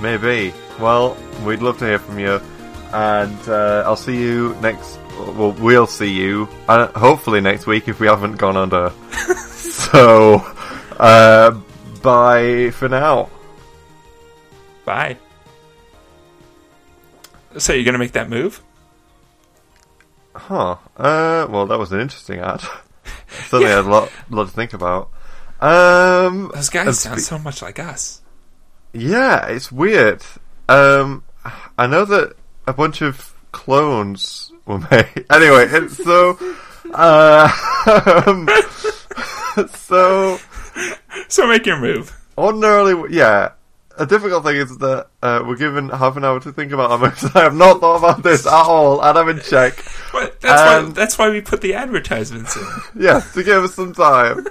Maybe. 0.00 0.52
Well, 0.80 1.16
we'd 1.44 1.62
love 1.62 1.78
to 1.78 1.86
hear 1.86 1.98
from 1.98 2.18
you, 2.18 2.40
and 2.92 3.48
uh, 3.48 3.82
I'll 3.86 3.96
see 3.96 4.16
you 4.20 4.54
next. 4.60 4.98
Well, 5.18 5.52
we'll 5.52 5.86
see 5.86 6.12
you 6.12 6.46
uh, 6.68 6.88
hopefully 6.88 7.40
next 7.40 7.66
week 7.66 7.88
if 7.88 7.98
we 8.00 8.06
haven't 8.06 8.36
gone 8.36 8.56
under. 8.56 8.92
so, 9.46 10.34
uh, 10.98 11.52
bye 12.02 12.70
for 12.72 12.88
now. 12.88 13.30
Bye. 14.84 15.16
So 17.56 17.72
you're 17.72 17.84
gonna 17.84 17.96
make 17.98 18.12
that 18.12 18.28
move? 18.28 18.62
Huh. 20.34 20.76
Uh, 20.96 21.46
well, 21.48 21.66
that 21.66 21.78
was 21.78 21.92
an 21.92 22.00
interesting 22.00 22.40
ad. 22.40 22.60
Suddenly, 23.48 23.70
Yeah. 23.70 23.76
had 23.76 23.86
a 23.86 23.88
lot, 23.88 24.10
lot 24.28 24.44
to 24.44 24.50
think 24.52 24.74
about. 24.74 25.08
Um, 25.60 26.50
Those 26.54 26.68
guys 26.68 27.00
sound 27.00 27.20
spe- 27.20 27.26
so 27.26 27.38
much 27.38 27.62
like 27.62 27.78
us. 27.78 28.20
Yeah, 28.98 29.46
it's 29.48 29.70
weird. 29.70 30.22
Um, 30.68 31.22
I 31.78 31.86
know 31.86 32.04
that 32.04 32.34
a 32.66 32.72
bunch 32.72 33.02
of 33.02 33.34
clones 33.52 34.50
were 34.66 34.78
made. 34.90 35.24
Anyway, 35.30 35.66
it's 35.68 35.96
so. 36.02 36.38
Uh, 36.94 37.48
um, 38.26 38.48
so 39.68 40.38
So 41.28 41.46
make 41.46 41.66
your 41.66 41.78
move. 41.80 42.16
ordinarily, 42.38 43.14
yeah. 43.14 43.52
A 43.98 44.04
difficult 44.04 44.44
thing 44.44 44.56
is 44.56 44.76
that 44.78 45.08
uh, 45.22 45.42
we're 45.46 45.56
given 45.56 45.88
half 45.88 46.16
an 46.18 46.24
hour 46.24 46.38
to 46.40 46.52
think 46.52 46.70
about 46.72 46.90
our 46.90 46.98
moves. 46.98 47.24
I 47.34 47.44
have 47.44 47.54
not 47.54 47.80
thought 47.80 47.96
about 47.96 48.22
this 48.22 48.46
at 48.46 48.52
all, 48.52 49.00
and 49.02 49.16
I'm 49.18 49.28
in 49.30 49.40
check. 49.40 49.82
But 50.12 50.38
that's 50.42 50.60
why 50.62 50.92
that's 50.92 51.18
why 51.18 51.30
we 51.30 51.40
put 51.40 51.62
the 51.62 51.72
advertisements 51.74 52.54
in. 52.56 52.66
Yes, 52.94 53.32
to 53.32 53.42
give 53.42 53.64
us 53.64 53.74
some 53.74 53.94
time. 53.94 54.46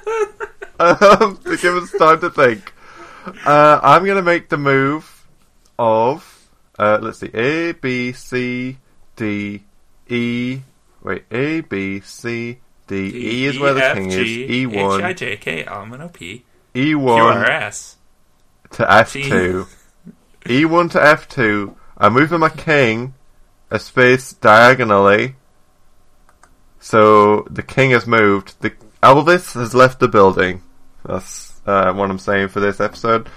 um, 0.80 1.38
to 1.46 1.58
give 1.62 1.76
us 1.76 1.91
time 1.91 2.20
to 2.22 2.32
think. 2.32 2.74
Uh, 3.46 3.80
I'm 3.82 4.06
going 4.06 4.18
to 4.18 4.24
make 4.24 4.50
the 4.50 4.58
move 4.58 5.28
of, 5.80 6.50
uh, 6.78 7.00
let's 7.02 7.20
see, 7.20 7.32
A, 7.34 7.72
B, 7.74 8.12
C, 8.12 8.78
D, 9.16 9.64
E. 10.08 10.60
Wait, 11.02 11.24
A, 11.32 11.62
B, 11.62 12.02
C, 12.02 12.60
D, 12.88 12.96
E 12.96 13.46
is 13.46 13.60
where 13.60 13.74
the 13.74 13.92
king 13.94 14.12
is. 14.12 14.18
H 14.18 14.50
I 14.50 15.12
E1, 15.12 15.16
J 15.16 15.38
K 15.38 15.66
L 15.66 15.82
M 15.82 15.94
N 15.94 16.02
O 16.02 16.10
P 16.10 16.44
E1 16.74 16.94
Q 16.94 17.24
R 17.24 17.46
S. 17.46 17.98
to 18.72 18.84
F2. 18.84 19.68
E1 20.46 20.92
to 20.92 21.00
F2. 21.00 21.76
I'm 21.98 22.14
moving 22.14 22.40
my 22.40 22.50
king 22.50 23.14
a 23.72 23.80
space 23.80 24.34
diagonally. 24.34 25.36
So 26.80 27.42
the 27.50 27.64
king 27.64 27.92
has 27.92 28.06
moved. 28.06 28.56
The 28.62 28.74
Elvis 29.02 29.54
has 29.54 29.74
left 29.74 30.00
the 30.00 30.08
building. 30.08 30.62
That's 31.04 31.55
uh, 31.66 31.93
what 31.93 32.09
I'm 32.09 32.20
saying 32.20 32.49
for 32.49 32.59
this 32.59 32.80
episode. 32.80 33.30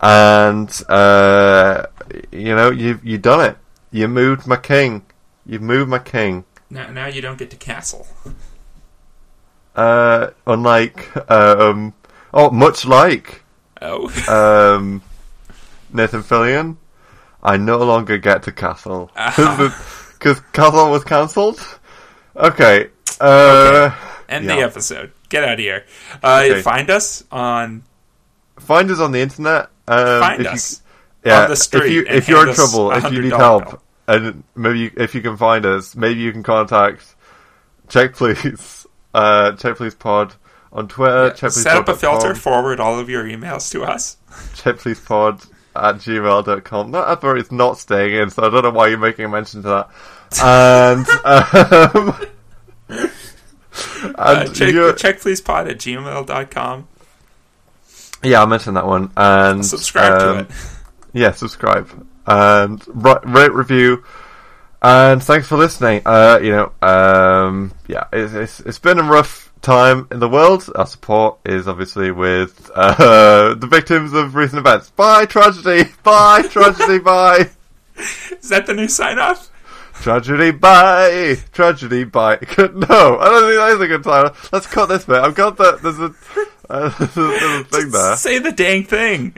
And 0.00 0.70
uh, 0.88 1.86
you 2.32 2.56
know, 2.56 2.70
you 2.70 3.00
you 3.02 3.18
done 3.18 3.50
it. 3.50 3.56
You 3.90 4.08
moved 4.08 4.46
my 4.46 4.56
king. 4.56 5.04
You 5.44 5.58
moved 5.58 5.90
my 5.90 5.98
king. 5.98 6.44
Now, 6.70 6.90
now 6.90 7.06
you 7.06 7.20
don't 7.20 7.38
get 7.38 7.50
to 7.50 7.56
castle. 7.56 8.06
Uh, 9.74 10.30
unlike 10.46 11.30
um, 11.30 11.94
oh, 12.32 12.50
much 12.50 12.84
like 12.84 13.44
Oh, 13.82 14.08
um, 14.28 15.02
Nathan 15.92 16.22
Fillion, 16.22 16.76
I 17.42 17.56
no 17.56 17.78
longer 17.78 18.18
get 18.18 18.42
to 18.44 18.52
Castle 18.52 19.10
because 19.14 20.40
Castle 20.52 20.90
was 20.90 21.04
cancelled. 21.04 21.60
Okay. 22.36 22.90
Uh, 23.20 23.94
end 24.28 24.44
yeah. 24.44 24.56
the 24.56 24.62
episode. 24.62 25.12
Get 25.30 25.42
out 25.44 25.54
of 25.54 25.58
here. 25.58 25.84
Uh, 26.22 26.42
Okay. 26.44 26.60
Find 26.62 26.90
us 26.90 27.24
on. 27.32 27.82
Find 28.58 28.90
us 28.90 29.00
on 29.00 29.12
the 29.12 29.20
internet. 29.20 29.68
Um, 29.88 30.20
Find 30.20 30.40
if 30.40 30.46
you- 30.46 30.52
us 30.52 30.82
yeah, 31.24 31.42
on 31.44 31.48
the 31.50 31.56
street 31.56 31.84
if 31.84 31.90
you 31.92 32.04
if 32.06 32.28
you're 32.28 32.48
in 32.48 32.54
trouble, 32.54 32.92
if 32.92 33.10
you 33.12 33.22
need 33.22 33.32
help, 33.32 33.64
bill. 33.70 33.82
and 34.08 34.44
maybe 34.54 34.78
you, 34.80 34.90
if 34.96 35.14
you 35.14 35.22
can 35.22 35.36
find 35.38 35.64
us, 35.66 35.96
maybe 35.96 36.20
you 36.20 36.30
can 36.32 36.42
contact 36.42 37.14
Check 37.88 38.14
Please, 38.14 38.86
uh, 39.14 39.52
Check 39.56 39.76
Please 39.76 39.94
Pod 39.94 40.34
on 40.72 40.86
Twitter. 40.88 41.30
Check 41.30 41.52
Please 41.52 41.62
Set 41.62 41.76
up 41.76 41.88
a 41.88 41.92
Pod 41.92 42.00
filter. 42.00 42.34
Forward 42.34 42.78
all 42.80 42.98
of 42.98 43.08
your 43.10 43.24
emails 43.24 43.70
to 43.72 43.82
us. 43.82 44.16
chipleaspod 44.54 45.46
at 45.76 45.96
gmail.com. 45.96 46.90
That 46.92 47.08
advert 47.08 47.38
is 47.38 47.50
not 47.52 47.78
staying 47.78 48.14
in, 48.14 48.30
so 48.30 48.44
I 48.44 48.50
don't 48.50 48.62
know 48.62 48.70
why 48.70 48.88
you're 48.88 48.98
making 48.98 49.24
a 49.24 49.28
mention 49.28 49.62
to 49.62 49.68
that. 49.68 49.88
And, 50.42 51.08
um, 52.94 53.10
and 54.02 54.16
Uh, 54.18 54.52
check, 54.52 54.96
check 54.96 55.20
please 55.20 55.40
pod 55.40 55.68
at 55.68 55.78
gmail.com. 55.78 56.88
yeah, 58.22 58.42
I 58.42 58.46
mentioned 58.46 58.76
that 58.76 58.86
one. 58.86 59.10
And 59.16 59.64
Subscribe 59.64 60.20
um, 60.22 60.34
to 60.36 60.40
it. 60.44 60.50
Yeah, 61.12 61.32
subscribe 61.32 62.06
and 62.26 62.80
ri- 62.86 63.18
rate 63.24 63.52
review. 63.52 64.04
And 64.80 65.20
thanks 65.22 65.48
for 65.48 65.56
listening. 65.56 66.02
Uh, 66.06 66.38
you 66.40 66.52
know, 66.52 66.72
um, 66.86 67.72
yeah, 67.88 68.04
it's, 68.12 68.32
it's 68.32 68.60
it's 68.60 68.78
been 68.78 69.00
a 69.00 69.02
rough 69.02 69.52
time 69.60 70.06
in 70.12 70.20
the 70.20 70.28
world. 70.28 70.70
Our 70.76 70.86
support 70.86 71.38
is 71.44 71.66
obviously 71.66 72.12
with 72.12 72.70
uh, 72.76 73.54
the 73.58 73.66
victims 73.66 74.12
of 74.12 74.36
recent 74.36 74.60
events. 74.60 74.90
Bye 74.90 75.26
tragedy. 75.26 75.90
Bye 76.04 76.42
tragedy. 76.42 77.00
Bye. 77.00 77.50
Is 77.96 78.48
that 78.50 78.66
the 78.66 78.72
new 78.74 78.86
sign 78.88 79.18
off? 79.18 79.49
Tragedy 80.00 80.50
by 80.50 81.36
tragedy 81.52 82.04
by. 82.04 82.36
No, 82.58 83.18
I 83.18 83.24
don't 83.26 83.42
think 83.42 83.58
that 83.58 83.72
is 83.74 83.80
a 83.80 83.86
good 83.86 84.04
title. 84.04 84.34
Let's 84.52 84.66
cut 84.66 84.86
this 84.86 85.04
bit. 85.04 85.16
I've 85.16 85.34
got 85.34 85.58
that. 85.58 85.82
There's 85.82 85.98
a, 85.98 86.14
uh, 86.70 86.88
there's 86.98 87.16
a 87.16 87.64
thing 87.64 87.90
there. 87.90 88.16
Say 88.16 88.38
the 88.38 88.52
dang 88.52 88.84
thing. 88.84 89.36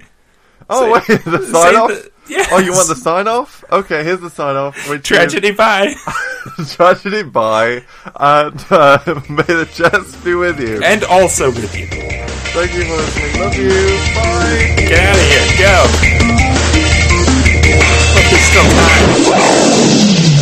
Oh 0.70 1.00
say, 1.00 1.14
wait, 1.14 1.24
the 1.24 1.46
sign 1.46 1.74
off. 1.74 2.08
Yes. 2.28 2.48
Oh, 2.52 2.58
you 2.58 2.70
want 2.72 2.88
the 2.88 2.94
sign 2.94 3.26
off? 3.26 3.64
Okay, 3.72 4.04
here's 4.04 4.20
the 4.20 4.30
sign 4.30 4.54
off. 4.54 4.76
Tragedy 5.02 5.48
is, 5.48 5.56
by. 5.56 5.94
tragedy 6.68 7.24
by, 7.24 7.82
and 8.16 8.64
uh, 8.70 9.20
may 9.28 9.42
the 9.42 9.68
chest 9.72 10.24
be 10.24 10.34
with 10.34 10.60
you, 10.60 10.80
and 10.82 11.02
also 11.04 11.50
with 11.50 11.76
you. 11.76 11.86
Thank 11.88 12.74
you 12.74 12.84
for 12.84 12.96
listening. 12.96 13.40
Love 13.40 13.56
you. 13.56 13.70
Bye. 14.14 14.74
Get 14.78 15.00
out 15.00 15.16
of 15.16 15.26
here. 15.26 15.46
Go. 15.58 15.86
Fucking 18.14 18.38
still 18.38 18.68
time. 18.70 20.41